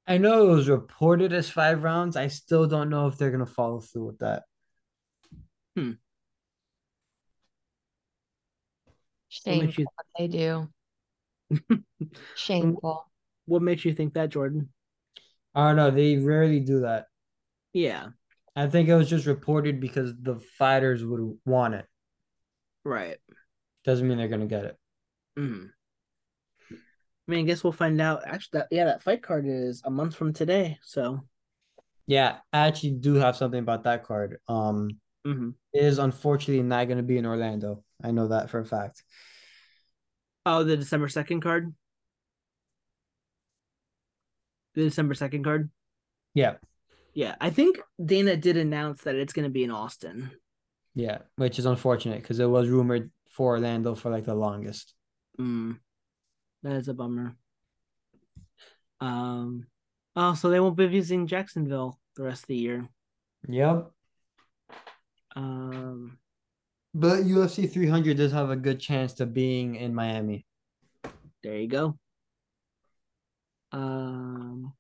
I 0.05 0.17
know 0.17 0.49
it 0.49 0.55
was 0.55 0.69
reported 0.69 1.31
as 1.33 1.49
five 1.49 1.83
rounds. 1.83 2.15
I 2.15 2.27
still 2.27 2.67
don't 2.67 2.89
know 2.89 3.07
if 3.07 3.17
they're 3.17 3.31
gonna 3.31 3.45
follow 3.45 3.79
through 3.79 4.05
with 4.07 4.19
that. 4.19 4.43
Hmm. 5.75 5.91
What 9.43 9.59
makes 9.59 9.75
Shameful 9.75 9.81
you 9.81 9.87
what 9.95 10.05
they 10.17 10.27
do. 10.27 10.69
Shameful. 12.35 13.11
what 13.45 13.61
makes 13.61 13.85
you 13.85 13.93
think 13.93 14.13
that, 14.15 14.29
Jordan? 14.29 14.69
I 15.55 15.67
don't 15.67 15.75
know. 15.77 15.91
They 15.91 16.17
rarely 16.17 16.59
do 16.59 16.81
that. 16.81 17.05
Yeah, 17.73 18.07
I 18.55 18.67
think 18.67 18.89
it 18.89 18.95
was 18.95 19.09
just 19.09 19.25
reported 19.27 19.79
because 19.79 20.13
the 20.21 20.39
fighters 20.57 21.05
would 21.05 21.37
want 21.45 21.75
it. 21.75 21.85
Right. 22.87 23.17
Doesn't 23.83 24.07
mean 24.07 24.17
they're 24.17 24.27
gonna 24.27 24.45
get 24.47 24.65
it. 24.65 24.77
Mm. 25.37 25.69
I 26.71 26.75
mean, 27.31 27.39
I 27.39 27.43
guess 27.47 27.63
we'll 27.63 27.73
find 27.73 27.99
out. 28.01 28.23
Actually, 28.25 28.59
that 28.59 28.67
yeah, 28.71 28.85
that 28.85 29.03
fight 29.03 29.21
card 29.21 29.45
is 29.47 29.81
a 29.85 29.89
month 29.89 30.15
from 30.15 30.33
today. 30.33 30.77
So, 30.81 31.21
Yeah, 32.05 32.37
I 32.53 32.67
actually 32.67 32.91
do 32.93 33.15
have 33.15 33.35
something 33.35 33.59
about 33.59 33.83
that 33.83 34.03
card. 34.05 34.39
Um, 34.47 34.89
mhm. 35.25 35.53
it 35.73 35.83
is 35.83 35.99
unfortunately 35.99 36.63
not 36.63 36.87
gonna 36.87 37.03
be 37.03 37.17
in 37.17 37.25
Orlando. 37.25 37.83
I 38.03 38.11
know 38.11 38.29
that 38.29 38.49
for 38.49 38.59
a 38.59 38.65
fact. 38.65 39.03
oh, 40.45 40.63
the 40.63 40.77
December 40.77 41.09
second 41.09 41.41
card. 41.41 41.73
The 44.75 44.83
December 44.83 45.13
second 45.15 45.43
card. 45.43 45.69
Yeah, 46.33 46.57
Yeah, 47.13 47.35
I 47.41 47.49
think 47.49 47.79
Dana 48.03 48.37
did 48.37 48.57
announce 48.57 49.01
that 49.03 49.15
it's 49.15 49.33
going 49.33 49.45
to 49.45 49.49
be 49.49 49.63
in 49.63 49.71
Austin. 49.71 50.29
Yeah, 50.97 51.19
which 51.35 51.59
is 51.59 51.67
unfortunate 51.67 52.21
because 52.23 52.39
it 52.39 52.49
was 52.49 52.69
rumored 52.69 53.11
for 53.29 53.53
Orlando 53.53 53.93
for 53.93 54.09
like 54.09 54.25
the 54.25 54.33
longest. 54.33 54.95
Mm, 55.39 55.77
that 56.63 56.73
is 56.73 56.87
a 56.87 56.93
bummer. 56.95 57.35
Um, 58.99 59.67
oh, 60.15 60.33
so 60.33 60.49
they 60.49 60.59
won't 60.59 60.75
be 60.75 60.87
visiting 60.87 61.27
Jacksonville 61.27 61.99
the 62.15 62.23
rest 62.23 62.43
of 62.43 62.47
the 62.47 62.55
year. 62.55 62.89
Yep. 63.47 63.91
Um, 65.35 66.17
But 66.95 67.25
UFC 67.25 67.71
300 67.71 68.17
does 68.17 68.31
have 68.31 68.49
a 68.49 68.55
good 68.55 68.79
chance 68.79 69.13
to 69.15 69.27
being 69.27 69.75
in 69.75 69.93
Miami. 69.93 70.47
there 71.43 71.57
you 71.57 71.67
go. 71.67 71.99
Um, 73.71 74.73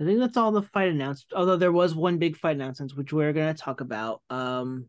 I 0.00 0.04
think 0.04 0.18
that's 0.18 0.36
all 0.36 0.52
the 0.52 0.62
fight 0.62 0.88
announcements. 0.88 1.32
Although 1.34 1.56
there 1.56 1.72
was 1.72 1.94
one 1.94 2.18
big 2.18 2.36
fight 2.36 2.56
announcement 2.56 2.96
which 2.96 3.12
we're 3.12 3.32
going 3.32 3.54
to 3.54 3.60
talk 3.60 3.80
about. 3.80 4.22
Um, 4.28 4.86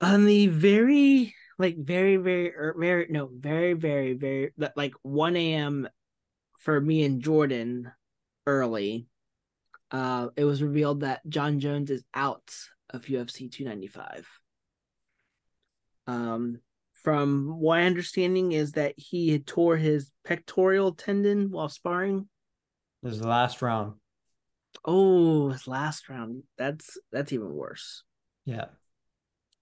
on 0.00 0.26
the 0.26 0.46
very 0.46 1.34
like 1.58 1.76
very 1.76 2.16
very 2.16 2.54
er, 2.54 2.74
very 2.78 3.06
no 3.08 3.30
very 3.32 3.72
very 3.72 4.12
very 4.12 4.52
like 4.76 4.92
1 5.02 5.36
a.m 5.36 5.88
for 6.58 6.80
me 6.80 7.04
and 7.04 7.22
jordan 7.22 7.90
early 8.46 9.06
uh 9.90 10.28
it 10.36 10.44
was 10.44 10.62
revealed 10.62 11.00
that 11.00 11.26
jon 11.28 11.60
jones 11.60 11.90
is 11.90 12.04
out 12.14 12.54
of 12.90 13.04
ufc 13.06 13.50
295 13.50 14.28
um 16.06 16.58
from 16.92 17.58
what 17.58 17.78
i 17.78 17.84
understanding 17.84 18.52
is 18.52 18.72
that 18.72 18.94
he 18.96 19.30
had 19.30 19.46
tore 19.46 19.76
his 19.76 20.10
pectoral 20.24 20.92
tendon 20.92 21.50
while 21.50 21.68
sparring 21.68 22.28
This 23.06 23.14
is 23.14 23.20
the 23.20 23.28
last 23.28 23.62
round. 23.62 23.94
oh 24.84 25.50
his 25.50 25.68
last 25.68 26.08
round 26.08 26.42
that's 26.58 26.98
that's 27.12 27.32
even 27.32 27.54
worse 27.54 28.02
Yeah. 28.44 28.64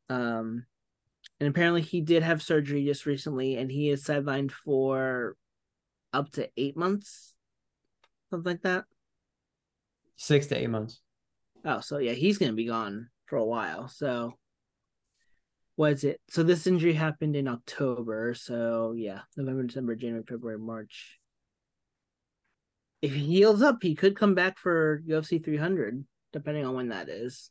Um, 0.08 0.64
and 1.38 1.50
apparently 1.50 1.82
he 1.82 2.00
did 2.00 2.22
have 2.22 2.42
surgery 2.42 2.86
just 2.86 3.04
recently, 3.04 3.56
and 3.56 3.70
he 3.70 3.90
is 3.90 4.02
sidelined 4.02 4.50
for 4.50 5.36
up 6.14 6.30
to 6.32 6.48
eight 6.56 6.74
months, 6.74 7.34
something 8.30 8.52
like 8.52 8.62
that. 8.62 8.84
Six 10.16 10.46
to 10.46 10.56
eight 10.56 10.70
months. 10.70 11.02
Oh, 11.66 11.80
so 11.80 11.98
yeah, 11.98 12.12
he's 12.12 12.38
gonna 12.38 12.54
be 12.54 12.66
gone 12.66 13.10
for 13.26 13.36
a 13.36 13.44
while. 13.44 13.88
So, 13.88 14.38
what 15.76 15.92
is 15.92 16.04
it? 16.04 16.18
So 16.30 16.42
this 16.42 16.66
injury 16.66 16.94
happened 16.94 17.36
in 17.36 17.48
October. 17.48 18.32
So 18.32 18.94
yeah, 18.96 19.20
November, 19.36 19.64
December, 19.64 19.96
January, 19.96 20.24
February, 20.26 20.58
March. 20.58 21.18
If 23.04 23.12
he 23.12 23.26
heals 23.26 23.60
up, 23.60 23.82
he 23.82 23.94
could 23.94 24.16
come 24.16 24.34
back 24.34 24.56
for 24.56 25.02
UFC 25.06 25.44
300, 25.44 26.06
depending 26.32 26.64
on 26.64 26.74
when 26.74 26.88
that 26.88 27.10
is. 27.10 27.50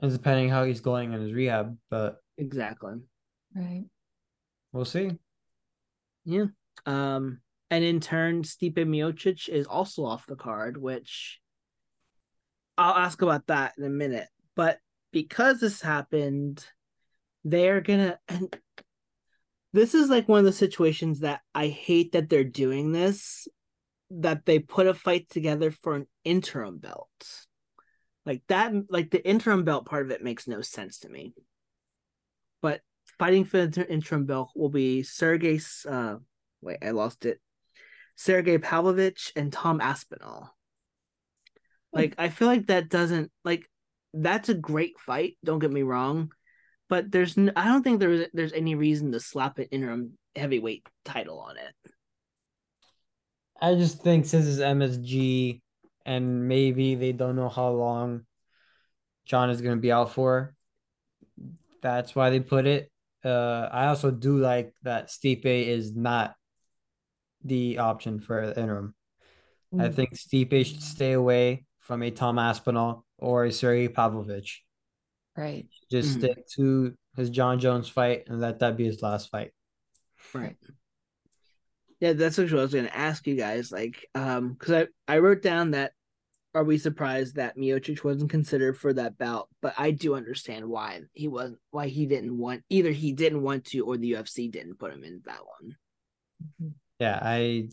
And 0.00 0.12
depending 0.12 0.50
how 0.50 0.62
he's 0.62 0.80
going 0.80 1.12
in 1.12 1.20
his 1.20 1.32
rehab, 1.32 1.76
but 1.90 2.18
Exactly. 2.38 2.94
Right. 3.56 3.86
we'll 4.72 4.84
see. 4.84 5.10
Yeah. 6.24 6.44
Um, 6.84 7.40
and 7.72 7.82
in 7.82 7.98
turn, 7.98 8.44
Stipe 8.44 8.74
Miocic 8.76 9.48
is 9.48 9.66
also 9.66 10.04
off 10.04 10.28
the 10.28 10.36
card, 10.36 10.76
which 10.76 11.40
I'll 12.78 12.94
ask 12.94 13.20
about 13.22 13.48
that 13.48 13.74
in 13.76 13.82
a 13.82 13.90
minute. 13.90 14.28
But 14.54 14.78
because 15.10 15.58
this 15.58 15.82
happened, 15.82 16.64
they're 17.42 17.80
gonna 17.80 18.20
and 18.28 18.56
this 19.72 19.92
is 19.92 20.08
like 20.08 20.28
one 20.28 20.38
of 20.38 20.44
the 20.44 20.52
situations 20.52 21.18
that 21.20 21.40
I 21.52 21.66
hate 21.66 22.12
that 22.12 22.28
they're 22.28 22.44
doing 22.44 22.92
this, 22.92 23.48
that 24.10 24.46
they 24.46 24.58
put 24.58 24.86
a 24.86 24.94
fight 24.94 25.28
together 25.28 25.70
for 25.70 25.94
an 25.94 26.06
interim 26.24 26.78
belt. 26.78 27.46
Like 28.24 28.42
that, 28.48 28.72
like 28.90 29.10
the 29.10 29.26
interim 29.26 29.64
belt 29.64 29.86
part 29.86 30.04
of 30.04 30.10
it 30.10 30.22
makes 30.22 30.48
no 30.48 30.60
sense 30.60 31.00
to 31.00 31.08
me. 31.08 31.34
But 32.60 32.80
fighting 33.18 33.44
for 33.44 33.66
the 33.66 33.88
interim 33.88 34.26
belt 34.26 34.50
will 34.56 34.70
be 34.70 35.02
Sergey. 35.02 35.60
Uh, 35.88 36.16
wait, 36.60 36.78
I 36.82 36.90
lost 36.90 37.24
it. 37.24 37.40
Sergey 38.16 38.58
Pavlovich 38.58 39.32
and 39.36 39.52
Tom 39.52 39.80
Aspinall. 39.80 40.50
Like, 41.92 42.14
I 42.18 42.28
feel 42.28 42.48
like 42.48 42.66
that 42.66 42.90
doesn't 42.90 43.30
like 43.44 43.70
that's 44.12 44.48
a 44.48 44.54
great 44.54 44.98
fight. 44.98 45.36
Don't 45.44 45.60
get 45.60 45.70
me 45.70 45.82
wrong, 45.82 46.30
but 46.88 47.10
there's 47.10 47.38
I 47.38 47.64
don't 47.64 47.82
think 47.82 48.00
there's 48.00 48.26
there's 48.32 48.52
any 48.52 48.74
reason 48.74 49.12
to 49.12 49.20
slap 49.20 49.58
an 49.58 49.66
interim 49.70 50.18
heavyweight 50.34 50.86
title 51.04 51.40
on 51.40 51.56
it. 51.56 51.92
I 53.60 53.74
just 53.74 54.02
think 54.02 54.26
since 54.26 54.46
it's 54.46 54.60
MSG 54.60 55.60
and 56.04 56.48
maybe 56.48 56.94
they 56.94 57.12
don't 57.12 57.36
know 57.36 57.48
how 57.48 57.70
long 57.70 58.26
Jon 59.24 59.50
is 59.50 59.60
going 59.60 59.76
to 59.76 59.80
be 59.80 59.92
out 59.92 60.12
for, 60.12 60.54
that's 61.82 62.14
why 62.14 62.30
they 62.30 62.40
put 62.40 62.66
it. 62.66 62.90
Uh, 63.24 63.68
I 63.72 63.86
also 63.86 64.10
do 64.10 64.38
like 64.38 64.72
that 64.82 65.08
Stipe 65.08 65.44
is 65.44 65.94
not 65.96 66.34
the 67.44 67.78
option 67.78 68.20
for 68.20 68.46
the 68.46 68.60
interim. 68.60 68.94
I 69.78 69.88
Mm. 69.88 69.94
think 69.94 70.14
Stipe 70.14 70.64
should 70.64 70.82
stay 70.82 71.12
away 71.12 71.66
from 71.80 72.02
a 72.02 72.10
Tom 72.10 72.38
Aspinall 72.38 73.04
or 73.18 73.44
a 73.44 73.52
Sergey 73.52 73.88
Pavlovich. 73.88 74.64
Right. 75.36 75.68
Just 75.90 76.16
Mhm. 76.16 76.18
stick 76.18 76.46
to 76.54 76.96
his 77.16 77.30
Jon 77.30 77.58
Jones 77.58 77.88
fight 77.88 78.28
and 78.28 78.40
let 78.40 78.60
that 78.60 78.76
be 78.76 78.84
his 78.84 79.02
last 79.02 79.28
fight. 79.30 79.52
Right. 80.32 80.56
Yeah, 82.00 82.12
that's 82.12 82.36
what 82.38 82.52
I 82.52 82.56
was 82.56 82.72
going 82.72 82.86
to 82.86 82.96
ask 82.96 83.26
you 83.26 83.36
guys. 83.36 83.72
Like, 83.72 84.06
um, 84.14 84.52
because 84.52 84.86
I 85.08 85.14
I 85.14 85.18
wrote 85.18 85.42
down 85.42 85.72
that 85.72 85.92
are 86.56 86.64
we 86.64 86.78
surprised 86.78 87.36
that 87.36 87.58
Miocic 87.58 88.02
wasn't 88.02 88.30
considered 88.30 88.78
for 88.78 88.92
that 88.94 89.18
bout? 89.18 89.48
But 89.60 89.74
I 89.76 89.90
do 89.90 90.14
understand 90.14 90.66
why 90.66 91.02
he 91.12 91.28
wasn't, 91.28 91.58
why 91.70 91.88
he 91.88 92.06
didn't 92.06 92.36
want 92.36 92.62
either 92.70 92.90
he 92.90 93.12
didn't 93.12 93.42
want 93.42 93.66
to 93.66 93.80
or 93.80 93.98
the 93.98 94.12
UFC 94.12 94.50
didn't 94.50 94.78
put 94.78 94.92
him 94.92 95.04
in 95.04 95.22
that 95.26 95.40
one. 95.44 96.72
Yeah, 96.98 97.18
I 97.20 97.68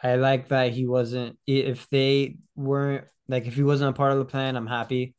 I 0.00 0.14
like 0.14 0.48
that 0.48 0.72
he 0.72 0.86
wasn't 0.86 1.38
if 1.46 1.88
they 1.90 2.36
weren't 2.54 3.04
like 3.26 3.46
if 3.46 3.54
he 3.54 3.64
wasn't 3.64 3.90
a 3.90 3.94
part 3.94 4.12
of 4.12 4.18
the 4.18 4.24
plan, 4.24 4.56
I'm 4.56 4.68
happy. 4.68 5.14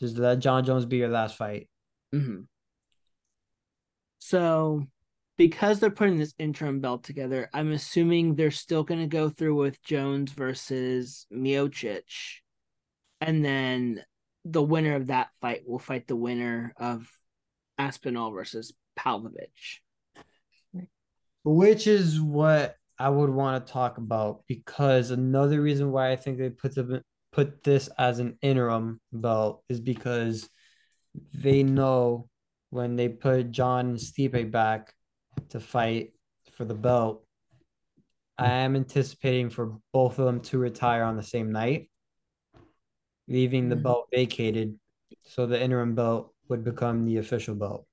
Just 0.00 0.18
let 0.18 0.40
Jon 0.40 0.64
Jones 0.64 0.86
be 0.86 0.96
your 0.96 1.08
last 1.08 1.36
fight. 1.36 1.68
Mm-hmm. 2.12 2.42
So, 4.18 4.86
because 5.40 5.80
they're 5.80 5.88
putting 5.88 6.18
this 6.18 6.34
interim 6.38 6.80
belt 6.80 7.02
together, 7.02 7.48
I'm 7.54 7.72
assuming 7.72 8.34
they're 8.34 8.50
still 8.50 8.82
going 8.82 9.00
to 9.00 9.06
go 9.06 9.30
through 9.30 9.54
with 9.54 9.82
Jones 9.82 10.32
versus 10.32 11.26
Miocic, 11.32 12.02
and 13.22 13.42
then 13.42 14.04
the 14.44 14.60
winner 14.60 14.96
of 14.96 15.06
that 15.06 15.28
fight 15.40 15.62
will 15.66 15.78
fight 15.78 16.06
the 16.06 16.14
winner 16.14 16.74
of 16.76 17.08
Aspinall 17.78 18.32
versus 18.32 18.74
Pavlovich. 18.96 19.80
Which 21.42 21.86
is 21.86 22.20
what 22.20 22.76
I 22.98 23.08
would 23.08 23.30
want 23.30 23.66
to 23.66 23.72
talk 23.72 23.96
about 23.96 24.42
because 24.46 25.10
another 25.10 25.62
reason 25.62 25.90
why 25.90 26.12
I 26.12 26.16
think 26.16 26.36
they 26.36 26.50
put 26.50 26.74
the 26.74 27.02
put 27.32 27.64
this 27.64 27.88
as 27.96 28.18
an 28.18 28.36
interim 28.42 29.00
belt 29.10 29.64
is 29.70 29.80
because 29.80 30.50
they 31.32 31.62
know 31.62 32.28
when 32.68 32.96
they 32.96 33.08
put 33.08 33.50
Jon 33.50 33.94
Stipe 33.94 34.50
back 34.50 34.92
to 35.48 35.60
fight 35.60 36.12
for 36.52 36.64
the 36.64 36.74
belt, 36.74 37.24
I 38.38 38.50
am 38.50 38.76
anticipating 38.76 39.50
for 39.50 39.78
both 39.92 40.18
of 40.18 40.26
them 40.26 40.40
to 40.42 40.58
retire 40.58 41.02
on 41.04 41.16
the 41.16 41.22
same 41.22 41.52
night, 41.52 41.90
leaving 43.28 43.68
the 43.68 43.76
Mhm. 43.76 43.82
belt 43.82 44.08
vacated, 44.12 44.78
so 45.26 45.46
the 45.46 45.60
interim 45.60 45.94
belt 45.94 46.34
would 46.48 46.64
become 46.64 47.04
the 47.04 47.18
official 47.18 47.54
belt. 47.54 47.86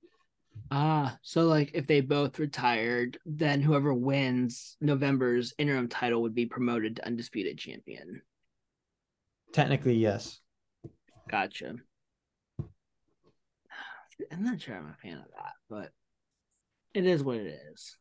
Ah, 0.72 1.18
so 1.22 1.48
like 1.48 1.72
if 1.74 1.88
they 1.88 2.02
both 2.02 2.40
retired, 2.40 3.20
then 3.26 3.62
whoever 3.62 3.94
wins 3.94 4.76
November's 4.82 5.54
interim 5.58 5.88
title 5.88 6.22
would 6.24 6.36
be 6.36 6.46
promoted 6.46 6.98
to 6.98 7.06
undisputed 7.06 7.58
champion. 7.58 8.22
Technically, 9.54 9.96
yes. 9.96 10.42
Gotcha. 11.30 11.76
I'm 14.32 14.44
not 14.44 14.62
sure 14.62 14.76
I'm 14.76 14.90
a 14.90 14.94
fan 15.02 15.18
of 15.18 15.32
that, 15.36 15.54
but 15.70 15.92
it 16.98 17.06
is 17.06 17.24
what 17.24 17.38
it 17.38 17.60
is. 17.72 17.96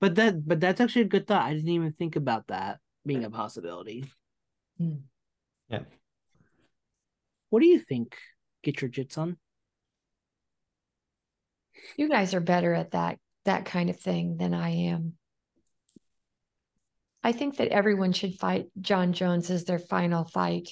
But 0.00 0.14
that 0.14 0.46
but 0.46 0.60
that's 0.60 0.80
actually 0.80 1.02
a 1.02 1.06
good 1.06 1.26
thought. 1.26 1.42
I 1.42 1.52
didn't 1.52 1.68
even 1.68 1.92
think 1.92 2.14
about 2.14 2.46
that 2.46 2.78
being 3.04 3.24
a 3.24 3.30
possibility. 3.30 4.04
Hmm. 4.78 4.98
Yeah. 5.68 5.80
What 7.50 7.60
do 7.60 7.66
you 7.66 7.80
think? 7.80 8.16
Get 8.62 8.80
your 8.80 8.90
jits 8.90 9.18
on? 9.18 9.36
You 11.96 12.08
guys 12.08 12.34
are 12.34 12.40
better 12.40 12.72
at 12.72 12.92
that 12.92 13.18
that 13.44 13.64
kind 13.64 13.90
of 13.90 13.98
thing 13.98 14.36
than 14.36 14.54
I 14.54 14.70
am. 14.70 15.14
I 17.24 17.32
think 17.32 17.56
that 17.56 17.68
everyone 17.68 18.12
should 18.12 18.38
fight 18.38 18.66
Jon 18.80 19.12
Jones 19.12 19.50
as 19.50 19.64
their 19.64 19.80
final 19.80 20.24
fight. 20.24 20.68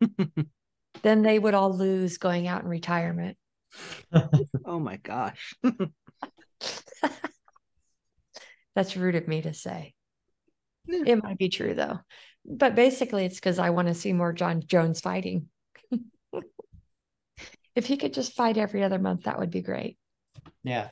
then 1.02 1.22
they 1.22 1.38
would 1.38 1.54
all 1.54 1.74
lose 1.74 2.18
going 2.18 2.46
out 2.46 2.62
in 2.62 2.68
retirement. 2.68 3.38
Oh 4.64 4.78
my 4.78 4.96
gosh. 4.96 5.54
That's 8.74 8.96
rude 8.96 9.16
of 9.16 9.28
me 9.28 9.42
to 9.42 9.54
say. 9.54 9.94
Yeah. 10.86 11.02
It 11.06 11.22
might 11.22 11.38
be 11.38 11.48
true 11.48 11.74
though. 11.74 12.00
But 12.44 12.74
basically 12.74 13.24
it's 13.24 13.36
because 13.36 13.58
I 13.58 13.70
want 13.70 13.88
to 13.88 13.94
see 13.94 14.12
more 14.12 14.32
Jon 14.32 14.62
Jones 14.66 15.00
fighting. 15.00 15.48
if 17.74 17.86
he 17.86 17.96
could 17.96 18.14
just 18.14 18.34
fight 18.34 18.56
every 18.56 18.82
other 18.82 18.98
month, 18.98 19.24
that 19.24 19.38
would 19.38 19.50
be 19.50 19.62
great. 19.62 19.98
Yeah. 20.62 20.88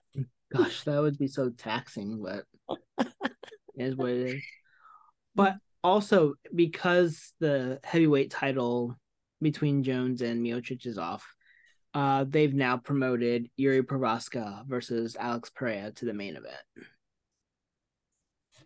Gosh, 0.55 0.85
that 0.85 1.01
would 1.01 1.19
be 1.19 1.29
so 1.29 1.51
taxing, 1.51 2.23
but 2.23 2.45
it 2.99 3.09
is 3.77 3.97
what 3.97 4.11
it 4.11 4.37
is. 4.37 4.43
But 5.35 5.57
also 5.83 6.35
because 6.55 7.33
the 7.41 7.79
heavyweight 7.85 8.31
title 8.31 8.97
between 9.41 9.83
Jones 9.83 10.23
and 10.23 10.45
Miocic 10.45 10.87
is 10.87 10.99
off, 10.99 11.36
uh, 11.97 12.27
they've 12.29 12.53
now 12.53 12.77
promoted 12.77 13.49
Jiri 13.59 13.81
Prochazka 13.81 14.67
versus 14.67 15.17
Alex 15.19 15.49
Pereira 15.49 15.93
to 15.93 16.05
the 16.05 16.13
main 16.13 16.37
event. 16.37 16.61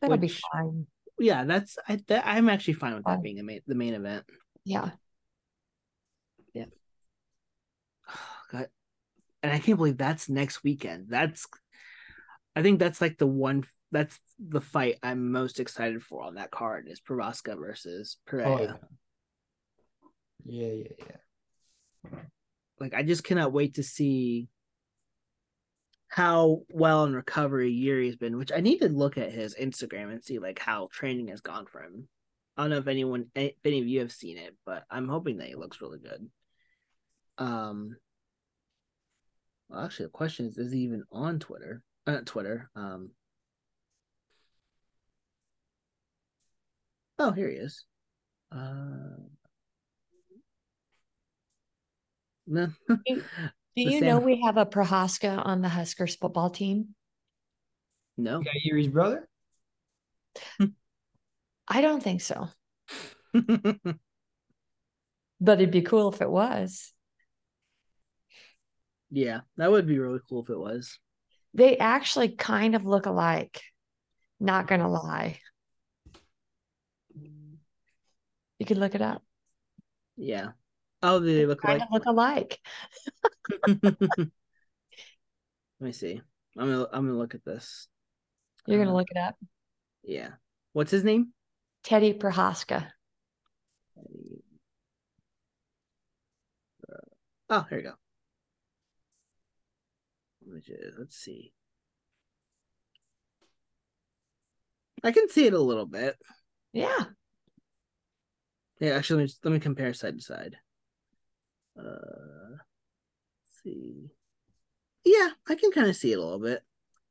That'll 0.01 0.16
be 0.16 0.26
fine. 0.26 0.89
Yeah, 1.16 1.45
that's 1.45 1.78
I. 1.87 2.01
That, 2.09 2.24
I'm 2.26 2.49
actually 2.49 2.74
fine 2.74 2.97
with 2.97 3.05
that 3.05 3.22
being 3.22 3.39
a 3.39 3.45
main, 3.45 3.61
the 3.68 3.76
main 3.76 3.95
event. 3.95 4.24
Yeah. 4.64 4.91
Yeah 6.55 6.64
god. 8.51 8.66
And 9.45 9.53
I 9.53 9.61
can't 9.61 9.78
believe 9.78 9.97
that's 9.97 10.28
next 10.28 10.64
weekend. 10.64 11.07
That's, 11.09 11.47
I 12.57 12.62
think 12.62 12.81
that's 12.81 13.01
like 13.01 13.16
the 13.16 13.28
one. 13.28 13.62
That's 13.93 14.18
the 14.41 14.61
fight 14.61 14.97
I'm 15.05 15.31
most 15.31 15.61
excited 15.61 16.03
for 16.03 16.24
on 16.24 16.35
that 16.35 16.51
card 16.51 16.89
is 16.89 17.01
Prochazka 17.01 17.57
versus 17.57 18.16
Pereira. 18.26 18.51
Oh, 18.51 18.61
yeah. 18.61 18.72
Yeah, 20.45 20.72
yeah, 20.72 21.07
yeah. 21.07 22.20
Like 22.81 22.95
I 22.95 23.03
just 23.03 23.22
cannot 23.22 23.53
wait 23.53 23.74
to 23.74 23.83
see 23.83 24.49
how 26.09 26.62
well 26.70 27.05
in 27.05 27.14
recovery 27.14 27.72
Jiri's 27.72 28.16
been, 28.16 28.37
which 28.37 28.51
I 28.51 28.61
need 28.61 28.78
to 28.78 28.89
look 28.89 29.16
at 29.16 29.31
his 29.31 29.55
Instagram 29.55 30.11
and 30.11 30.24
see 30.24 30.39
like 30.39 30.59
how 30.59 30.89
training 30.91 31.28
has 31.28 31.41
gone 31.41 31.66
for 31.66 31.83
him. 31.83 32.09
I 32.57 32.62
don't 32.62 32.70
know 32.70 32.78
if 32.78 32.89
anyone 32.89 33.26
if 33.35 33.55
any 33.64 33.81
of 33.81 33.87
you 33.87 34.01
have 34.01 34.11
seen 34.11 34.39
it, 34.39 34.57
but 34.66 34.85
I'm 34.91 35.09
hoping 35.09 35.37
that 35.39 35.49
he 35.49 35.55
looks 35.55 35.81
really 35.81 35.99
good. 35.99 36.28
Um 37.39 37.97
well 39.68 39.85
actually 39.85 40.07
the 40.07 40.11
question 40.11 40.47
is 40.47 40.59
is 40.59 40.72
he 40.72 40.81
even 40.81 41.05
on 41.12 41.39
Twitter? 41.39 41.83
Uh, 42.07 42.20
Twitter. 42.24 42.70
Um 42.74 43.11
Oh, 47.18 47.33
here 47.33 47.51
he 47.51 47.57
is. 47.57 47.85
Uh 48.51 49.20
no. 52.51 52.68
Do 52.88 53.22
you 53.76 54.01
know 54.01 54.18
we 54.18 54.42
have 54.42 54.57
a 54.57 54.66
Prochazka 54.66 55.44
on 55.44 55.62
the 55.62 55.68
Huskers 55.68 56.16
football 56.16 56.51
team? 56.51 56.94
no. 58.16 58.40
You 58.40 58.44
got 58.44 58.55
Jiri's 58.66 58.88
brother? 58.88 59.28
I 61.68 61.80
don't 61.80 62.03
think 62.03 62.20
so, 62.20 62.48
but 63.32 63.98
it'd 65.40 65.70
be 65.70 65.82
cool 65.82 66.12
if 66.12 66.20
it 66.20 66.30
was. 66.30 66.92
Yeah, 69.11 69.40
that 69.57 69.70
would 69.70 69.86
be 69.86 69.98
really 69.98 70.20
cool 70.28 70.42
if 70.42 70.51
it 70.51 70.59
was. 70.59 70.98
They 71.55 71.78
actually 71.78 72.28
kind 72.30 72.74
of 72.74 72.86
look 72.86 73.07
alike. 73.07 73.61
Not 74.40 74.66
gonna 74.66 74.90
lie. 74.90 75.38
You 78.59 78.66
could 78.66 78.78
look 78.78 78.94
it 78.94 79.03
up. 79.03 79.22
Yeah. 80.16 80.51
Oh, 81.03 81.20
do 81.20 81.26
they 81.26 81.46
look 81.46 81.64
like? 81.64 81.82
look 81.90 82.05
alike. 82.07 82.59
Let 83.66 84.28
me 85.80 85.92
see. 85.92 86.20
I'm 86.59 86.68
gonna 86.70 86.86
I'm 86.92 87.07
gonna 87.07 87.18
look 87.18 87.34
at 87.34 87.44
this. 87.44 87.88
You're 88.66 88.78
gonna 88.78 88.92
Uh, 88.92 88.98
look 88.98 89.11
it 89.11 89.16
up. 89.16 89.36
Yeah. 90.03 90.30
What's 90.72 90.90
his 90.90 91.05
name? 91.05 91.32
Teddy 91.82 92.12
Prochazka. 92.12 92.88
Oh, 97.48 97.66
here 97.68 97.78
we 97.78 97.82
go. 97.82 97.94
images. 100.46 100.94
Let's 100.98 101.16
see. 101.16 101.53
I 105.03 105.12
can 105.12 105.28
see 105.28 105.46
it 105.46 105.55
a 105.55 105.59
little 105.59 105.86
bit. 105.86 106.16
Yeah. 106.72 107.05
Yeah, 108.80 108.90
actually, 108.92 109.24
let 109.24 109.28
me, 109.28 109.34
let 109.44 109.53
me 109.55 109.61
compare 109.61 109.92
side 109.94 110.16
to 110.18 110.22
side. 110.24 110.57
Uh, 111.81 112.57
let's 112.57 113.62
see. 113.64 114.11
Yeah, 115.05 115.31
I 115.49 115.55
can 115.55 115.70
kind 115.72 115.89
of 115.89 115.97
see 115.97 116.12
it 116.12 116.18
a 116.18 116.22
little 116.22 116.39
bit. 116.39 116.62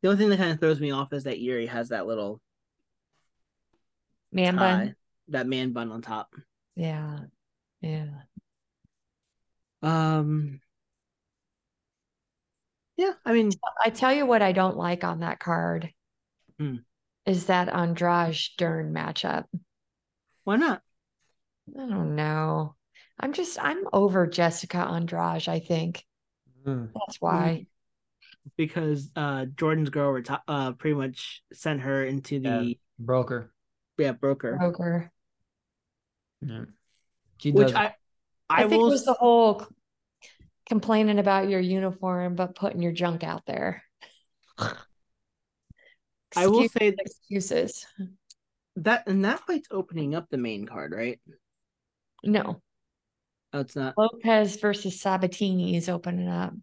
The 0.02 0.10
only 0.10 0.20
thing 0.20 0.30
that 0.30 0.38
kind 0.38 0.52
of 0.52 0.60
throws 0.60 0.80
me 0.80 0.92
off 0.92 1.12
is 1.12 1.24
that 1.24 1.40
Jiri 1.40 1.68
has 1.68 1.90
that 1.90 2.08
little 2.08 2.40
Man 4.32 4.56
bun. 4.56 4.96
that 5.30 5.48
man 5.48 5.74
bun 5.74 5.92
on 5.92 6.02
top. 6.02 6.34
Yeah. 6.76 7.20
Yeah. 7.82 8.08
Um. 9.82 10.62
Yeah, 12.98 13.14
I 13.26 13.32
mean, 13.34 13.50
I 13.84 13.90
tell 13.90 14.14
you 14.14 14.26
what 14.26 14.42
I 14.42 14.52
don't 14.52 14.76
like 14.78 15.04
on 15.06 15.22
that 15.22 15.40
card 15.40 15.90
Hmm. 16.60 16.76
is 17.26 17.46
that 17.46 17.70
Andrade 17.70 18.36
Dern 18.58 18.94
matchup. 18.94 19.46
why 20.44 20.58
not? 20.58 20.82
I 21.78 21.88
don't 21.88 22.16
know. 22.16 22.76
I'm 23.20 23.34
just 23.34 23.58
I'm 23.62 23.84
over 23.92 24.28
Jessica 24.28 24.78
Andrade, 24.78 25.48
I 25.50 25.60
think. 25.60 26.06
Mm. 26.66 26.90
That's 26.94 27.20
why. 27.20 27.66
Because 28.58 29.10
uh 29.16 29.46
Jordan's 29.56 29.90
girl 29.90 30.14
reti- 30.14 30.42
uh 30.48 30.72
pretty 30.74 30.96
much 30.96 31.44
sent 31.54 31.82
her 31.82 32.04
into 32.06 32.40
the 32.40 32.78
Broker. 32.98 33.52
yeah, 33.98 34.14
broker, 34.14 34.56
Broker. 34.58 35.12
Yeah. 36.42 36.66
She 37.38 37.52
which 37.52 37.68
does. 37.68 37.76
I 37.76 37.96
I, 38.50 38.64
I, 38.64 38.68
think 38.68 38.82
will 38.82 38.88
it 38.88 38.92
was 38.92 39.06
the 39.06 39.14
whole 39.14 39.66
complaining 40.68 41.20
about 41.20 41.50
your 41.50 41.60
uniform 41.60 42.36
but 42.36 42.56
putting 42.56 42.82
your 42.82 42.92
junk 42.94 43.24
out 43.24 43.46
there. 43.46 43.84
I 46.36 46.48
will 46.48 46.64
Excuse- 46.64 46.72
say 46.74 46.96
excuses. 46.98 47.86
that 48.78 49.08
and 49.08 49.26
that 49.26 49.42
fight's 49.42 49.68
opening 49.72 50.16
up 50.16 50.30
the 50.30 50.38
main 50.38 50.66
card, 50.66 50.94
right? 50.94 51.20
No. 52.24 52.62
Oh, 53.52 53.60
it's 53.60 53.76
not. 53.76 53.98
Lopes 53.98 54.58
versus 54.58 55.02
Sabatini 55.02 55.76
is 55.76 55.90
opening 55.90 56.28
up. 56.28 56.54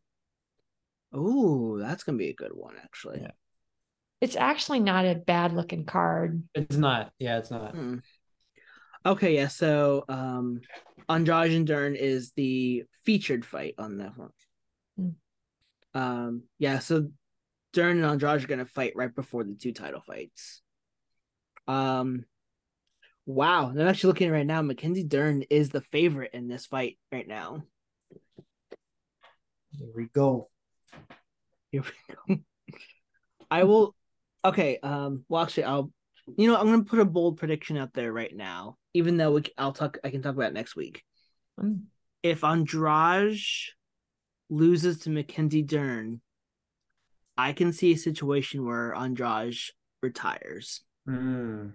Oh, 1.12 1.78
that's 1.78 2.04
gonna 2.04 2.18
be 2.18 2.28
a 2.28 2.34
good 2.34 2.52
one, 2.52 2.74
actually. 2.82 3.20
Yeah. 3.22 3.32
It's 4.20 4.36
actually 4.36 4.80
not 4.80 5.04
a 5.04 5.14
bad 5.14 5.52
looking 5.52 5.84
card. 5.84 6.42
it's 6.54 6.76
not. 6.76 7.12
Yeah, 7.18 7.38
it's 7.38 7.50
not. 7.50 7.74
Hmm. 7.74 7.96
Okay, 9.04 9.34
yeah. 9.34 9.48
So, 9.48 10.04
um, 10.08 10.60
Andrade 11.08 11.52
and 11.52 11.66
Dern 11.66 11.96
is 11.96 12.32
the 12.32 12.84
featured 13.04 13.44
fight 13.44 13.74
on 13.78 13.98
that 13.98 14.16
one. 14.16 14.30
Hmm. 14.96 15.08
Um, 15.94 16.42
yeah. 16.58 16.78
So, 16.78 17.10
Dern 17.72 17.98
and 17.98 18.06
Andrade 18.06 18.42
are 18.44 18.46
gonna 18.46 18.66
fight 18.66 18.94
right 18.96 19.14
before 19.14 19.44
the 19.44 19.54
two 19.54 19.72
title 19.72 20.02
fights. 20.06 20.62
Um, 21.68 22.24
wow. 23.26 23.68
I'm 23.68 23.80
actually 23.80 24.08
looking 24.08 24.30
right 24.30 24.46
now. 24.46 24.62
Mackenzie 24.62 25.04
Dern 25.04 25.42
is 25.50 25.70
the 25.70 25.82
favorite 25.82 26.30
in 26.32 26.48
this 26.48 26.66
fight 26.66 26.98
right 27.12 27.26
now. 27.26 27.64
Here 29.72 29.88
we 29.94 30.06
go. 30.06 30.48
Here 31.70 31.82
we 31.82 32.36
go. 32.36 32.40
I 33.50 33.64
will. 33.64 33.94
Okay. 34.44 34.78
Um. 34.82 35.24
Well, 35.28 35.42
actually, 35.42 35.64
I'll. 35.64 35.92
You 36.36 36.48
know, 36.48 36.56
I'm 36.56 36.66
gonna 36.66 36.84
put 36.84 36.98
a 36.98 37.04
bold 37.04 37.36
prediction 37.36 37.76
out 37.76 37.92
there 37.92 38.12
right 38.12 38.34
now. 38.34 38.78
Even 38.94 39.16
though 39.16 39.32
we, 39.32 39.42
I'll 39.58 39.72
talk, 39.72 39.98
I 40.02 40.10
can 40.10 40.22
talk 40.22 40.34
about 40.34 40.48
it 40.48 40.54
next 40.54 40.74
week. 40.74 41.04
Mm. 41.60 41.82
If 42.22 42.42
Andrade 42.42 43.38
loses 44.48 44.98
to 45.00 45.10
Mackenzie 45.10 45.62
Dern, 45.62 46.20
I 47.36 47.52
can 47.52 47.72
see 47.72 47.92
a 47.92 47.98
situation 47.98 48.64
where 48.64 48.94
Andrade 48.94 49.56
retires. 50.02 50.82
Mm. 51.08 51.74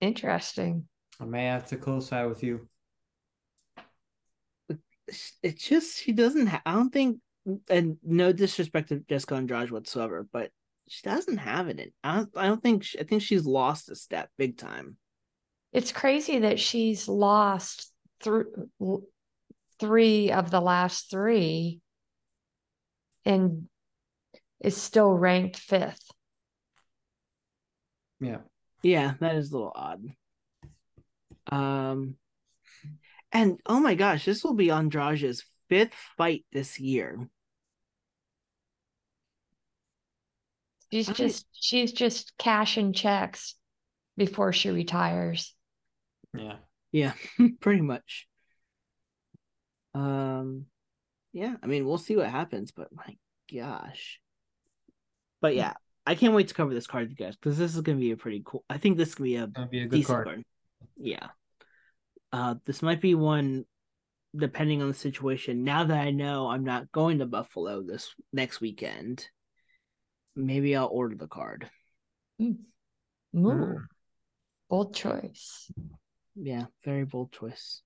Interesting. 0.00 0.88
I 1.20 1.24
may 1.24 1.46
have 1.46 1.66
to 1.66 1.76
co-side 1.76 2.28
with 2.28 2.42
you. 2.42 2.68
It's 5.42 5.62
just 5.62 5.98
she 6.02 6.12
doesn't. 6.12 6.48
Ha- 6.48 6.62
I 6.66 6.72
don't 6.72 6.92
think, 6.92 7.18
and 7.70 7.96
no 8.02 8.32
disrespect 8.32 8.88
to 8.88 8.98
Jessica 9.08 9.36
Andrade 9.36 9.70
whatsoever, 9.70 10.26
but 10.32 10.50
she 10.88 11.02
doesn't 11.02 11.38
have 11.38 11.68
it. 11.68 11.78
In, 11.78 11.92
I 12.02 12.16
don't. 12.16 12.30
I 12.36 12.46
don't 12.46 12.62
think. 12.62 12.82
She, 12.82 12.98
I 12.98 13.04
think 13.04 13.22
she's 13.22 13.46
lost 13.46 13.88
a 13.88 13.94
step 13.94 14.30
big 14.36 14.58
time. 14.58 14.96
It's 15.72 15.92
crazy 15.92 16.40
that 16.40 16.58
she's 16.58 17.06
lost 17.08 17.92
through 18.20 18.68
three 19.78 20.32
of 20.32 20.50
the 20.50 20.60
last 20.60 21.10
three 21.10 21.80
and 23.24 23.68
is 24.60 24.76
still 24.76 25.12
ranked 25.12 25.56
fifth. 25.56 26.10
Yeah. 28.20 28.38
Yeah, 28.86 29.14
that 29.18 29.34
is 29.34 29.50
a 29.50 29.56
little 29.56 29.72
odd. 29.74 30.00
Um, 31.50 32.14
and 33.32 33.58
oh 33.66 33.80
my 33.80 33.96
gosh, 33.96 34.24
this 34.24 34.44
will 34.44 34.54
be 34.54 34.70
Andrade's 34.70 35.44
fifth 35.68 35.94
fight 36.16 36.44
this 36.52 36.78
year. 36.78 37.28
She's 40.92 41.08
I- 41.08 41.14
just 41.14 41.46
she's 41.52 41.92
just 41.92 42.32
cashing 42.38 42.92
checks 42.92 43.56
before 44.16 44.52
she 44.52 44.70
retires. 44.70 45.52
Yeah. 46.32 46.58
Yeah, 46.92 47.12
pretty 47.60 47.82
much. 47.82 48.28
Um, 49.94 50.66
yeah, 51.32 51.56
I 51.60 51.66
mean, 51.66 51.86
we'll 51.86 51.98
see 51.98 52.14
what 52.14 52.30
happens, 52.30 52.70
but 52.70 52.94
my 52.94 53.16
gosh. 53.52 54.20
But 55.40 55.56
yeah, 55.56 55.74
I 56.06 56.14
can't 56.14 56.34
wait 56.34 56.48
to 56.48 56.54
cover 56.54 56.72
this 56.72 56.86
card, 56.86 57.10
you 57.10 57.16
guys, 57.16 57.34
because 57.36 57.58
this 57.58 57.74
is 57.74 57.80
gonna 57.80 57.98
be 57.98 58.12
a 58.12 58.16
pretty 58.16 58.42
cool. 58.44 58.64
I 58.70 58.78
think 58.78 58.96
this 58.96 59.14
could 59.14 59.24
be 59.24 59.36
a 59.36 59.46
Gonna 59.48 59.66
be 59.68 59.80
a 59.80 59.86
good 59.86 59.96
decent 59.96 60.06
card. 60.16 60.26
card. 60.26 60.42
Yeah. 60.96 61.28
Uh, 62.32 62.54
this 62.64 62.82
might 62.82 63.00
be 63.00 63.14
one, 63.14 63.64
depending 64.36 64.82
on 64.82 64.88
the 64.88 64.94
situation. 64.94 65.64
Now 65.64 65.84
that 65.84 65.98
I 65.98 66.10
know 66.10 66.48
I'm 66.48 66.64
not 66.64 66.92
going 66.92 67.18
to 67.18 67.26
Buffalo 67.26 67.82
this 67.82 68.14
next 68.32 68.60
weekend, 68.60 69.26
maybe 70.34 70.76
I'll 70.76 70.86
order 70.86 71.16
the 71.16 71.28
card. 71.28 71.70
Ooh, 72.40 72.58
Mm. 73.34 73.86
bold 74.68 74.94
choice. 74.94 75.70
Yeah, 76.34 76.66
very 76.84 77.04
bold 77.04 77.32
choice. 77.32 77.82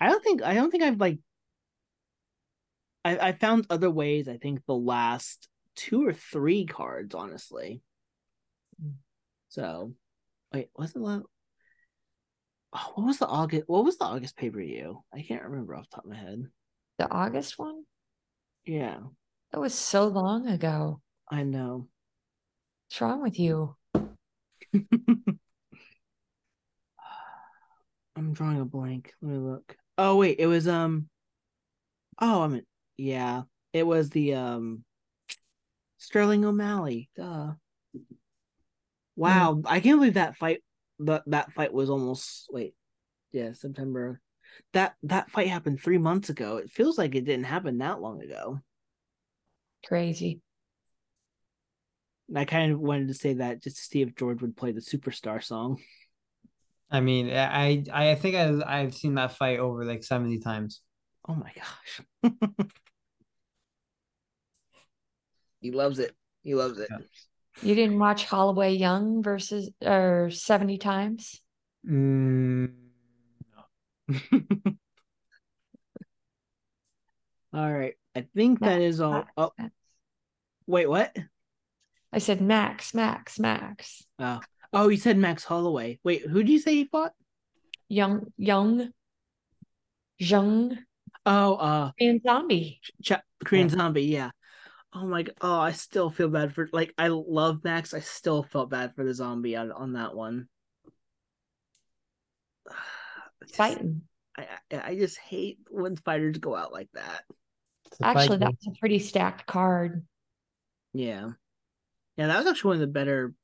I 0.00 0.08
don't 0.08 0.22
think 0.24 0.42
I 0.42 0.54
don't 0.54 0.70
think 0.70 0.82
I've 0.82 1.00
like 1.00 1.18
I 3.04 3.18
I 3.28 3.32
found 3.32 3.66
other 3.70 3.90
ways. 3.90 4.28
I 4.28 4.36
think 4.38 4.64
the 4.66 4.74
last 4.74 5.48
two 5.80 6.06
or 6.06 6.12
three 6.12 6.66
cards, 6.66 7.14
honestly. 7.14 7.80
Mm. 8.82 8.94
So, 9.48 9.94
wait, 10.52 10.68
was 10.76 10.94
it 10.94 11.00
last? 11.00 11.24
Oh, 12.74 12.92
what 12.94 13.06
was 13.06 13.18
the 13.18 13.26
August? 13.26 13.64
What 13.66 13.84
was 13.84 13.96
the 13.96 14.04
August 14.04 14.36
pay 14.36 14.50
per 14.50 14.58
view? 14.60 15.02
I 15.12 15.22
can't 15.22 15.42
remember 15.42 15.74
off 15.74 15.88
the 15.88 15.96
top 15.96 16.04
of 16.04 16.10
my 16.10 16.16
head. 16.16 16.44
The 16.98 17.10
August 17.10 17.58
one? 17.58 17.84
Yeah, 18.66 18.98
That 19.52 19.60
was 19.60 19.74
so 19.74 20.06
long 20.06 20.46
ago. 20.46 21.00
I 21.30 21.44
know. 21.44 21.88
What's 22.88 23.00
wrong 23.00 23.22
with 23.22 23.38
you? 23.38 23.74
I'm 28.16 28.32
drawing 28.32 28.60
a 28.60 28.64
blank. 28.66 29.14
Let 29.22 29.32
me 29.32 29.38
look. 29.38 29.76
Oh 29.96 30.16
wait, 30.16 30.38
it 30.38 30.46
was 30.46 30.68
um. 30.68 31.08
Oh, 32.20 32.42
I 32.42 32.48
mean, 32.48 32.66
yeah, 32.98 33.42
it 33.72 33.86
was 33.86 34.10
the 34.10 34.34
um. 34.34 34.84
Sterling 36.00 36.44
O'Malley. 36.44 37.10
Duh. 37.14 37.52
Mm. 37.94 38.04
Wow, 39.16 39.62
I 39.66 39.80
can't 39.80 40.00
believe 40.00 40.14
that 40.14 40.36
fight. 40.36 40.62
That 40.98 41.22
that 41.26 41.52
fight 41.52 41.72
was 41.72 41.90
almost 41.90 42.48
wait, 42.50 42.74
yeah, 43.32 43.52
September. 43.52 44.20
That 44.72 44.94
that 45.04 45.30
fight 45.30 45.48
happened 45.48 45.80
three 45.80 45.98
months 45.98 46.30
ago. 46.30 46.56
It 46.56 46.70
feels 46.70 46.98
like 46.98 47.14
it 47.14 47.24
didn't 47.24 47.44
happen 47.44 47.78
that 47.78 48.00
long 48.00 48.22
ago. 48.22 48.60
Crazy. 49.86 50.40
I 52.34 52.44
kind 52.44 52.72
of 52.72 52.80
wanted 52.80 53.08
to 53.08 53.14
say 53.14 53.34
that 53.34 53.62
just 53.62 53.76
to 53.76 53.82
see 53.82 54.02
if 54.02 54.16
George 54.16 54.40
would 54.40 54.56
play 54.56 54.72
the 54.72 54.80
superstar 54.80 55.42
song. 55.42 55.80
I 56.90 57.00
mean, 57.00 57.30
I 57.30 57.84
I 57.92 58.14
think 58.14 58.36
I 58.36 58.80
I've 58.80 58.94
seen 58.94 59.14
that 59.16 59.36
fight 59.36 59.58
over 59.58 59.84
like 59.84 60.02
70 60.02 60.38
times. 60.38 60.80
Oh 61.28 61.34
my 61.34 61.52
gosh. 61.54 62.32
he 65.60 65.70
loves 65.70 65.98
it. 65.98 66.14
He 66.42 66.54
loves 66.54 66.78
it. 66.78 66.88
You 67.62 67.74
didn't 67.74 67.98
watch 67.98 68.24
Holloway 68.24 68.74
Young 68.74 69.22
versus 69.22 69.70
or 69.84 70.30
70 70.30 70.78
times? 70.78 71.40
Mm, 71.88 72.72
all 77.52 77.72
right. 77.72 77.94
I 78.14 78.26
think 78.34 78.60
that 78.60 78.80
is 78.80 79.00
all. 79.00 79.12
Max, 79.12 79.30
Oh, 79.36 79.50
Max. 79.58 79.72
wait, 80.66 80.86
what? 80.88 81.14
I 82.12 82.18
said 82.18 82.40
Max, 82.40 82.92
Max, 82.94 83.38
Max. 83.38 84.04
Oh, 84.18 84.40
oh, 84.72 84.88
you 84.88 84.96
said 84.96 85.16
Max 85.16 85.44
Holloway. 85.44 85.98
Wait, 86.02 86.22
who 86.26 86.42
did 86.42 86.50
you 86.50 86.58
say 86.58 86.74
he 86.74 86.84
fought? 86.86 87.12
Young, 87.88 88.32
Young, 88.36 88.90
Jung. 90.18 90.78
Oh, 91.26 91.54
uh, 91.54 91.90
And 92.00 92.20
zombie. 92.22 92.80
Ch- 93.02 93.12
Korean 93.44 93.68
Yeah. 93.68 93.74
Zombie, 93.76 94.02
yeah. 94.04 94.30
Oh 94.92 95.06
my 95.06 95.22
god! 95.22 95.34
Oh, 95.40 95.60
I 95.60 95.72
still 95.72 96.10
feel 96.10 96.28
bad 96.28 96.52
for 96.54 96.68
like 96.72 96.92
I 96.98 97.08
love 97.08 97.62
Max. 97.62 97.94
I 97.94 98.00
still 98.00 98.42
felt 98.42 98.70
bad 98.70 98.94
for 98.94 99.04
the 99.04 99.14
zombie 99.14 99.56
on, 99.56 99.70
on 99.72 99.92
that 99.92 100.14
one. 100.14 100.48
Just- 103.42 103.54
Fighting. 103.56 104.02
I, 104.36 104.46
I 104.72 104.80
I 104.90 104.94
just 104.96 105.18
hate 105.18 105.58
when 105.70 105.96
fighters 105.96 106.38
go 106.38 106.54
out 106.54 106.72
like 106.72 106.88
that. 106.94 107.22
It's 107.86 108.00
a 108.00 108.04
fight 108.04 108.16
Actually, 108.16 108.38
game. 108.38 108.48
that's 108.48 108.66
a 108.66 108.78
pretty 108.78 108.98
stacked 109.00 109.46
card. 109.46 110.04
Yeah, 110.92 111.30
yeah, 112.16 112.26
that 112.28 112.38
was 112.38 112.46
actually 112.46 112.68
one 112.68 112.76
of 112.76 112.80
the 112.80 112.86
better 112.88 113.34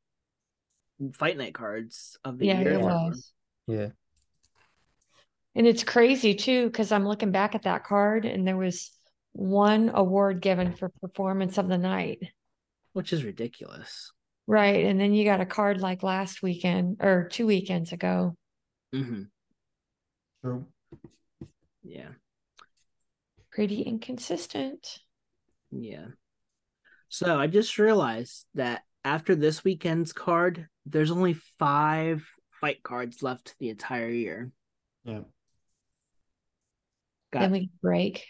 fight 1.14 1.36
night 1.36 1.54
cards 1.54 2.16
of 2.24 2.38
the 2.38 2.46
Yeah, 2.46 2.60
year. 2.60 2.72
it 2.74 2.80
was. 2.80 3.32
yeah. 3.66 3.88
And 5.56 5.66
it's 5.66 5.84
crazy 5.84 6.34
too, 6.34 6.66
because 6.66 6.92
I'm 6.92 7.06
looking 7.06 7.32
back 7.32 7.54
at 7.54 7.62
that 7.62 7.84
card 7.84 8.24
and 8.26 8.46
there 8.46 8.56
was 8.56 8.92
one 9.36 9.90
award 9.94 10.40
given 10.40 10.72
for 10.72 10.88
performance 11.02 11.58
of 11.58 11.68
the 11.68 11.78
night. 11.78 12.20
which 12.94 13.12
is 13.12 13.22
ridiculous. 13.24 14.10
Right. 14.46 14.84
And 14.86 14.98
then 14.98 15.12
you 15.12 15.24
got 15.24 15.40
a 15.42 15.46
card 15.46 15.80
like 15.80 16.02
last 16.02 16.42
weekend 16.42 16.96
or 17.00 17.28
two 17.28 17.46
weekends 17.46 17.92
ago. 17.92 18.34
hmm 18.94 19.24
True. 20.42 20.66
Yeah, 21.82 22.08
Pretty 23.50 23.82
inconsistent. 23.82 24.98
yeah. 25.70 26.06
So 27.08 27.38
I 27.38 27.46
just 27.46 27.78
realized 27.78 28.46
that 28.54 28.82
after 29.04 29.34
this 29.34 29.62
weekend's 29.64 30.12
card, 30.12 30.68
there's 30.86 31.10
only 31.10 31.34
five 31.58 32.26
fight 32.60 32.82
cards 32.82 33.22
left 33.22 33.54
the 33.58 33.68
entire 33.68 34.08
year. 34.08 34.50
Yeah. 35.04 35.20
Got 37.32 37.40
Then 37.40 37.50
we 37.52 37.70
break. 37.82 38.24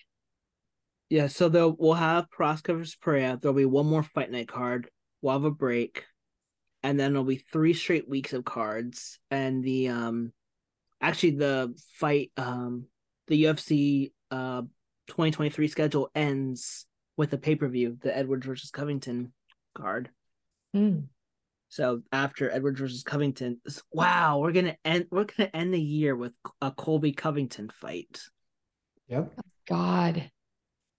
Yeah, 1.08 1.28
so 1.28 1.48
they'll 1.48 1.76
we'll 1.78 1.94
have 1.94 2.30
Prochazka 2.30 2.76
versus 2.76 2.96
Pereira. 2.96 3.38
There'll 3.40 3.56
be 3.56 3.64
one 3.64 3.86
more 3.86 4.02
fight 4.02 4.30
night 4.30 4.48
card. 4.48 4.90
We'll 5.22 5.34
have 5.34 5.44
a 5.44 5.50
break, 5.50 6.04
and 6.82 6.98
then 6.98 7.12
there'll 7.12 7.24
be 7.24 7.36
three 7.52 7.74
straight 7.74 8.08
weeks 8.08 8.32
of 8.32 8.44
cards. 8.44 9.18
And 9.30 9.62
the 9.62 9.88
um, 9.88 10.32
actually 11.00 11.32
the 11.32 11.74
fight 11.94 12.32
um, 12.36 12.86
the 13.28 13.44
UFC 13.44 14.12
uh 14.30 14.62
2023 15.06 15.68
schedule 15.68 16.10
ends 16.14 16.86
with 17.16 17.32
a 17.32 17.38
pay 17.38 17.54
per 17.54 17.68
view, 17.68 17.96
the 18.02 18.16
Edwards 18.16 18.46
versus 18.46 18.70
Covington 18.70 19.32
card. 19.74 20.10
Mm. 20.74 21.04
So 21.68 22.02
after 22.12 22.50
Edwards 22.50 22.80
versus 22.80 23.02
Covington, 23.04 23.60
wow, 23.92 24.38
we're 24.38 24.52
gonna 24.52 24.76
end 24.84 25.06
we're 25.10 25.24
gonna 25.24 25.50
end 25.54 25.72
the 25.72 25.80
year 25.80 26.16
with 26.16 26.32
a 26.60 26.70
Colby 26.72 27.12
Covington 27.12 27.70
fight. 27.70 28.22
Yep. 29.08 29.32
God. 29.68 30.30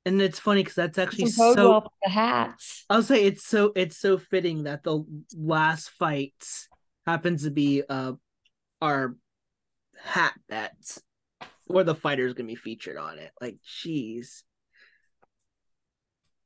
And 0.08 0.22
it's 0.22 0.39
funny 0.39 0.62
because 0.62 0.76
that's 0.76 0.97
actually 0.97 1.26
so 1.32 1.53
well 1.53 1.82
for 1.82 1.91
the 2.01 2.10
hats. 2.10 2.86
I'll 2.89 3.03
say 3.03 3.26
it's 3.26 3.45
so 3.45 3.74
it's 3.76 3.97
so 3.97 4.18
fitting 4.18 4.64
that 4.64 4.82
the 4.84 5.03
last 5.36 5.89
fight 5.89 6.45
happens 7.05 7.43
to 7.43 7.51
be 7.51 7.84
uh 7.88 8.14
our 8.82 9.18
hat 10.01 10.34
bet 10.47 10.97
where 11.66 11.84
the 11.84 11.93
fighter's 11.93 12.34
gonna 12.34 12.47
be 12.47 12.55
featured 12.55 12.95
on 12.95 13.20
it. 13.20 13.32
Like, 13.41 13.58
jeez. 13.68 14.43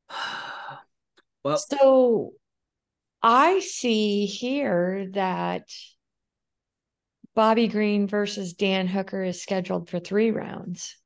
well, 1.43 1.57
So 1.57 2.31
I 3.21 3.59
see 3.59 4.25
here 4.25 5.07
that 5.13 5.69
Bobby 7.35 7.67
Green 7.67 8.07
versus 8.07 8.53
Dan 8.53 8.87
Hooker 8.87 9.23
is 9.23 9.39
scheduled 9.39 9.87
for 9.87 9.99
three 9.99 10.31
rounds. 10.31 10.97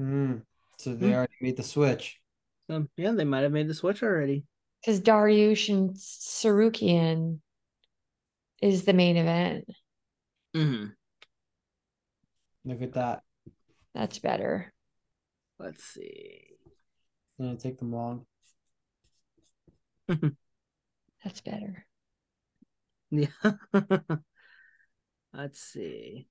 Mm. 0.00 0.42
So 0.78 0.94
they 0.94 1.08
Hmm. 1.08 1.12
already 1.12 1.32
made 1.40 1.56
the 1.56 1.62
switch. 1.62 2.20
um, 2.68 2.88
yeah, 2.96 3.12
they 3.12 3.24
might 3.24 3.42
have 3.42 3.52
made 3.52 3.68
the 3.68 3.74
switch 3.74 4.02
already. 4.02 4.44
Because 4.80 5.00
Dariush 5.00 5.68
and 5.68 5.90
Tsarukyan 5.94 7.40
is 8.60 8.84
the 8.84 8.92
main 8.92 9.16
event. 9.16 9.64
Mm-hmm. 10.54 10.86
Look 12.64 12.82
at 12.82 12.92
that. 12.94 13.22
That's 13.94 14.18
better. 14.18 14.72
Let's 15.58 15.82
see. 15.84 16.56
Didn't 17.38 17.60
take 17.60 17.78
them 17.78 17.92
long. 17.92 18.26
That's 21.24 21.40
better. 21.40 21.86
Yeah. 23.10 23.28
Let's 25.32 25.60
see. 25.60 26.28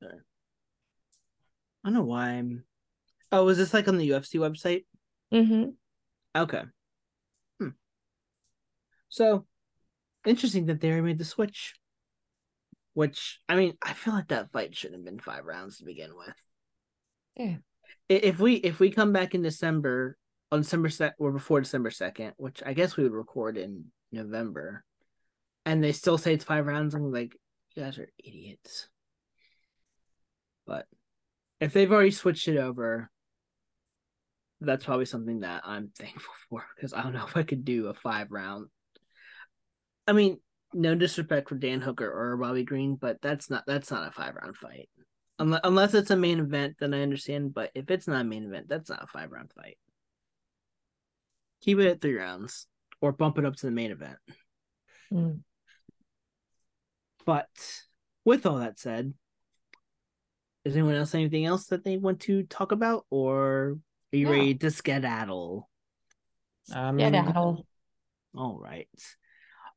Sorry. 0.00 0.20
I 1.84 1.88
don't 1.88 1.94
know 1.94 2.04
why 2.04 2.30
I'm. 2.30 2.64
Oh, 3.32 3.48
is 3.48 3.58
this 3.58 3.74
like 3.74 3.88
on 3.88 3.98
the 3.98 4.10
UFC 4.10 4.38
website? 4.38 4.84
Mm-hmm. 5.32 5.70
Okay. 6.36 6.62
Hmm. 7.58 7.68
So 9.08 9.46
interesting 10.26 10.66
that 10.66 10.80
they 10.80 11.00
made 11.00 11.18
the 11.18 11.24
switch. 11.24 11.74
Which 12.94 13.40
I 13.48 13.54
mean, 13.56 13.74
I 13.80 13.92
feel 13.92 14.14
like 14.14 14.28
that 14.28 14.50
fight 14.52 14.76
shouldn't 14.76 15.00
have 15.00 15.04
been 15.04 15.20
five 15.20 15.44
rounds 15.44 15.78
to 15.78 15.84
begin 15.84 16.10
with. 16.16 16.34
Yeah. 17.36 17.56
If 18.08 18.40
we 18.40 18.54
if 18.54 18.80
we 18.80 18.90
come 18.90 19.12
back 19.12 19.34
in 19.34 19.42
December 19.42 20.18
on 20.52 20.62
December 20.62 20.88
set 20.88 21.14
or 21.18 21.30
before 21.30 21.60
December 21.60 21.90
second, 21.90 22.32
which 22.36 22.62
I 22.66 22.72
guess 22.72 22.96
we 22.96 23.04
would 23.04 23.12
record 23.12 23.56
in 23.56 23.86
November, 24.10 24.84
and 25.64 25.82
they 25.82 25.92
still 25.92 26.18
say 26.18 26.34
it's 26.34 26.44
five 26.44 26.66
rounds, 26.66 26.94
I'm 26.94 27.12
like, 27.12 27.36
you 27.74 27.82
guys 27.84 27.98
are 27.98 28.08
idiots. 28.18 28.88
But 30.66 30.86
if 31.60 31.72
they've 31.72 31.90
already 31.90 32.10
switched 32.10 32.48
it 32.48 32.56
over, 32.56 33.10
that's 34.60 34.84
probably 34.84 35.06
something 35.06 35.40
that 35.40 35.62
I'm 35.64 35.90
thankful 35.98 36.34
for 36.48 36.64
because 36.74 36.92
I 36.92 37.02
don't 37.02 37.12
know 37.12 37.26
if 37.26 37.36
I 37.36 37.42
could 37.42 37.64
do 37.64 37.86
a 37.86 37.94
five 37.94 38.30
round. 38.30 38.66
I 40.06 40.12
mean, 40.12 40.38
no 40.72 40.94
disrespect 40.94 41.48
for 41.48 41.56
Dan 41.56 41.80
Hooker 41.80 42.10
or 42.10 42.36
Bobby 42.36 42.64
Green, 42.64 42.96
but 42.96 43.20
that's 43.20 43.50
not 43.50 43.64
that's 43.66 43.90
not 43.90 44.08
a 44.08 44.12
five 44.12 44.34
round 44.34 44.56
fight. 44.56 44.88
Unless, 45.38 45.60
unless 45.64 45.94
it's 45.94 46.10
a 46.10 46.16
main 46.16 46.38
event, 46.38 46.76
then 46.80 46.92
I 46.94 47.02
understand. 47.02 47.54
But 47.54 47.70
if 47.74 47.90
it's 47.90 48.06
not 48.06 48.20
a 48.20 48.24
main 48.24 48.44
event, 48.44 48.68
that's 48.68 48.90
not 48.90 49.02
a 49.02 49.06
five 49.06 49.30
round 49.30 49.52
fight. 49.52 49.78
Keep 51.62 51.78
it 51.78 51.88
at 51.88 52.00
three 52.00 52.16
rounds 52.16 52.66
or 53.00 53.12
bump 53.12 53.38
it 53.38 53.44
up 53.44 53.56
to 53.56 53.66
the 53.66 53.72
main 53.72 53.90
event. 53.90 54.18
Mm. 55.12 55.40
But 57.26 57.48
with 58.24 58.46
all 58.46 58.58
that 58.58 58.78
said, 58.78 59.14
is 60.64 60.74
anyone 60.74 60.94
else 60.94 61.14
anything 61.14 61.46
else 61.46 61.66
that 61.66 61.84
they 61.84 61.96
want 61.96 62.20
to 62.20 62.42
talk 62.44 62.72
about, 62.72 63.06
or 63.10 63.78
are 64.12 64.16
you 64.16 64.26
No. 64.26 64.32
ready 64.32 64.54
to 64.54 64.70
skedaddle? 64.70 65.68
I'm 66.72 66.98
Yeah, 66.98 67.10
that'll. 67.10 67.66
All 68.34 68.58
right. 68.58 68.88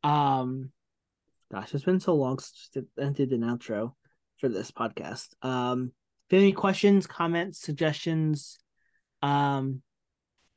Um, 0.03 0.71
gosh, 1.51 1.73
it's 1.73 1.85
been 1.85 1.99
so 1.99 2.15
long 2.15 2.39
since 2.39 2.87
I 3.01 3.09
did 3.09 3.31
an 3.31 3.41
outro 3.41 3.93
for 4.37 4.49
this 4.49 4.71
podcast. 4.71 5.33
Um, 5.43 5.93
if 6.27 6.33
you 6.33 6.37
have 6.39 6.43
any 6.43 6.51
questions, 6.51 7.07
comments, 7.07 7.59
suggestions, 7.59 8.59
um, 9.21 9.81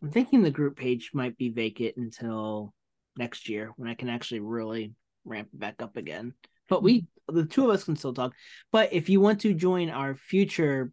I'm 0.03 0.11
thinking 0.11 0.43
the 0.43 0.51
group 0.51 0.77
page 0.77 1.13
might 1.15 1.39
be 1.39 1.49
vacant 1.51 1.97
until 1.97 2.75
next 3.17 3.49
year 3.49 3.73
when 3.77 3.89
I 3.89 3.95
can 3.95 4.09
actually 4.09 4.41
really 4.41 4.93
ramp 5.25 5.49
it 5.53 5.59
back 5.59 5.81
up 5.81 5.97
again. 5.97 6.35
But 6.69 6.83
we, 6.83 7.07
the 7.29 7.45
two 7.45 7.65
of 7.65 7.71
us, 7.71 7.85
can 7.85 7.97
still 7.97 8.15
talk. 8.15 8.35
But 8.73 8.93
if 8.93 9.09
you 9.09 9.21
want 9.21 9.41
to 9.43 9.55
join 9.55 9.91
our 9.91 10.15
future 10.15 10.93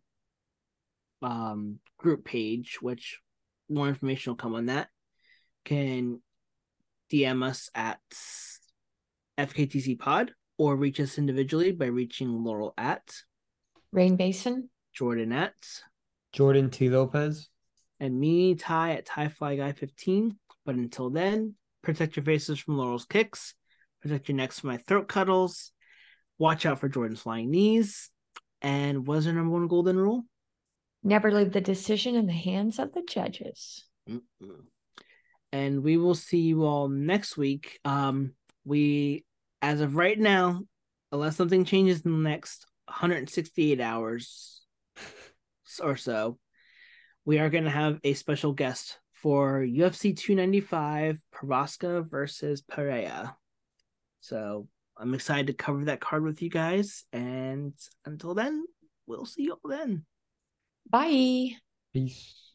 um 1.22 1.80
group 1.98 2.26
page, 2.26 2.78
which 2.82 3.20
more 3.70 3.88
information 3.88 4.32
will 4.32 4.38
come 4.38 4.56
on 4.56 4.66
that, 4.68 4.90
can 5.64 6.22
DM 7.12 7.44
us 7.44 7.70
at 7.74 8.00
FKTC 9.38 9.98
Pod 10.00 10.34
or 10.58 10.76
reach 10.76 11.00
us 11.00 11.18
individually 11.18 11.72
by 11.72 11.86
reaching 11.86 12.44
Laurel 12.44 12.74
at 12.78 13.16
Rain 13.92 14.16
Basin. 14.16 14.70
Jordan 14.94 15.32
at 15.32 15.54
Jordan 16.34 16.70
T. 16.70 16.90
Lopez. 16.90 17.50
and 18.00 18.20
me 18.20 18.56
Ty 18.56 18.94
at 18.94 19.06
Ty 19.06 19.30
Fly 19.30 19.56
Guy 19.56 19.72
15. 19.72 20.38
But 20.66 20.76
until 20.76 21.10
then, 21.10 21.56
protect 21.82 22.16
your 22.16 22.24
faces 22.26 22.60
from 22.60 22.78
Laurel's 22.78 23.06
kicks, 23.06 23.56
protect 24.04 24.28
your 24.28 24.36
necks 24.36 24.60
from 24.60 24.70
my 24.70 24.78
throat 24.78 25.08
cuddles, 25.08 25.72
watch 26.38 26.66
out 26.66 26.80
for 26.80 26.90
Jordan's 26.90 27.22
flying 27.22 27.50
knees, 27.50 28.10
and 28.62 29.08
what 29.08 29.18
is 29.20 29.28
our 29.28 29.34
number 29.34 29.52
one 29.52 29.68
golden 29.68 29.98
rule? 29.98 30.26
Never 31.04 31.32
leave 31.32 31.54
the 31.54 31.62
decision 31.62 32.16
in 32.16 32.28
the 32.28 32.34
hands 32.34 32.80
of 32.80 32.94
the 32.94 33.02
judges. 33.02 33.86
Mm-mm. 34.10 34.66
And 35.52 35.84
we 35.84 35.98
will 35.98 36.16
see 36.16 36.40
you 36.40 36.66
all 36.66 36.90
next 36.90 37.38
week. 37.38 37.80
Um, 37.86 38.34
we, 38.66 39.24
as 39.62 39.82
of 39.82 39.96
right 39.96 40.20
now, 40.20 40.62
unless 41.12 41.38
something 41.38 41.64
changes 41.64 42.02
in 42.02 42.12
the 42.12 42.30
next 42.30 42.66
168 42.88 43.80
hours 43.80 44.62
or 45.82 45.96
so, 45.96 46.38
we 47.24 47.40
are 47.40 47.50
going 47.50 47.64
to 47.66 47.70
have 47.70 48.00
a 48.04 48.14
special 48.14 48.52
guest 48.52 49.00
for 49.14 49.62
UFC 49.62 50.18
295 50.18 51.22
Prochazka 51.34 52.10
versus 52.10 52.62
Pereira. 52.62 53.38
So 54.24 54.70
I'm 54.98 55.14
excited 55.14 55.48
to 55.48 55.54
cover 55.54 55.84
that 55.84 56.00
card 56.00 56.24
with 56.24 56.42
you 56.42 56.50
guys. 56.50 57.04
And 57.12 57.74
until 58.06 58.34
then, 58.34 58.64
we'll 59.06 59.26
see 59.26 59.44
you 59.44 59.60
all 59.62 59.70
then. 59.70 60.06
Bye. 60.90 61.58
Peace. 61.92 62.53